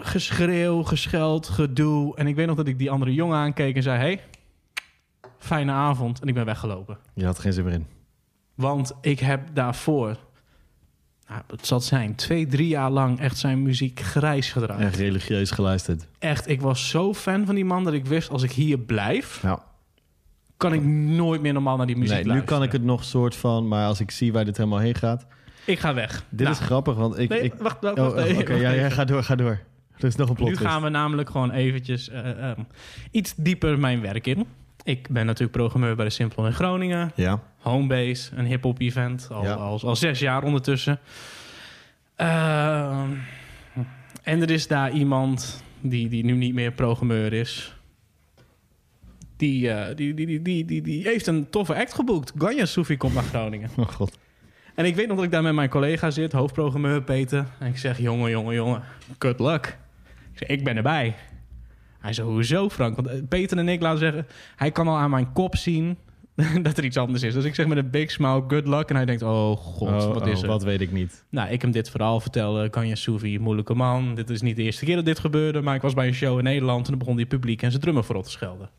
[0.00, 2.16] geschreeuw, gescheld, gedoe.
[2.16, 3.98] En ik weet nog dat ik die andere jongen aankeek en zei...
[3.98, 4.20] Hey,
[5.38, 6.20] fijne avond.
[6.20, 6.98] En ik ben weggelopen.
[7.14, 7.93] Je had geen zin meer in.
[8.54, 10.16] Want ik heb daarvoor...
[11.28, 12.14] Nou, het zal zijn.
[12.14, 14.80] Twee, drie jaar lang echt zijn muziek grijs gedraaid.
[14.80, 16.06] Echt religieus geluisterd.
[16.18, 18.30] Echt, ik was zo fan van die man dat ik wist...
[18.30, 19.62] als ik hier blijf, Ja.
[20.56, 22.58] kan ik nooit meer normaal naar die muziek Nee, nu luisteren.
[22.58, 23.68] kan ik het nog soort van...
[23.68, 25.26] Maar als ik zie waar dit helemaal heen gaat...
[25.66, 26.24] Ik ga weg.
[26.30, 27.28] Dit Nou, is grappig, want ik...
[27.28, 29.60] Nee, ik wacht, wacht, oh, wacht oh, Oké, wacht ja, ga door, ga door.
[29.98, 32.58] Er is nog een plot Nu gaan we namelijk gewoon eventjes eh, eh,
[33.10, 34.46] iets dieper mijn werk in.
[34.84, 37.12] Ik ben natuurlijk programmeur bij de Simplon in Groningen.
[37.14, 37.40] Ja.
[37.58, 39.28] Homebase, een hip-hop event.
[39.30, 39.52] Al, Ja.
[39.54, 40.98] al, al zes jaar ondertussen.
[42.16, 43.10] Ehm,
[44.22, 47.76] en er is daar iemand die, die nu niet meer programmeur is.
[49.36, 52.32] Die, eh, die, die, die, die, die, die heeft een toffe act geboekt.
[52.38, 53.70] Ganja Soefie komt naar Groningen.
[53.76, 54.18] Oh god.
[54.74, 57.46] En ik weet nog dat ik daar met mijn collega zit, hoofdprogrammeur Peter.
[57.58, 58.82] En ik zeg, jongen, jongen, jongen,
[59.18, 59.78] good luck.
[60.32, 61.14] Ik zeg, ik ben erbij.
[62.04, 62.96] Hij zei, hoezo Frank?
[62.96, 64.26] Want eh, Peter en ik, laten zeggen,
[64.56, 65.96] hij kan al aan mijn kop zien
[66.62, 67.34] dat er iets anders is.
[67.34, 68.88] Dus ik zeg met een big smile, good luck.
[68.88, 70.48] En hij denkt, oh god, Oh, wat oh, is er?
[70.48, 71.24] Wat weet ik niet.
[71.28, 72.70] Nou, ik hem dit verhaal vertellen.
[72.70, 74.14] Kanja Soevi, moeilijke man.
[74.14, 75.60] Dit is niet de eerste keer dat dit gebeurde.
[75.60, 77.82] Maar ik was bij een show in Nederland en dan begon die publiek en zijn
[77.82, 78.70] drummer voorop te schelden.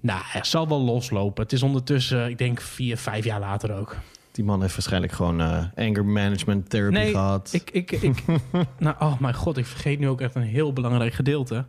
[0.00, 1.42] Nou, hij zal wel loslopen.
[1.42, 3.96] Het is ondertussen, ik denk, vier, vijf jaar later ook.
[4.32, 7.50] Die man heeft waarschijnlijk gewoon eh, anger management therapy Nee, gehad.
[7.52, 8.24] Ik, ik, ik,
[8.78, 11.66] nou, oh mijn god, ik vergeet nu ook echt een heel belangrijk gedeelte.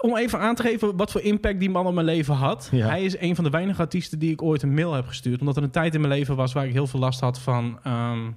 [0.00, 2.68] Om even aan te geven wat voor impact die man op mijn leven had.
[2.72, 2.86] Ja.
[2.86, 5.40] Hij is een van de weinige artiesten die ik ooit een mail heb gestuurd.
[5.40, 7.78] Omdat er een tijd in mijn leven was waar ik heel veel last had van
[7.82, 8.28] ehm,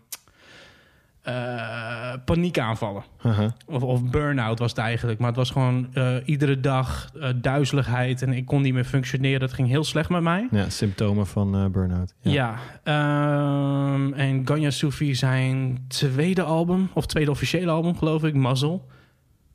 [1.22, 3.04] eh, paniekaanvallen.
[3.18, 3.54] Haha.
[3.66, 5.20] Of, of burn-out was het eigenlijk.
[5.20, 8.22] Maar het was gewoon eh, iedere dag eh, duizeligheid.
[8.22, 9.42] En ik kon niet meer functioneren.
[9.42, 10.48] Het ging heel slecht met mij.
[10.52, 12.14] Ja, symptomen van eh burn-out.
[12.22, 18.80] Ja, ehm, en Ganya Sufi zijn tweede album, of tweede officiële album geloof ik, Muzzle.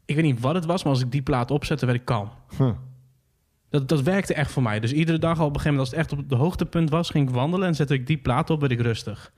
[0.04, 2.30] Ik weet niet wat het was, maar als ik die plaat opzette, werd ik kalm.
[2.58, 2.70] Huh.
[3.70, 4.80] Dat, dat werkte echt voor mij.
[4.80, 7.10] Dus iedere dag al op een gegeven moment, als het echt op de hoogtepunt was,
[7.10, 9.32] ging ik wandelen en zette ik die plaat op, werd ik rustig.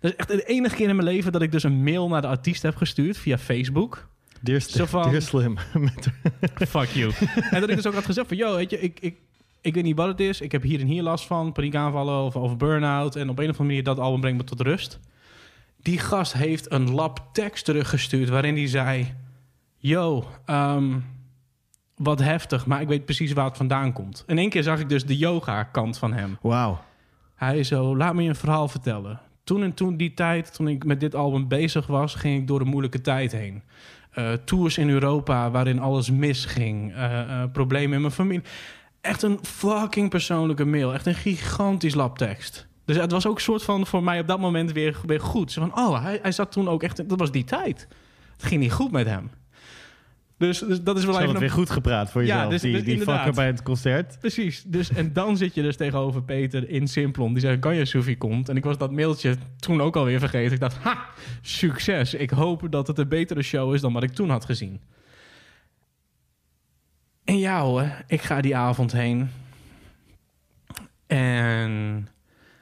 [0.00, 2.20] Dat is echt de enige keer in mijn leven dat ik dus een mail naar
[2.20, 4.08] de artiest heb gestuurd via Facebook.
[4.40, 5.58] Dear, Zo van- Dear Slim.
[6.68, 7.12] Fuck you.
[7.50, 9.16] en dat ik dus ook had gezegd van, yo, weet je, ik, ik,
[9.60, 10.40] ik weet niet wat het is.
[10.40, 13.16] Ik heb hier en hier last van, paniekaanvallen of, of burn-out.
[13.16, 14.98] En op een of andere manier, dat album brengt me tot rust.
[15.82, 19.14] Die gast heeft een lab tekst teruggestuurd waarin hij zei...
[19.84, 20.98] Yo, ehm,
[21.96, 24.24] wat heftig, maar ik weet precies waar het vandaan komt.
[24.26, 26.38] In één keer zag ik dus de yoga-kant van hem.
[26.42, 26.80] Wauw.
[27.34, 29.20] Hij zo, laat me je een verhaal vertellen.
[29.44, 32.60] Toen en toen die tijd, toen ik met dit album bezig was, ging ik door
[32.60, 33.62] een moeilijke tijd heen.
[34.10, 36.94] Eh, tours in Europa waarin alles misging.
[36.94, 38.42] Eh, problemen in mijn familie.
[39.00, 40.94] Echt een fucking persoonlijke mail.
[40.94, 42.66] Echt een gigantisch labtekst.
[42.84, 45.52] Dus het was ook een soort van voor mij op dat moment weer, weer goed.
[45.52, 47.08] Zo van, oh, hij, hij zat toen ook echt...
[47.08, 47.88] Dat was die tijd.
[48.32, 49.30] Het ging niet goed met hem.
[50.42, 52.50] Dus, dus dat is wel even een weer goed gepraat voor Ja, jezelf.
[52.52, 54.18] dus- die dus die fucker bij het concert.
[54.18, 54.62] Precies.
[54.66, 57.32] Dus, en dan zit je dus tegenover Peter in Simplon.
[57.32, 58.48] Die zegt, Ganja Sophie komt.
[58.48, 60.52] En ik was dat mailtje toen ook alweer vergeten.
[60.52, 61.06] Ik dacht, ha,
[61.42, 62.14] succes.
[62.14, 64.80] Ik hoop dat het een betere show is dan wat ik toen had gezien.
[67.24, 69.30] En ja hoor, ik ga die avond heen.
[71.06, 72.08] En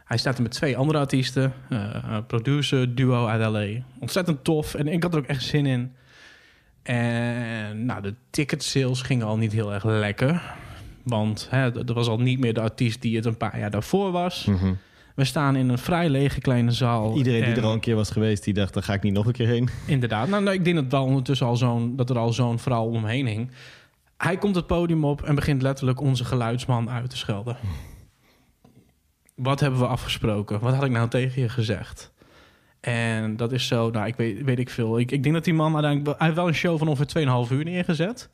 [0.05, 1.53] hij staat er met twee andere artiesten.
[1.69, 3.83] eh, producer, duo uit L.A.
[4.01, 4.75] Ontzettend tof.
[4.75, 5.93] En ik had er ook echt zin in.
[6.83, 10.43] En nou, de ticket sales gingen al niet heel erg lekker.
[11.03, 14.11] Want hè, er was al niet meer de artiest die het een paar jaar daarvoor
[14.11, 14.45] was.
[14.45, 14.65] Mhm.
[14.65, 14.77] We
[15.15, 17.17] We staan in een vrij lege kleine zaal.
[17.17, 19.27] Iedereen die er al een keer was geweest, die dacht, daar ga ik niet nog
[19.27, 19.69] een keer heen.
[19.87, 20.29] Inderdaad.
[20.29, 23.27] Nou, nou, ik denk dat, wel ondertussen al zo'n, dat er al zo'n vrouw omheen
[23.27, 23.51] hing.
[24.17, 27.57] Hij komt het podium op en begint letterlijk onze geluidsman uit te schelden.
[29.35, 30.61] Wat hebben we afgesproken?
[30.61, 32.13] Wat had ik nou tegen je gezegd?
[32.81, 34.99] En dat is zo, nou, ik weet, weet ik veel.
[34.99, 36.05] Ik, ik denk dat die man uiteindelijk...
[36.07, 38.31] wel- Hij heeft wel een show van ongeveer 2,5 uur neergezet.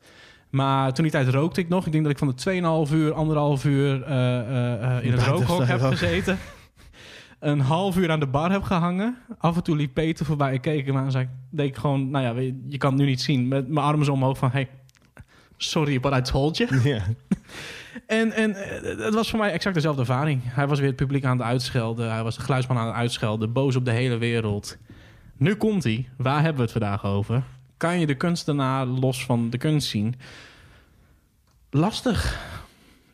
[0.51, 1.87] Maar toen die tijd rookte ik nog.
[1.87, 5.23] Ik denk dat ik van de 2,5 uur, anderhalf uur eh, eh, eh, in het
[5.23, 6.39] rookhok heb gezeten.
[7.41, 9.17] Een half uur aan de bar heb gehangen.
[9.39, 10.53] Af en toe liep Peter voorbij.
[10.55, 12.11] Ik keek hem aan en zei, deed ik gewoon...
[12.11, 13.49] Nou ja, je kan het nu niet zien.
[13.49, 14.51] Met mijn armen zo omhoog van...
[14.51, 14.69] Hey,
[15.57, 16.81] sorry, but I told you.
[16.89, 17.03] ja.
[18.07, 20.41] En, en eh, het was voor mij exact dezelfde ervaring.
[20.45, 22.13] Hij was weer het publiek aan het uitschelden.
[22.13, 23.53] Hij was de geluidsman aan het uitschelden.
[23.53, 24.77] Boos op de hele wereld.
[25.37, 26.09] Nu komt hij.
[26.17, 27.43] Waar hebben we het vandaag over?
[27.77, 30.15] Kan je de kunstenaar los van de kunst zien?
[31.71, 32.41] Lastig.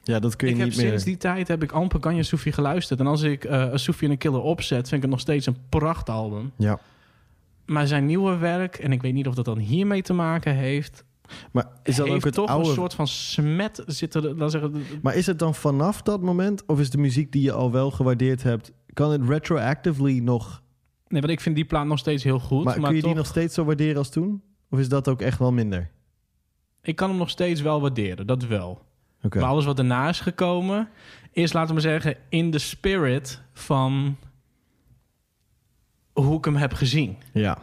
[0.02, 0.88] ja, dat kun je ik heb niet meer...
[0.88, 3.00] sinds die tijd heb ik amper Kanye Soefie geluisterd.
[3.00, 5.56] En als ik uh, Soefie en een Killer opzet, vind ik het nog steeds een
[5.68, 6.52] prachtalbum.
[6.56, 6.78] Ja.
[7.66, 11.04] Maar zijn nieuwe werk, en ik weet niet of dat dan hiermee te maken heeft...
[11.52, 12.68] Maar is dat heeft ook het toch oude...
[12.68, 14.36] een soort van smet zitten...
[14.36, 16.66] Laat zeggen, Maar is het dan vanaf dat moment?
[16.66, 18.72] Of is de muziek die je al wel gewaardeerd hebt...
[18.92, 20.62] Kan het retroactively nog...
[21.08, 22.64] Nee, want ik vind die plaat nog steeds heel goed.
[22.64, 24.42] Maar, Maar, kun je toch, die nog steeds zo waarderen als toen?
[24.70, 25.90] Of is dat ook echt wel minder?
[26.82, 28.86] ik kan hem nog steeds wel waarderen, dat wel.
[29.22, 29.38] Oké.
[29.38, 30.88] Maar alles wat daarna is gekomen,
[31.32, 34.16] is, laten we zeggen, in de spirit van
[36.12, 37.16] hoe ik hem heb gezien.
[37.32, 37.58] Ja.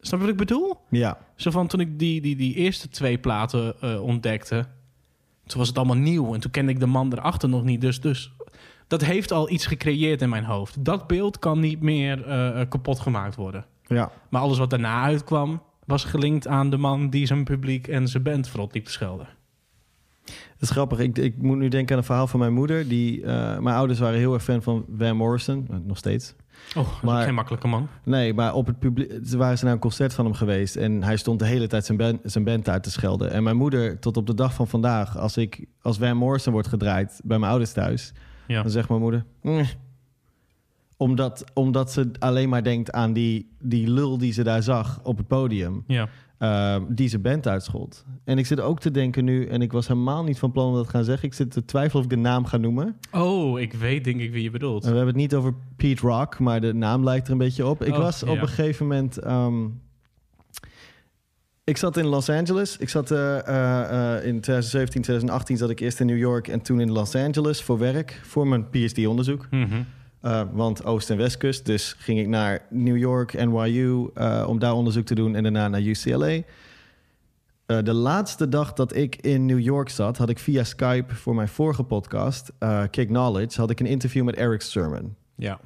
[0.00, 0.76] Snap je wat ik bedoel?
[0.90, 1.18] Ja.
[1.36, 4.66] Zo van toen ik die, die, die eerste twee platen eh, ontdekte,
[5.46, 7.80] toen was het allemaal nieuw en toen kende ik de man erachter nog niet.
[7.80, 8.32] Dus, dus
[8.86, 10.84] dat heeft al iets gecreëerd in mijn hoofd.
[10.84, 13.64] Dat beeld kan niet meer eh, kapot gemaakt worden.
[13.86, 14.12] Ja.
[14.28, 18.22] Maar alles wat daarna uitkwam, was gelinkt aan de man die zijn publiek en zijn
[18.22, 19.28] band verrot liep te schelden.
[20.24, 20.98] Dat is grappig.
[20.98, 22.88] Ik, ik moet nu denken aan een verhaal van mijn moeder.
[22.88, 25.66] Die, eh, mijn ouders waren heel erg fan van Van Morrison.
[25.84, 26.34] Nog steeds.
[26.68, 27.88] Oh, dat is Maar- geen makkelijke man.
[28.04, 30.76] Nee, maar op het publiek waren ze naar een concert van hem geweest.
[30.76, 33.30] En hij stond de hele tijd zijn band, zijn band uit te schelden.
[33.30, 36.68] En mijn moeder, tot op de dag van vandaag, als ik als Van Morrison wordt
[36.68, 38.12] gedraaid bij mijn ouders thuis,
[38.46, 38.62] Ja.
[38.62, 39.24] dan zegt mijn moeder.
[39.42, 39.64] "Mm."
[40.96, 45.16] Omdat, omdat ze alleen maar denkt aan die, die lul die ze daar zag op
[45.16, 45.84] het podium.
[45.86, 46.08] ja.
[46.38, 48.04] Eh, die zijn band uitschold.
[48.24, 50.74] En ik zit ook te denken nu, en ik was helemaal niet van plan om
[50.74, 51.28] dat te gaan zeggen.
[51.28, 52.96] Ik zit te twijfelen of ik de naam ga noemen.
[53.12, 54.84] Oh, ik weet denk ik wie je bedoelt.
[54.84, 57.66] En we hebben het niet over Pete Rock, maar de naam lijkt er een beetje
[57.66, 57.84] op.
[57.84, 58.40] Ik Oh, was op ja.
[58.40, 59.16] een gegeven moment.
[59.16, 59.64] ehm,
[61.64, 62.76] ik zat in Los Angeles.
[62.76, 66.60] Ik zat eh, eh, eh, in 2017, 2018 zat ik eerst in New York en
[66.62, 69.46] toen in Los Angeles voor werk, voor mijn PhD-onderzoek.
[69.50, 69.82] Mhm.
[70.22, 71.66] Uh, want Oost- en Westkust.
[71.66, 75.68] Dus ging ik naar New York, NYU, uh, om daar onderzoek te doen en daarna
[75.68, 76.26] naar UCLA.
[76.28, 76.42] Uh,
[77.82, 81.48] de laatste dag dat ik in New York zat, had ik via Skype voor mijn
[81.48, 82.52] vorige podcast,
[82.90, 85.14] Kick Knowledge, had ik een interview met Eric Sermon.
[85.36, 85.60] Ja.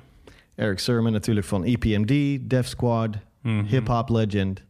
[0.55, 3.65] Eric Sermon natuurlijk van EPMD, Def Squad, Mhm.
[3.65, 4.63] hip-hop legend.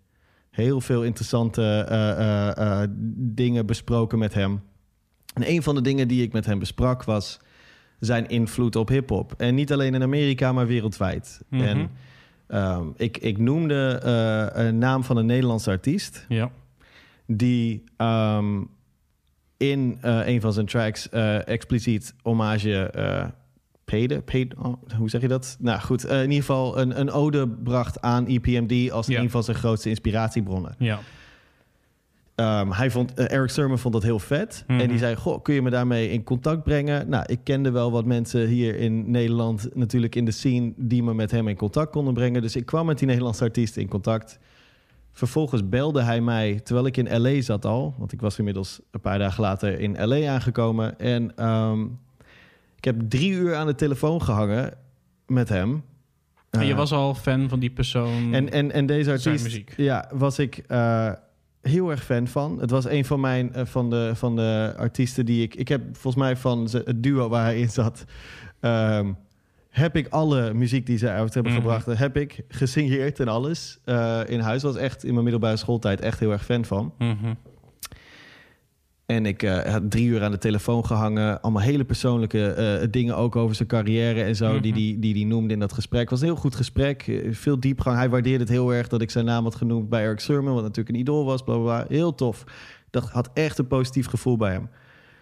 [0.51, 1.87] Heel veel interessante
[3.17, 4.63] dingen besproken met hem.
[5.35, 7.41] En een van de dingen die ik met hem besprak was
[8.05, 9.35] zijn invloed op hip-hop.
[9.37, 11.41] En niet alleen in Amerika, maar wereldwijd.
[11.49, 11.63] Mhm.
[11.63, 11.91] En
[12.49, 16.27] um, ik, ik noemde uh, een naam van een Nederlandse artiest.
[16.29, 16.51] Ja.
[17.27, 18.69] Die um,
[19.57, 22.91] in uh, een van zijn tracks uh, expliciet hommage
[23.85, 24.21] paide.
[24.21, 25.57] paid, oh, hoe zeg je dat?
[25.61, 29.21] Nou goed, in ieder geval een, een ode bracht aan EPMD als ja.
[29.21, 30.75] een van zijn grootste inspiratiebronnen.
[30.79, 30.99] Ja.
[32.37, 34.65] Um, hij vond, uh, Eric Sermon vond dat heel vet.
[34.67, 34.85] Mm -hmm.
[34.85, 37.09] En die zei, goh, kun je me daarmee in contact brengen?
[37.09, 39.69] Nou, ik kende wel wat mensen hier in Nederland...
[39.75, 42.43] natuurlijk in de scene die me met hem in contact konden brengen.
[42.43, 44.39] Dus ik kwam met die Nederlandse artiest in contact.
[45.13, 47.41] Vervolgens belde hij mij, terwijl ik in L.A.
[47.41, 47.95] zat al...
[47.99, 50.33] want ik was inmiddels een paar dagen later in L.A.
[50.33, 50.99] aangekomen...
[50.99, 51.99] en um,
[52.77, 54.75] ik heb drie uur aan de telefoon gehangen
[55.27, 55.83] met hem...
[56.51, 58.35] En je uh, was al fan van die persoon.
[58.35, 61.13] En, en, en deze artiest, ja, was ik uh,
[61.63, 62.61] heel erg fan van.
[62.61, 65.55] Het was een van mijn uh, van, de, van de artiesten die ik.
[65.55, 68.05] Ik heb volgens mij van het duo waar hij in zat.
[68.61, 69.17] Um,
[69.69, 71.61] heb ik alle muziek die ze uit hebben Mhm.
[71.61, 74.63] gebracht, heb ik gesigneerd en alles uh, in huis.
[74.63, 76.93] Was echt in mijn middelbare schooltijd echt heel erg fan van.
[76.99, 77.37] -hmm.
[79.15, 81.41] En ik uh, had drie uur aan de telefoon gehangen.
[81.41, 84.47] Allemaal hele persoonlijke uh, dingen ook over zijn carrière en zo.
[84.47, 84.63] Mm -hmm.
[84.63, 86.01] die, die, die die noemde in dat gesprek.
[86.01, 87.07] Het was een heel goed gesprek.
[87.07, 87.97] Uh, veel diepgang.
[87.97, 90.55] Hij waardeerde het heel erg dat ik zijn naam had genoemd bij Eric Sermon.
[90.55, 91.43] Wat natuurlijk een idool was.
[91.43, 91.85] Bla, bla, bla.
[91.89, 92.45] Heel tof.
[92.91, 94.69] Dat had echt een positief gevoel bij hem.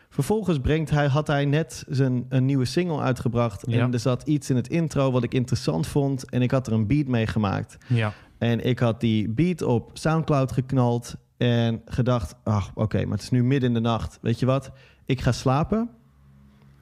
[0.09, 3.65] Vervolgens brengt hij, had hij net zijn, een nieuwe single uitgebracht.
[3.67, 3.81] Ja.
[3.81, 6.31] En er zat iets in het intro wat ik interessant vond.
[6.31, 7.79] En ik had er een beat mee gemaakt.
[7.87, 8.13] Ja.
[8.39, 11.17] En ik had die beat op Soundcloud geknald.
[11.41, 14.19] En gedacht, ach, oké, okay, maar het is nu midden in de nacht.
[14.23, 14.71] Weet je wat?
[15.07, 15.91] Ik ga slapen.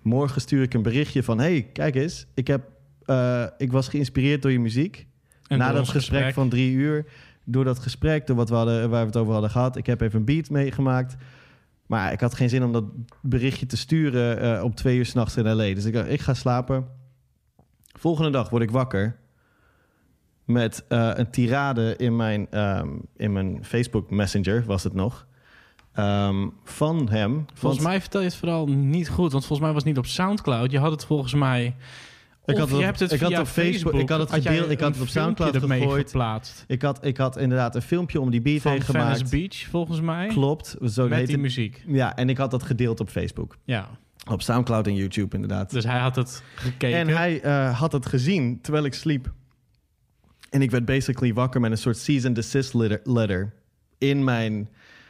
[0.03, 1.39] Morgen stuur ik een berichtje van...
[1.39, 2.63] hey, kijk eens, ik heb
[3.09, 5.07] eh, ik was geïnspireerd door je muziek.
[5.47, 7.07] En Na dat gesprek, van drie uur,
[7.45, 9.77] door dat gesprek, door wat we hadden, waar we het over hadden gehad.
[9.77, 11.17] Ik heb even een beat meegemaakt.
[11.87, 12.85] Maar ik had geen zin om dat
[13.23, 15.75] berichtje te sturen eh, op twee uur s'nachts in L.A.
[15.75, 16.87] Dus ik dacht, ik ga slapen.
[17.99, 19.17] Volgende dag word ik wakker
[20.49, 25.27] met eh, een tirade in mijn, ehm, in mijn Facebook Messenger, was het nog.
[25.93, 27.47] Ehm, van hem.
[27.55, 30.07] Volgens mij vertel je het vooral niet goed, want volgens mij was het niet op
[30.07, 30.71] Soundcloud.
[30.71, 31.77] Je had het volgens mij.
[32.47, 34.81] Ik had het je hebt het ik had op Facebook- ik had het gedeeld- ik
[34.81, 36.07] had het op Soundcloud gegooid.
[36.07, 36.65] geplaatst.
[36.67, 39.31] ik had, ik had inderdaad een filmpje om die beat Van heen Venice gemaakt.
[39.31, 40.27] Beach, volgens mij.
[40.29, 40.77] Klopt.
[40.87, 41.45] Zo met heet die het.
[41.45, 41.83] muziek.
[41.87, 43.57] Ja, en ik had dat gedeeld op Facebook.
[43.65, 43.89] Ja,
[44.31, 45.71] Op Soundcloud en YouTube inderdaad.
[45.71, 46.99] dus hij had het gekeken.
[46.99, 49.33] en hij eh, had het gezien terwijl ik sliep.
[50.51, 53.53] En ik werd basically wakker met een soort cease and desist letter, letter
[53.99, 54.69] in mijn...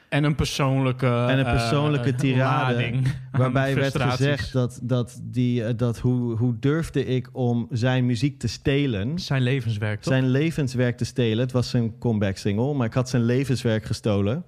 [0.09, 5.21] En een persoonlijke, En een eh, persoonlijke eh, tirade, lading Waarbij werd gezegd dat, dat,
[5.23, 9.19] die, eh, dat hoe, hoe durfde ik om zijn muziek te stelen...
[9.19, 10.13] Zijn levenswerk, toch?
[10.13, 11.39] zijn levenswerk te stelen.
[11.39, 14.45] Het was zijn comeback single, maar ik had zijn levenswerk gestolen.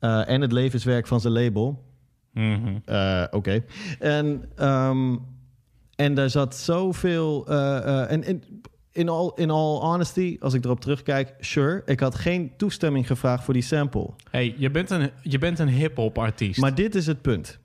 [0.00, 1.84] En het levenswerk van zijn label.
[2.32, 2.76] Mhm.
[3.30, 3.64] Oké.
[3.98, 5.16] En, ehm,
[5.94, 7.46] en daar zat zoveel.
[7.46, 8.42] eh, en
[8.92, 11.82] in, all, in all honesty, als ik erop terugkijk, sure.
[11.86, 14.10] Ik had geen toestemming gevraagd voor die sample.
[14.30, 16.60] Hey, je bent een, je bent een hip-hop artiest.
[16.60, 17.58] Maar dit is het punt.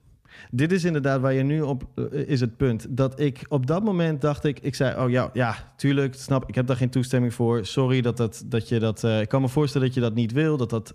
[0.50, 2.86] Dit is inderdaad waar je nu op eh, is het punt.
[2.90, 6.54] Dat ik op dat moment dacht ik, ik zei, oh ja, ja, tuurlijk, snap, ik
[6.54, 7.66] heb daar geen toestemming voor.
[7.66, 9.04] Sorry dat, dat, dat je dat.
[9.04, 10.56] eh, ik kan me voorstellen dat je dat niet wil.
[10.56, 10.94] Dat dat.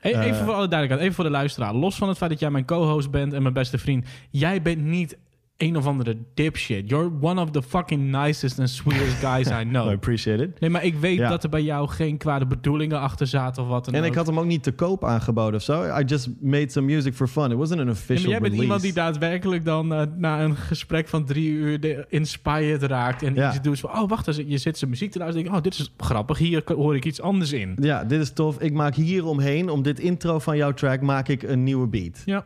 [0.00, 1.74] Hey, even Eh, voor alle duidelijkheid, even voor de luisteraar.
[1.74, 4.06] Los van het feit dat jij mijn co-host bent en mijn beste vriend.
[4.30, 5.16] Jij bent niet
[5.62, 6.88] een of andere dipshit.
[6.90, 9.88] You're one of the fucking nicest and sweetest guys I I know.
[9.88, 10.60] appreciate it.
[10.60, 11.28] Nee, maar ik weet Ja.
[11.28, 14.06] dat er bij jou geen kwade bedoelingen achter zaten of wat dan En ook.
[14.06, 15.98] ik had hem ook niet te koop aangeboden of zo.
[15.98, 17.50] I just made some music for fun.
[17.50, 18.62] It wasn't an Ja, official maar jij bent release.
[18.62, 23.22] iemand die daadwerkelijk dan eh, na een gesprek van drie uur de inspired raakt.
[23.22, 23.48] En Ja.
[23.50, 25.44] iets doet van, oh wacht, eens, je zit zijn muziek te luisteren.
[25.46, 27.76] Denk, oh, dit is grappig, hier hoor ik iets anders in.
[27.80, 28.60] Ja, dit is tof.
[28.60, 32.22] Ik maak hier omheen, om dit intro van jouw track, maak ik een nieuwe beat.
[32.24, 32.44] Ja.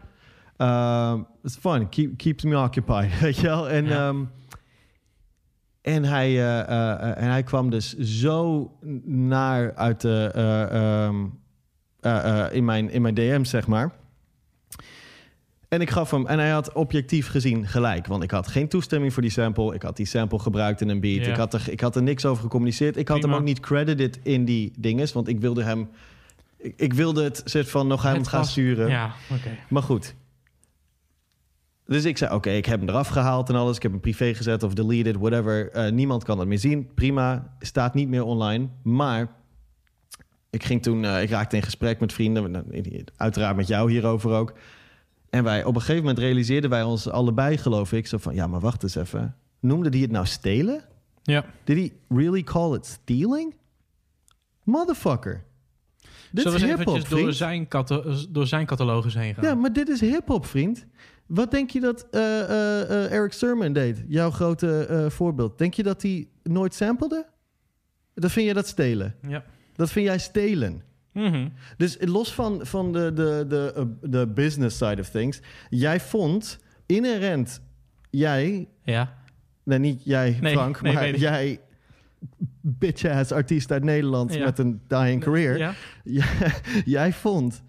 [0.59, 1.89] Uh, it's fun.
[1.89, 3.69] Keep, keeps me occupied, weet je wel?
[3.71, 4.09] En, Ja.
[4.09, 4.25] ehm,
[5.83, 8.71] en, hij, eh, eh, en hij kwam dus zo
[9.05, 10.31] naar uit de,
[12.01, 13.93] eh, in, mijn, in mijn DM, zeg maar.
[15.69, 18.07] En ik gaf hem, en hij had objectief gezien gelijk.
[18.07, 19.75] Want ik had geen toestemming voor die sample.
[19.75, 21.27] Ik had die sample gebruikt in een beat.
[21.27, 22.97] Ik, had er, ik had er niks over gecommuniceerd.
[22.97, 23.33] Ik had Prima.
[23.33, 25.13] hem ook niet credited in die dinges.
[25.13, 25.89] Want ik wilde hem...
[26.57, 28.89] Ik, ik wilde het soort van nog hem gaan sturen.
[28.89, 29.13] Ja.
[29.69, 30.15] Maar goed.
[31.87, 33.77] Dus ik zei, oké, ik heb hem eraf gehaald en alles.
[33.77, 35.71] Ik heb hem privé gezet of deleted, whatever.
[35.71, 36.95] Eh, niemand kan het meer zien.
[36.95, 38.69] Prima, staat niet meer online.
[38.83, 39.37] Maar
[40.51, 42.65] ik ging toen, eh, ik raakte in gesprek met vrienden.
[43.17, 44.55] Uiteraard met jou hierover ook.
[45.31, 48.47] En wij, op een gegeven moment realiseerden wij ons allebei, geloof ik, zo van, ja,
[48.47, 49.37] maar wacht eens even.
[49.61, 50.85] Noemde die het nou stelen?
[51.23, 51.45] Ja.
[51.65, 53.55] Did he really call it stealing?
[54.63, 55.45] Motherfucker.
[56.31, 57.67] Dit Zullen is we eens hip-hop, eventjes door zijn,
[58.31, 59.45] door zijn catalogus heen gaan?
[59.45, 60.87] Ja, maar dit is hip-hop, vriend.
[61.27, 64.05] Wat denk je dat eh, eh, eh, Eric Sermon deed?
[64.09, 65.59] Jouw grote voorbeeld.
[65.59, 67.27] Denk je dat hij nooit samplede?
[68.15, 69.15] Dan vind je dat stelen.
[69.29, 69.45] Ja.
[69.75, 70.83] Dat vind jij stelen.
[71.13, 71.49] Mhm.
[71.77, 75.41] Dus los van, van de, de, de, de business side of things.
[75.69, 77.61] Jij vond inherent,
[78.11, 79.15] jij, Ja.
[79.63, 81.61] nee niet jij Nee, Frank, nee, maar jij
[82.61, 84.45] bitch-ass artiest uit Nederland Ja.
[84.45, 85.59] met een dying career.
[85.59, 85.75] Ja.
[86.85, 87.63] Jij vond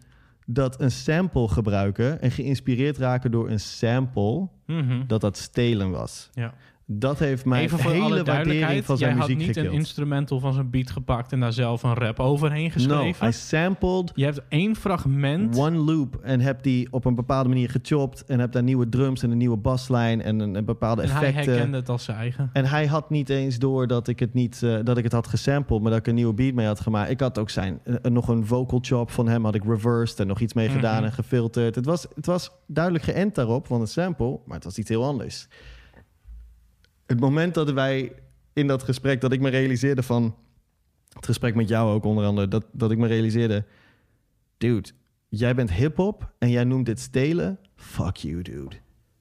[0.45, 5.07] dat een sample gebruiken en geïnspireerd raken door een sample, Mhm.
[5.07, 6.29] dat dat stelen was.
[6.33, 6.53] ja.
[6.87, 8.85] Dat heeft mijn Even voor hele alle duidelijkheid.
[8.85, 11.83] van Jij zijn had muziek niet een instrumental van zijn beat gepakt en daar zelf
[11.83, 13.27] een rap overheen No, geschreven.
[13.27, 15.57] I sampled Je hebt één fragment.
[15.57, 19.23] one loop en heb die op een bepaalde manier gechopt en heb daar nieuwe drums
[19.23, 21.53] en een nieuwe baslijn en een, een bepaalde en hij effecten.
[21.53, 22.49] herkende het als zijn eigen.
[22.53, 25.27] En hij had niet eens door dat ik het niet eh, dat ik het had
[25.27, 27.09] gesampled, maar dat ik een nieuwe beat mee had gemaakt.
[27.09, 30.27] Ik had ook zijn eh, nog een vocal chop van hem had ik reversed en
[30.27, 31.05] nog iets mee gedaan Mhm.
[31.05, 31.75] en gefilterd.
[31.75, 35.05] Het was, het was duidelijk geënt daarop van een sample, maar het was iets heel
[35.05, 35.47] anders.
[37.05, 38.11] Het moment dat wij
[38.53, 40.35] in dat gesprek dat ik me realiseerde van
[41.09, 43.65] het gesprek met jou ook onder andere dat dat ik me realiseerde,
[44.57, 44.89] dude,
[45.29, 47.59] jij bent hip hop en jij noemt dit stelen.
[47.75, 48.75] Fuck you, dude.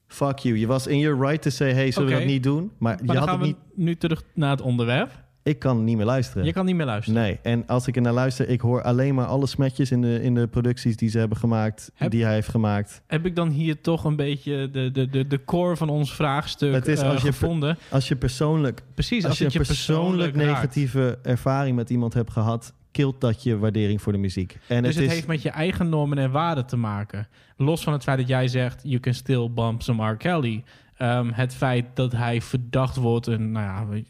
[0.07, 0.57] Fuck you.
[0.57, 2.71] Je was in your right to say, hey, zullen we dat niet doen?
[2.77, 5.24] Maar, Maar je had gaan het we niet nu terug naar het onderwerp.
[5.45, 6.45] Ik kan niet meer luisteren.
[6.45, 7.21] Je kan niet meer luisteren.
[7.21, 10.21] Nee, en als ik er naar luister, ik hoor alleen maar alle smetjes in de,
[10.21, 13.01] in de producties die ze hebben gemaakt, Heb- die hij heeft gemaakt.
[13.07, 16.73] Heb ik dan hier toch een beetje de, de, de, de core van ons vraagstuk
[16.73, 17.77] Het is eh, als je- gevonden?
[17.89, 22.13] Als je persoonlijk, Precies, als, als je het een je persoonlijk negatieve ervaring met iemand
[22.13, 24.57] hebt gehad, kilt dat je waardering voor de muziek.
[24.67, 27.27] En Dus het, het, is, heeft met je eigen normen en waarden te maken.
[27.57, 28.79] Los van het feit dat jij zegt...
[28.83, 30.17] you can still bump some R.
[30.17, 30.63] Kelly.
[30.97, 33.27] Ehm, het feit dat hij verdacht wordt.
[33.27, 34.01] En nou ja,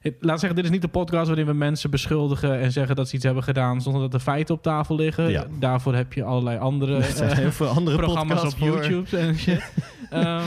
[0.00, 3.08] het- laat zeggen, dit is niet de podcast waarin we mensen beschuldigen en zeggen dat
[3.08, 5.30] ze iets hebben gedaan zonder dat de feiten op tafel liggen.
[5.30, 5.46] Ja.
[5.58, 8.68] Daarvoor heb je allerlei andere Er eh, heel veel andere programma's op voor.
[8.68, 9.72] YouTube en shit.
[10.10, 10.42] Ehm,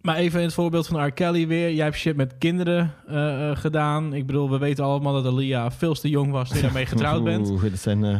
[0.00, 1.10] maar even in het voorbeeld van R.
[1.12, 1.72] Kelly weer.
[1.72, 4.12] Jij hebt shit met kinderen eh, eh, gedaan.
[4.14, 7.24] Ik bedoel, we weten allemaal dat Alia veel te jong was toen je daarmee getrouwd
[7.24, 7.50] bent.
[7.50, 8.18] Oeh, dat, zijn, eh,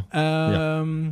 [0.78, 1.10] Ehm,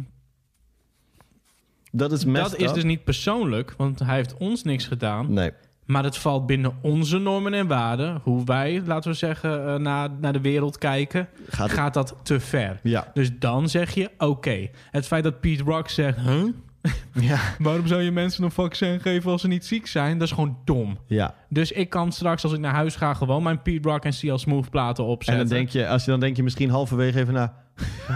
[1.96, 2.74] dat is dat is up.
[2.74, 5.32] dus niet persoonlijk, want hij heeft ons niks gedaan.
[5.32, 5.50] Nee.
[5.84, 8.20] Maar het valt binnen onze normen en waarden.
[8.22, 11.28] Hoe wij, laten we zeggen, eh, naar, naar de wereld kijken.
[11.48, 12.80] Gaat, Gaat dat te ver?
[12.82, 13.10] Ja.
[13.14, 14.68] Dus dan zeg je, oké.
[14.90, 16.18] Het feit dat Pete Rock zegt...
[16.18, 16.44] Huh?
[17.20, 17.38] Ja.
[17.58, 20.18] Waarom zou je mensen een vaccin geven als ze niet ziek zijn?
[20.18, 20.98] Dat is gewoon dom.
[21.06, 21.34] ja.
[21.48, 23.14] Dus ik kan straks, als ik naar huis ga...
[23.14, 25.48] gewoon mijn Pete Rock en CL Smooth platen En opzetten.
[25.48, 27.64] dan denk je, als je dan denk je misschien halverwege even na...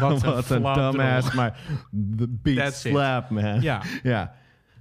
[0.00, 1.58] Wat een, Wat een flauw dumbass, maar
[2.16, 3.60] the beat slap, man.
[3.60, 4.34] Ja, ja.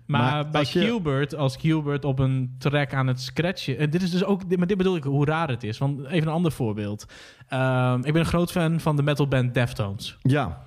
[0.06, 3.78] maar, Maar bij als je- Gilbert, als Gilbert op een track aan het scratchen...
[3.78, 5.78] En dit is dus ook, dit, maar dit bedoel ik hoe raar het is.
[5.78, 7.06] Want even een ander voorbeeld.
[7.48, 10.18] Ehm, ik ben een groot fan van de metalband Deftones.
[10.22, 10.66] Ja.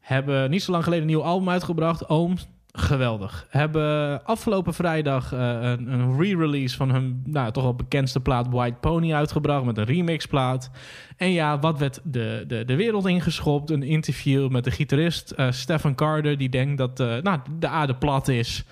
[0.00, 2.08] Hebben niet zo lang geleden een nieuw album uitgebracht.
[2.08, 2.36] Oom,
[2.72, 3.46] geweldig.
[3.48, 8.76] Hebben afgelopen vrijdag eh, een, een re-release van hun nou, toch wel bekendste plaat White
[8.80, 9.64] Pony uitgebracht.
[9.64, 10.70] Met een remixplaat.
[11.16, 13.70] En ja, wat werd de, de, de wereld ingeschopt?
[13.70, 16.38] Een interview met de gitarist eh, Stephen Carter.
[16.38, 18.64] Die denkt dat eh, nou, de aarde plat is.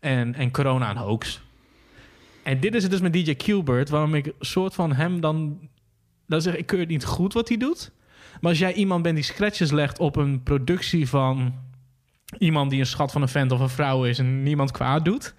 [0.00, 1.40] En, en corona een hoax.
[2.42, 3.88] En dit is het dus met DJ Qbert.
[3.88, 5.58] Waarom ik soort van hem dan...
[6.26, 7.92] Dan zeg ik, ik keur het niet goed wat hij doet.
[8.40, 11.54] Maar als jij iemand bent die scratches legt op een productie van
[12.38, 15.34] iemand die een schat van een vent of een vrouw is en niemand kwaad doet,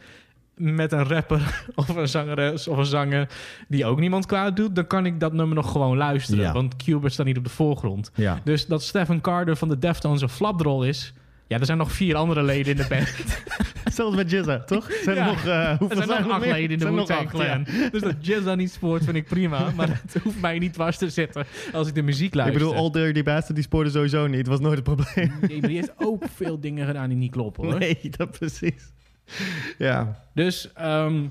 [0.56, 3.30] met een rapper of een zangeres of een zanger
[3.68, 6.44] die ook niemand kwaad doet, dan kan ik dat nummer nog gewoon luisteren.
[6.44, 6.54] Ja.
[6.54, 8.12] Want Qbert staat niet op de voorgrond.
[8.16, 8.40] Ja.
[8.44, 11.14] Dus dat Stephen Carter van de Deftones een flapdrol is.
[11.48, 13.14] Ja, er zijn nog vier andere leden in de band.
[13.96, 14.92] Zelfs met Jizza, toch?
[15.04, 15.22] Zijn Ja.
[15.28, 16.52] er nog, eh, Er hoeveel zijn nog acht meer?
[16.54, 17.66] leden in de Zijn er Wu-Tang Clan.
[17.82, 17.90] ja.
[17.90, 19.72] Dus dat Jizz dan niet spoort, vind ik prima.
[19.76, 22.60] Maar het hoeft mij niet dwars te zitten als ik de muziek Ik luister.
[22.60, 24.48] bedoel, Old Dirty Bastard, die spoorde sowieso niet.
[24.48, 25.34] was nooit het probleem.
[25.42, 27.78] Nee, maar die heeft ook veel dingen gedaan die niet kloppen, hoor.
[27.80, 28.92] Nee, dat precies.
[29.78, 30.24] Ja.
[30.34, 31.26] Dus ehm,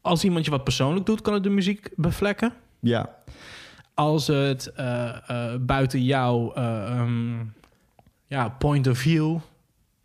[0.00, 2.52] als iemand je wat persoonlijk doet, kan het de muziek bevlekken.
[2.80, 3.16] Ja.
[3.94, 7.34] Als het eh, eh, buiten jouw eh, ehm,
[8.28, 9.36] ja, point of view,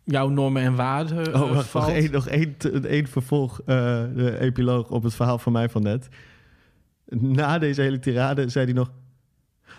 [0.04, 1.86] jouw normen en waarden eh, Oh, wacht, valt.
[1.86, 3.66] nog één, nog één, vervolg, eh,
[4.14, 6.08] de epiloog op het verhaal van mij van net.
[7.06, 8.90] Na deze hele tirade zei hij nog...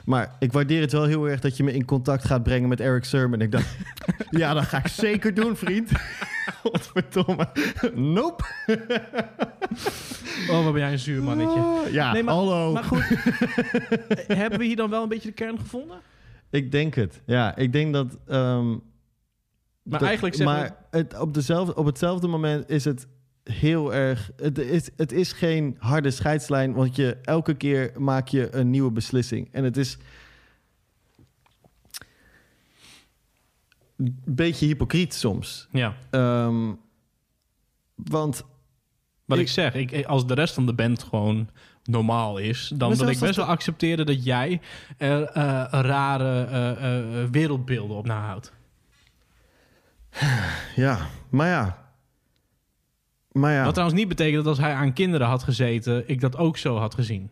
[0.06, 2.80] Maar ik waardeer het wel heel erg dat je me in contact gaat brengen met
[2.80, 3.41] Eric Sermon.
[3.41, 3.78] Ik dacht,
[4.30, 5.91] ja, dat ga ik zeker doen, vriend.
[6.64, 7.48] Godverdomme.
[7.93, 8.43] Nope.
[10.50, 11.60] Oh, wat ben jij een zuur mannetje.
[11.60, 12.74] Oh, ja, Nee, maar- hallo.
[12.74, 13.00] Maar goed,
[14.28, 15.98] eh, hebben we hier dan wel een beetje de kern gevonden?
[16.56, 17.22] Ik denk het.
[17.26, 18.18] Ja, ik denk dat...
[18.28, 18.80] ehm, Maar
[19.99, 23.08] dat- eigenlijk zeggen maar het, op, dezelfde, op hetzelfde moment is het
[23.43, 24.32] heel erg...
[24.36, 28.91] Het is, het is geen harde scheidslijn, want je, elke keer maak je een nieuwe
[28.91, 29.47] beslissing.
[29.51, 29.97] En het is...
[33.97, 35.68] Een beetje hypocriet soms.
[35.72, 36.74] Ja, Ehm,
[37.95, 38.43] want
[39.26, 41.49] wat ik, Ik- zeg, ik, als de rest van de band gewoon
[41.86, 44.62] normaal is, dan zelfs ik best wel accepteren dat jij
[44.98, 48.54] er eh, rare eh, eh, eh, wereldbeelden op nahoudt.
[50.76, 51.84] ja, maar ja.
[53.32, 53.64] Maar ja.
[53.64, 56.78] Wat trouwens niet betekent dat als hij aan kinderen had gezeten, ik dat ook zo
[56.78, 57.32] had gezien.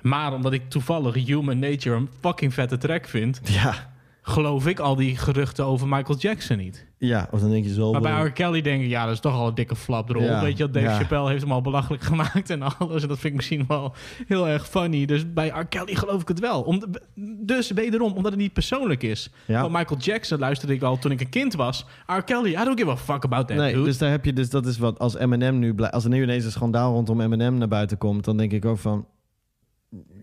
[0.00, 3.90] Maar omdat ik toevallig Human Nature een fucking vette track vind, Ja,
[4.30, 6.86] geloof ik al die geruchten over Michael Jackson niet.
[6.98, 7.92] ja, of dan denk je zo...
[7.92, 8.30] Maar bij R.
[8.32, 10.22] Kelly denk ik, ja, dat is toch al een dikke flapdrol.
[10.22, 10.96] Ja, Weet je Dave ja.
[10.98, 13.02] Chappelle heeft hem al belachelijk gemaakt en alles.
[13.02, 13.94] En dat vind ik misschien wel
[14.26, 15.04] heel erg funny.
[15.04, 15.66] Dus bij R.
[15.66, 16.62] Kelly geloof ik het wel.
[16.62, 17.02] Om de-
[17.46, 19.30] dus wederom, omdat het niet persoonlijk is.
[19.46, 19.60] Ja.
[19.60, 21.86] Want Michael Jackson luisterde ik al toen ik een kind was.
[22.06, 22.22] R.
[22.22, 23.84] Kelly, I don't give a fuck about that, Nee, dude.
[23.84, 26.44] dus daar heb je dus dat is wat als Eminem nu als er nu ineens
[26.44, 29.06] een schandaal rondom Eminem naar buiten komt, dan denk ik ook van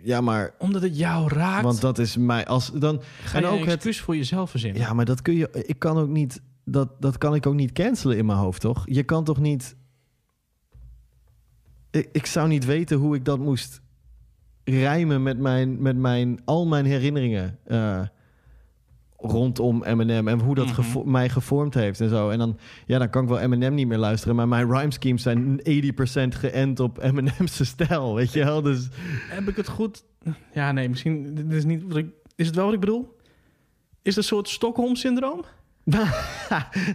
[0.07, 3.47] ja, maar Omdat het jou raakt, want dat is mij als dan ga en je
[3.47, 4.81] ook een het excuus voor jezelf verzinnen.
[4.81, 7.71] ja, maar dat kun je ik kan ook niet dat dat kan ik ook niet
[7.71, 8.83] cancelen in mijn hoofd, toch?
[8.85, 9.75] Je kan toch niet
[11.91, 13.81] ik, ik zou niet weten hoe ik dat moest
[14.63, 18.01] rijmen met mijn met mijn al mijn herinneringen eh,
[19.17, 20.73] rondom Eminem en hoe dat Mhm.
[20.75, 22.29] gevo- mij gevormd heeft en zo.
[22.29, 25.21] En dan, ja, dan kan ik wel Eminem niet meer luisteren, maar mijn rhyme schemes
[25.21, 28.61] zijn 80% geënt op Eminem's stijl, weet je wel?
[28.61, 28.87] Dus
[29.29, 30.03] Heb ik het goed?
[30.53, 32.07] Ja, nee, misschien dit is niet wat ik.
[32.35, 33.15] Is het wel wat ik bedoel?
[34.01, 35.43] Is het een soort Stockholm-syndroom?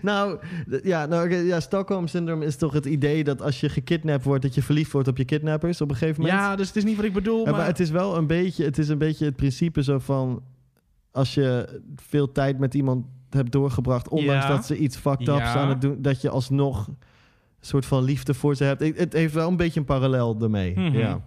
[0.02, 0.38] nou,
[0.82, 4.54] ja, nou, ja, Stockholm syndroom is toch het idee dat als je gekidnapt wordt, dat
[4.54, 6.40] je verliefd wordt op je kidnappers op een gegeven moment.
[6.40, 7.38] Ja, dus het is niet wat ik bedoel.
[7.38, 9.98] Ja, maar, maar het is wel een beetje, het is een beetje het principe zo
[9.98, 10.42] van
[11.12, 14.48] als je veel tijd met iemand hebt doorgebracht, ondanks Ja.
[14.50, 15.54] dat ze iets fucked ups Ja.
[15.54, 16.96] aan het doen, dat je alsnog een
[17.60, 18.80] soort van liefde voor ze hebt.
[18.98, 20.78] Het heeft wel een beetje een parallel daarmee.
[20.78, 20.96] Mhm.
[20.98, 21.20] Ja.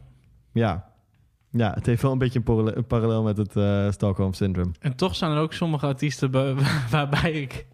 [0.52, 0.94] Ja.
[1.50, 4.72] Ja, het heeft wel een beetje een, parallel- met het eh, Stockholm Syndrome.
[4.80, 6.32] En toch zijn er ook sommige artiesten
[6.90, 7.66] waarbij ik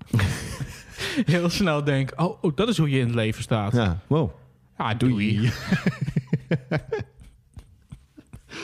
[1.26, 2.12] heel snel denk...
[2.16, 3.74] Oh, oh, dat is hoe je in het leven staat.
[3.74, 4.30] Ja, wow.
[4.78, 5.50] Ja, doei.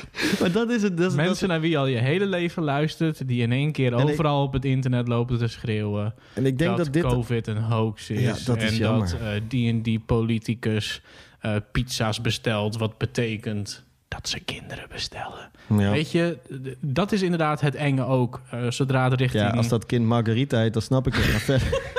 [0.39, 0.97] Maar dat is het.
[0.97, 3.27] Dat is, dat is- Mensen naar wie al je hele leven luistert...
[3.27, 6.13] die in één keer ik- overal op het internet lopen te schreeuwen...
[6.33, 7.03] en ik denk dat, dat, dit...
[7.03, 8.21] COVID een hoax is.
[8.21, 9.09] Ja, dat is en jammer.
[9.09, 11.01] dat eh, die en die politicus
[11.39, 12.77] eh, pizza's bestelt...
[12.77, 15.51] wat betekent dat ze kinderen bestellen.
[15.67, 15.91] ja.
[15.91, 16.37] Weet je,
[16.79, 18.41] dat is inderdaad het enge ook.
[18.51, 19.43] eh, zodra het richting...
[19.43, 21.25] ja, als dat kind Margarita heet, dan snap ik het.
[21.31, 21.95] Maar verder...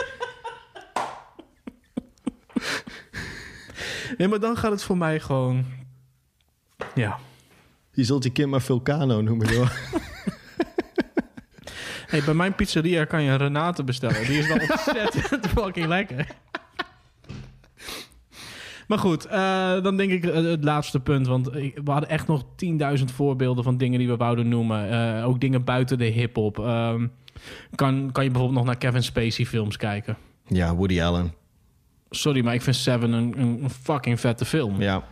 [4.19, 5.65] Nee, maar dan gaat het voor mij gewoon...
[6.95, 7.19] Ja.
[7.99, 9.69] Je zult je kind maar Vulcano noemen, joh.
[12.07, 14.27] Hey, bij mijn pizzeria kan je een Renate bestellen.
[14.27, 16.27] Die is wel ontzettend fucking lekker.
[18.87, 21.27] Maar goed, eh, dan denk ik eh, het laatste punt.
[21.27, 24.91] Want ik- we hadden echt nog 10.000 voorbeelden van dingen die we wouden noemen.
[25.19, 26.59] Eh, ook dingen buiten de hip-hop.
[26.59, 27.07] Ehm,
[27.75, 30.17] kan, kan je bijvoorbeeld nog naar Kevin Spacey films kijken?
[30.47, 31.33] Ja, Woody Allen.
[32.11, 34.81] Sorry, maar ik vind Seven een, een een fucking vette film.
[34.81, 35.03] Ja.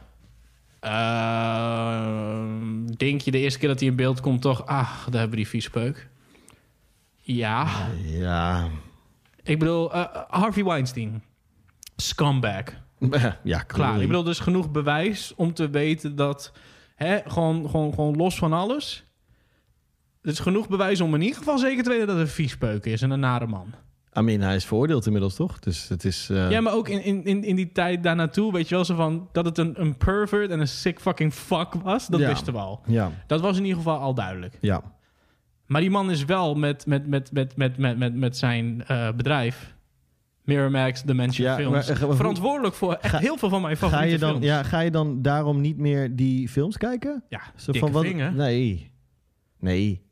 [0.80, 2.44] Eh,
[2.96, 4.66] denk je de eerste keer dat hij in beeld komt toch...
[4.66, 6.08] Ah, daar hebben we die viespeuk.
[7.16, 7.88] Ja.
[8.02, 8.68] Ja.
[9.42, 11.22] Ik bedoel, eh, Harvey Weinstein.
[11.96, 12.64] Scumbag.
[13.42, 14.00] Ja, Klaar.
[14.00, 16.52] Ik bedoel, is genoeg bewijs om te weten dat...
[16.94, 19.04] Hè, gewoon, gewoon, gewoon los van alles...
[20.22, 22.84] Er is genoeg bewijs om in ieder geval zeker te weten dat het een viespeuk
[22.84, 23.74] is en een nare man.
[24.18, 25.58] I mean, hij is veroordeeld inmiddels, toch?
[25.58, 26.28] Dus het is...
[26.30, 28.94] eh, Ja, maar ook in, in, in, in die tijd daarnaartoe, weet je wel, zo
[28.94, 32.28] van dat het een, een pervert en een sick fucking fuck was, dat Ja.
[32.28, 32.80] wisten we al.
[32.86, 34.58] Ja, Dat was in ieder geval al duidelijk.
[34.60, 34.82] ja.
[35.66, 39.12] Maar die man is wel met, met, met, met, met, met, met, met zijn eh,
[39.12, 39.74] bedrijf,
[40.42, 43.86] Miramax Dimension Ja, Films, maar, eh, verantwoordelijk voor echt Ga- heel veel van mijn Ga
[43.88, 44.44] favoriete je, dan, films.
[44.46, 47.24] ja, ga je dan daarom niet meer die films kijken?
[47.28, 48.04] Ja, Zo dikke wat?
[48.34, 48.90] Nee.
[49.58, 50.02] Nee.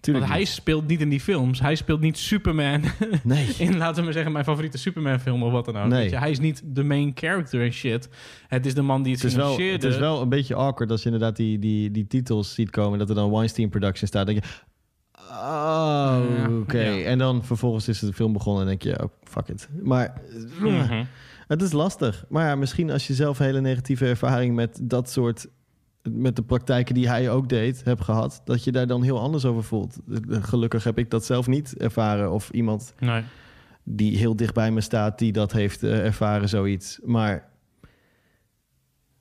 [0.00, 0.54] Tuurlijk Want hij niet.
[0.54, 1.60] speelt niet in die films.
[1.60, 2.82] Hij speelt niet Superman
[3.22, 3.46] Nee.
[3.58, 5.88] in, laten we maar zeggen, mijn favoriete Superman film of wat dan ook.
[5.88, 6.00] Nee.
[6.00, 8.08] Weet je, hij is niet de main character en shit.
[8.48, 9.86] Het is de man die het, Het wel, financierde.
[9.86, 12.98] het is wel een beetje awkward als je inderdaad die, die, die titels ziet komen...
[12.98, 14.26] dat er dan Weinstein Production staat.
[14.26, 14.50] Dan denk je...
[15.30, 16.18] Oh,
[16.60, 16.78] oké.
[16.80, 17.04] ja.
[17.04, 19.02] En dan vervolgens is de film begonnen en denk je...
[19.02, 19.68] Oh, fuck it.
[19.82, 20.20] Maar
[20.60, 21.04] Mhm.
[21.46, 22.24] het is lastig.
[22.28, 24.54] Maar ja, misschien als je zelf hele negatieve ervaring...
[24.54, 25.46] met dat soort...
[26.02, 28.40] met de praktijken die hij ook deed, hebt gehad...
[28.44, 29.98] dat je daar dan heel anders over voelt.
[30.28, 32.32] Gelukkig heb ik dat zelf niet ervaren.
[32.32, 33.22] Of iemand Nee.
[33.84, 36.98] die heel dicht bij me staat, die dat heeft eh, ervaren, zoiets.
[37.04, 37.48] Maar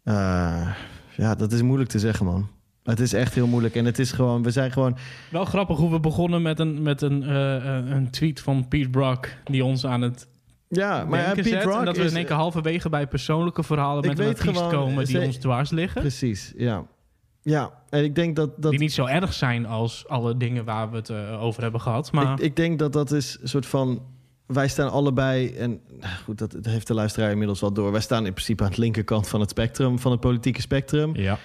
[0.03, 0.75] eh,
[1.17, 2.47] ja, dat is moeilijk te zeggen, man.
[2.83, 3.75] Het is echt heel moeilijk.
[3.75, 4.97] En het is gewoon, we zijn gewoon.
[5.31, 9.29] Wel grappig hoe we begonnen met een, met een, eh, een tweet van Pete Brock...
[9.43, 10.27] die ons aan het
[10.69, 11.63] Ja, maar ja, denken Pete zet.
[11.63, 14.07] Rock en dat we is, in één keer halverwege bij persoonlijke verhalen...
[14.07, 16.01] Met een artiest gewoon, komen die ze- ons dwars liggen.
[16.01, 16.85] Precies, ja.
[17.41, 18.71] Ja, en ik denk dat dat.
[18.71, 22.11] Die niet zo erg zijn als alle dingen waar we het eh, over hebben gehad.
[22.11, 24.01] Maar Ik, ik denk dat dat is een soort van.
[24.45, 27.91] Wij staan allebei, en nou goed, dat, dat heeft de luisteraar inmiddels wel door.
[27.91, 31.15] Wij staan in principe aan de linkerkant van het spectrum, van het politieke spectrum.
[31.15, 31.37] ja.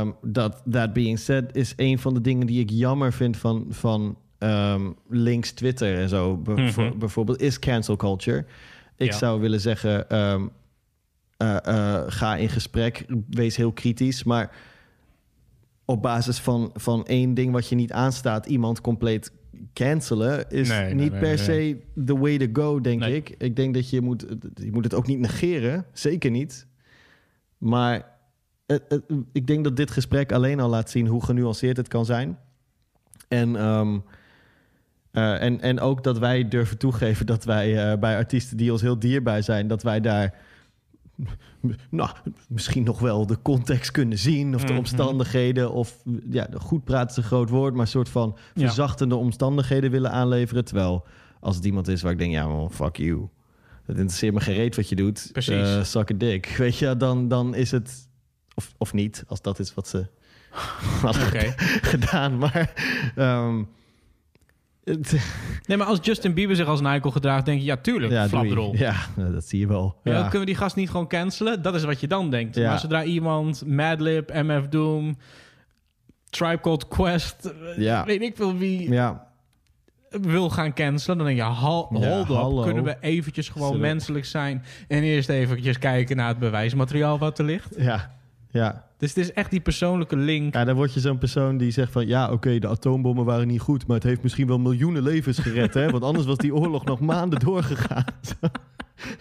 [0.00, 3.66] Um, dat that being said is een van de dingen die ik jammer vind van,
[3.70, 6.36] van ehm, links Twitter en zo.
[6.44, 6.68] Mhm.
[6.70, 8.44] voor- bijvoorbeeld is cancel culture.
[8.96, 9.16] Ik Ja.
[9.18, 10.46] zou willen zeggen, ehm,
[11.36, 14.50] eh, eh, ga in gesprek, wees heel kritisch, maar
[15.84, 19.32] op basis van, van één ding wat je niet aanstaat, iemand compleet
[19.72, 21.36] cancelen is Nee, niet nee, per nee.
[21.36, 23.34] se the way to go, denk ik.
[23.38, 26.66] Ik denk dat je moet, je moet het ook niet negeren, zeker niet.
[27.58, 28.08] Maar
[28.66, 32.04] het- het- ik denk dat dit gesprek alleen al laat zien hoe genuanceerd het kan
[32.04, 32.38] zijn.
[33.28, 33.98] En, ehm,
[35.16, 38.80] eh, en, en ook dat wij durven toegeven dat wij eh, bij artiesten die ons
[38.80, 40.34] heel dierbaar zijn, dat wij daar
[41.90, 42.10] nou,
[42.48, 44.78] misschien nog wel de context kunnen zien of de Mhm.
[44.78, 45.72] omstandigheden.
[45.72, 48.66] Of ja, goed praten is een groot woord, maar een soort van Ja.
[48.66, 50.64] verzachtende omstandigheden willen aanleveren.
[50.64, 51.06] Terwijl
[51.40, 53.28] als het iemand is waar ik denk, ja, man, fuck you.
[53.84, 55.28] Het interesseert me geen reet wat je doet.
[55.32, 55.94] Precies.
[55.94, 56.46] Eh, a dick.
[56.46, 58.08] Weet je, dan, dan is het...
[58.54, 60.06] Of, of niet, als dat is wat ze
[61.26, 61.54] Oké.
[61.92, 62.38] gedaan.
[62.38, 62.72] Maar
[63.16, 63.62] ehm,
[65.66, 68.26] Nee, maar als Justin Bieber zich als Nike gedraagt, denk je, ja, tuurlijk, ja.
[68.72, 69.96] Ja, nou, dat zie je wel.
[70.02, 70.12] Ja.
[70.12, 70.20] Ja.
[70.22, 71.62] Kunnen we die gast niet gewoon cancelen?
[71.62, 72.54] Dat is wat je dan denkt.
[72.56, 72.68] Ja.
[72.68, 75.16] Maar zodra iemand Madlib, MF Doom,
[76.30, 78.04] Tribe Called Quest, Ja.
[78.04, 79.26] weet ik veel wie, ja,
[80.10, 82.62] wil gaan cancelen, dan denk je, hal, hold up, hallo.
[82.62, 87.44] kunnen we eventjes gewoon menselijk zijn en eerst eventjes kijken naar het bewijsmateriaal wat er
[87.44, 87.74] ligt?
[87.78, 88.15] ja,
[88.56, 88.84] Ja.
[88.98, 90.54] Dus het is echt die persoonlijke link.
[90.54, 92.06] ja, dan word je zo'n persoon die zegt van...
[92.06, 93.86] ja, oké, de atoombommen waren niet goed...
[93.86, 95.90] maar het heeft misschien wel miljoenen levens gered, hè?
[95.90, 98.04] Want anders was die oorlog nog maanden doorgegaan.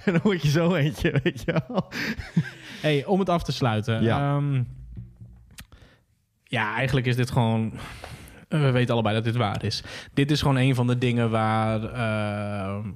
[0.06, 1.92] En dan word je zo eentje, weet je wel.
[2.82, 4.04] Hey, om het af te sluiten.
[4.04, 4.36] Ja.
[4.36, 4.64] Ehm,
[6.44, 7.74] ja, eigenlijk is dit gewoon...
[8.50, 9.84] We weten allebei dat dit waar is.
[10.14, 11.84] Dit is gewoon een van de dingen waar...
[11.84, 12.90] ehm,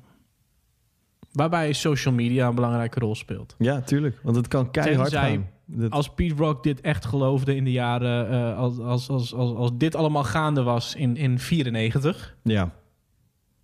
[1.32, 3.56] waarbij social media een belangrijke rol speelt.
[3.58, 4.20] Ja, tuurlijk.
[4.24, 5.50] Want het kan keihard Tenzij- gaan.
[5.72, 8.30] Dat- Als Pete Rock dit echt geloofde in de jaren...
[8.30, 12.36] eh, als, als, als, als, als dit allemaal gaande was in, in 94...
[12.44, 12.74] ja.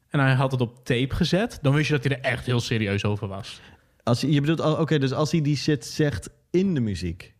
[0.09, 1.59] en hij had het op tape gezet...
[1.61, 3.61] dan wist je dat hij er echt heel serieus over was.
[4.03, 7.33] Als, je bedoelt, oké, dus als hij die shit zegt in de muziek.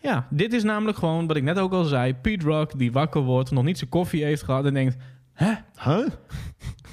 [0.00, 2.14] Ja, dit is namelijk gewoon wat ik net ook al zei.
[2.14, 4.64] Pete Rock die wakker wordt, nog niet zijn koffie heeft gehad...
[4.64, 4.96] en denkt,
[5.36, 5.52] hè,
[5.84, 6.06] Huh?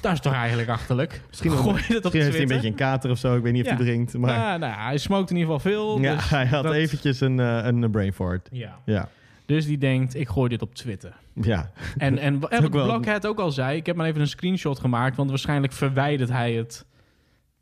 [0.00, 1.22] dat is toch eigenlijk achterlijk?
[1.28, 3.36] Misschien Gooi je het op Misschien heeft hij een beetje een kater of zo.
[3.36, 3.76] Ik weet niet of Ja.
[3.76, 4.14] hij drinkt.
[4.18, 6.00] Maar Ja, nou, hij smoked in ieder geval veel.
[6.00, 8.48] ja, dus hij had dat- eventjes een, eh, een brain fart.
[8.52, 8.78] Ja.
[8.84, 9.08] Ja.
[9.46, 11.12] Dus die denkt, ik gooi dit op Twitter.
[11.34, 11.70] Ja.
[11.96, 15.16] En, en wat Blockhead ook al zei, ik heb maar even een screenshot gemaakt...
[15.16, 16.84] want waarschijnlijk verwijdert hij het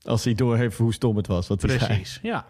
[0.02, 1.48] Als hij doorheeft hoe stom het was.
[1.48, 1.86] Wat hij zei.
[1.86, 2.18] precies.
[2.22, 2.44] Ja.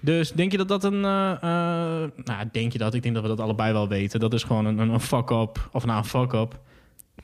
[0.00, 1.04] Dus denk je dat dat een...
[1.04, 2.94] eh, eh, nou, denk je dat?
[2.94, 4.20] Ik denk dat we dat allebei wel weten.
[4.20, 5.68] Dat is gewoon een, een, een fuck-up.
[5.72, 6.60] Of nou, een fuck-up.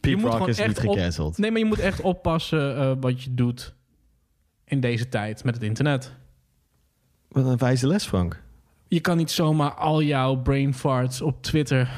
[0.03, 1.39] Pete moet Rock is niet echt op- gecanceld.
[1.39, 3.75] Nee, maar je moet echt oppassen eh, wat je doet...
[4.65, 6.13] in deze tijd met het internet.
[7.29, 8.43] Wat een wijze les, Frank.
[8.89, 11.91] Je kan niet zomaar al jouw brain farts op Twitter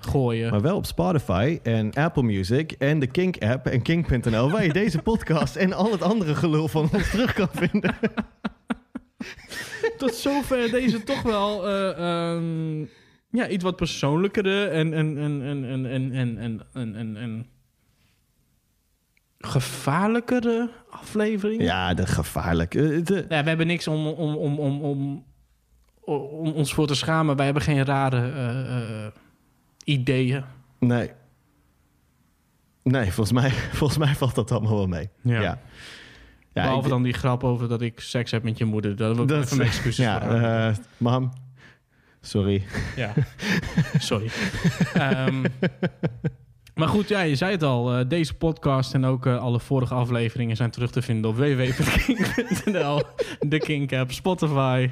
[0.00, 0.50] gooien.
[0.50, 4.50] Maar wel op Spotify en Apple Music en de Kink-app en Kink.nl...
[4.50, 7.94] waar je deze podcast en al het andere gelul van ons terug kan vinden.
[9.98, 12.80] Tot zover deze toch wel eh, ehm,
[13.30, 16.38] ja, iets wat persoonlijkere en, en, en, en, en, en, en,
[16.72, 17.46] en, en, en
[19.46, 21.62] gevaarlijkere aflevering.
[21.62, 22.74] Ja, de gevaarlijk.
[22.74, 25.24] Eh, de- Ja, we hebben niks om, om, om, om, om,
[26.04, 27.36] om ons voor te schamen.
[27.36, 29.12] Wij hebben geen rare eh, eh,
[29.84, 30.44] ideeën.
[30.78, 31.10] nee.
[32.82, 35.08] Nee, volgens mij, volgens mij valt dat allemaal wel mee.
[35.22, 35.40] Ja.
[35.40, 35.58] ja.
[36.54, 38.96] Ja, Behalve ik- dan die grap over dat ik seks heb met je moeder.
[38.96, 41.32] Daar wil ik dat even mijn excuses ja, voor eh, mam,
[42.20, 42.62] sorry.
[42.96, 43.12] Ja,
[43.98, 44.30] sorry.
[44.94, 45.44] Ehm,
[46.74, 47.92] maar goed, ja, je zei het al.
[47.94, 53.02] eh, deze podcast en ook eh, alle vorige afleveringen zijn terug te vinden op www.kink.nl,
[53.40, 54.88] de Kink app, Spotify.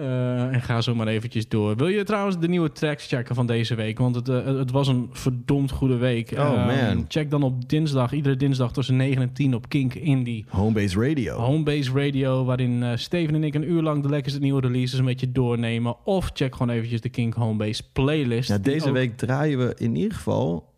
[0.00, 1.76] Eh, en ga zo maar eventjes door.
[1.76, 3.98] Wil je trouwens de nieuwe tracks checken van deze week?
[3.98, 6.30] Want het, eh, het was een verdomd goede week.
[6.32, 7.04] Oh, Ehm, man.
[7.08, 10.44] Check dan op dinsdag, iedere dinsdag tussen 9 en 10 op Kink Indie.
[10.48, 11.36] Homebase Radio.
[11.38, 15.04] Homebase Radio, waarin eh, Steven en ik een uur lang de lekkerste nieuwe releases een
[15.04, 15.96] beetje doornemen.
[16.04, 18.48] Of check gewoon eventjes de Kink Homebase playlist.
[18.48, 20.68] Ja, deze ook- week draaien we in ieder geval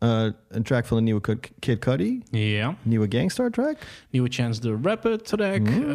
[0.48, 2.22] een track van de nieuwe Kid- Cudi.
[2.30, 3.76] Ja, Nieuwe Gangstar track.
[4.10, 5.60] nieuwe Chance the Rapper track.
[5.60, 5.90] Mm.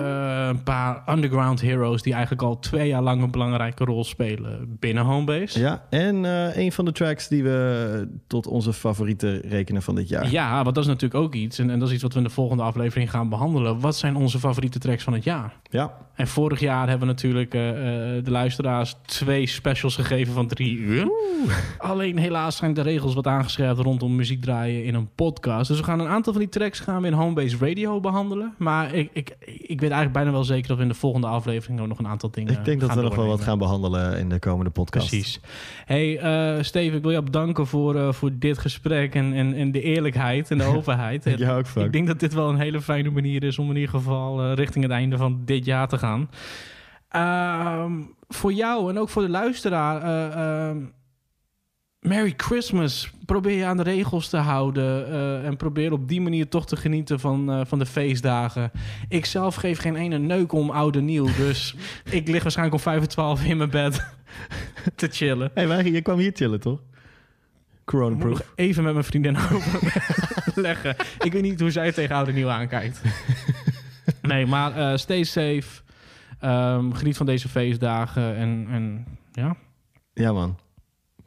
[0.48, 5.04] een paar underground heroes die eigenlijk al twee jaar lang een belangrijke rol spelen binnen
[5.04, 5.60] Homebase.
[5.60, 10.10] Ja, en eh, een van de tracks die we tot onze favorieten rekenen van dit
[10.10, 10.32] jaar.
[10.32, 11.60] Ja, want dat is natuurlijk ook iets.
[11.60, 13.80] En, en dat is iets wat we in de volgende aflevering gaan behandelen.
[13.80, 15.60] Wat zijn onze favoriete tracks van het jaar?
[15.70, 20.48] Ja, En vorig jaar hebben we natuurlijk eh, eh, de luisteraars twee specials gegeven van
[20.48, 21.08] drie uur.
[21.78, 25.68] Alleen helaas zijn de regels wat aangescherpt rondom muziek draaien in een podcast.
[25.68, 28.54] Dus we gaan een aantal van die tracks gaan we in Homebase Radio behandelen.
[28.58, 31.80] Maar ik, ik, ik weet eigenlijk bijna wel zeker dat we in de volgende aflevering
[31.80, 34.30] ook nog een aantal dingen ik denk dat we nog wel wat gaan behandelen in
[34.30, 35.10] de komende podcast.
[35.10, 35.40] Precies.
[35.86, 39.82] Hey, eh Steven, ik wil jou bedanken voor, voor dit gesprek en, en, en de
[39.82, 41.28] eerlijkheid en de openheid.
[41.28, 41.86] Ook, Frank.
[41.86, 44.84] Ik denk dat dit wel een hele fijne manier is om in ieder geval richting
[44.84, 46.07] het einde van dit jaar te gaan.
[47.10, 47.92] Ehm,
[48.28, 50.02] voor jou en ook voor de luisteraar.
[50.02, 50.78] eh, ehm,
[52.00, 53.12] Merry Christmas.
[53.26, 55.08] Probeer je aan de regels te houden.
[55.08, 58.72] eh, en probeer op die manier toch te genieten van, eh, van de feestdagen.
[59.10, 61.26] Ik zelf geef geen ene neuk om oud en nieuw.
[61.38, 61.76] Dus
[62.10, 64.06] ik lig waarschijnlijk om 5 en 12 in mijn bed
[64.96, 65.52] te chillen.
[65.54, 66.80] hey, wij, je kwam hier chillen, toch?
[67.86, 68.52] Corona-proof.
[68.56, 70.96] even met mijn vriendin overleggen.
[71.20, 73.02] Ik weet niet hoe zij tegen oud en nieuw aankijkt.
[74.22, 75.82] Nee, maar eh, stay safe.
[76.40, 78.36] Ehm, geniet van deze feestdagen.
[78.36, 79.56] En, en ja,
[80.14, 80.58] Ja, man.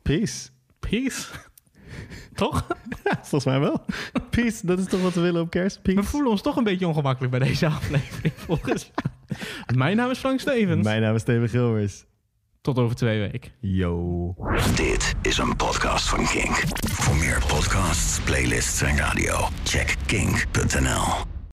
[0.03, 0.49] Peace.
[0.79, 1.27] peace.
[2.35, 2.67] Toch?
[3.23, 3.85] Volgens mij wel.
[4.31, 5.81] Peace, dat is toch wat we willen op kerst?
[5.83, 8.33] We voelen ons toch een beetje ongemakkelijk bij deze aflevering.
[8.37, 8.91] Volgens
[9.75, 10.85] Mijn naam is Frank Stevens.
[10.85, 12.05] Mijn naam is Steven Gilmers.
[12.61, 13.51] Tot over twee weken.
[13.61, 14.35] Yo.
[14.77, 16.63] Dit is een podcast van Kink.
[16.91, 21.40] Voor meer podcasts, playlists en radio, check kink.nl.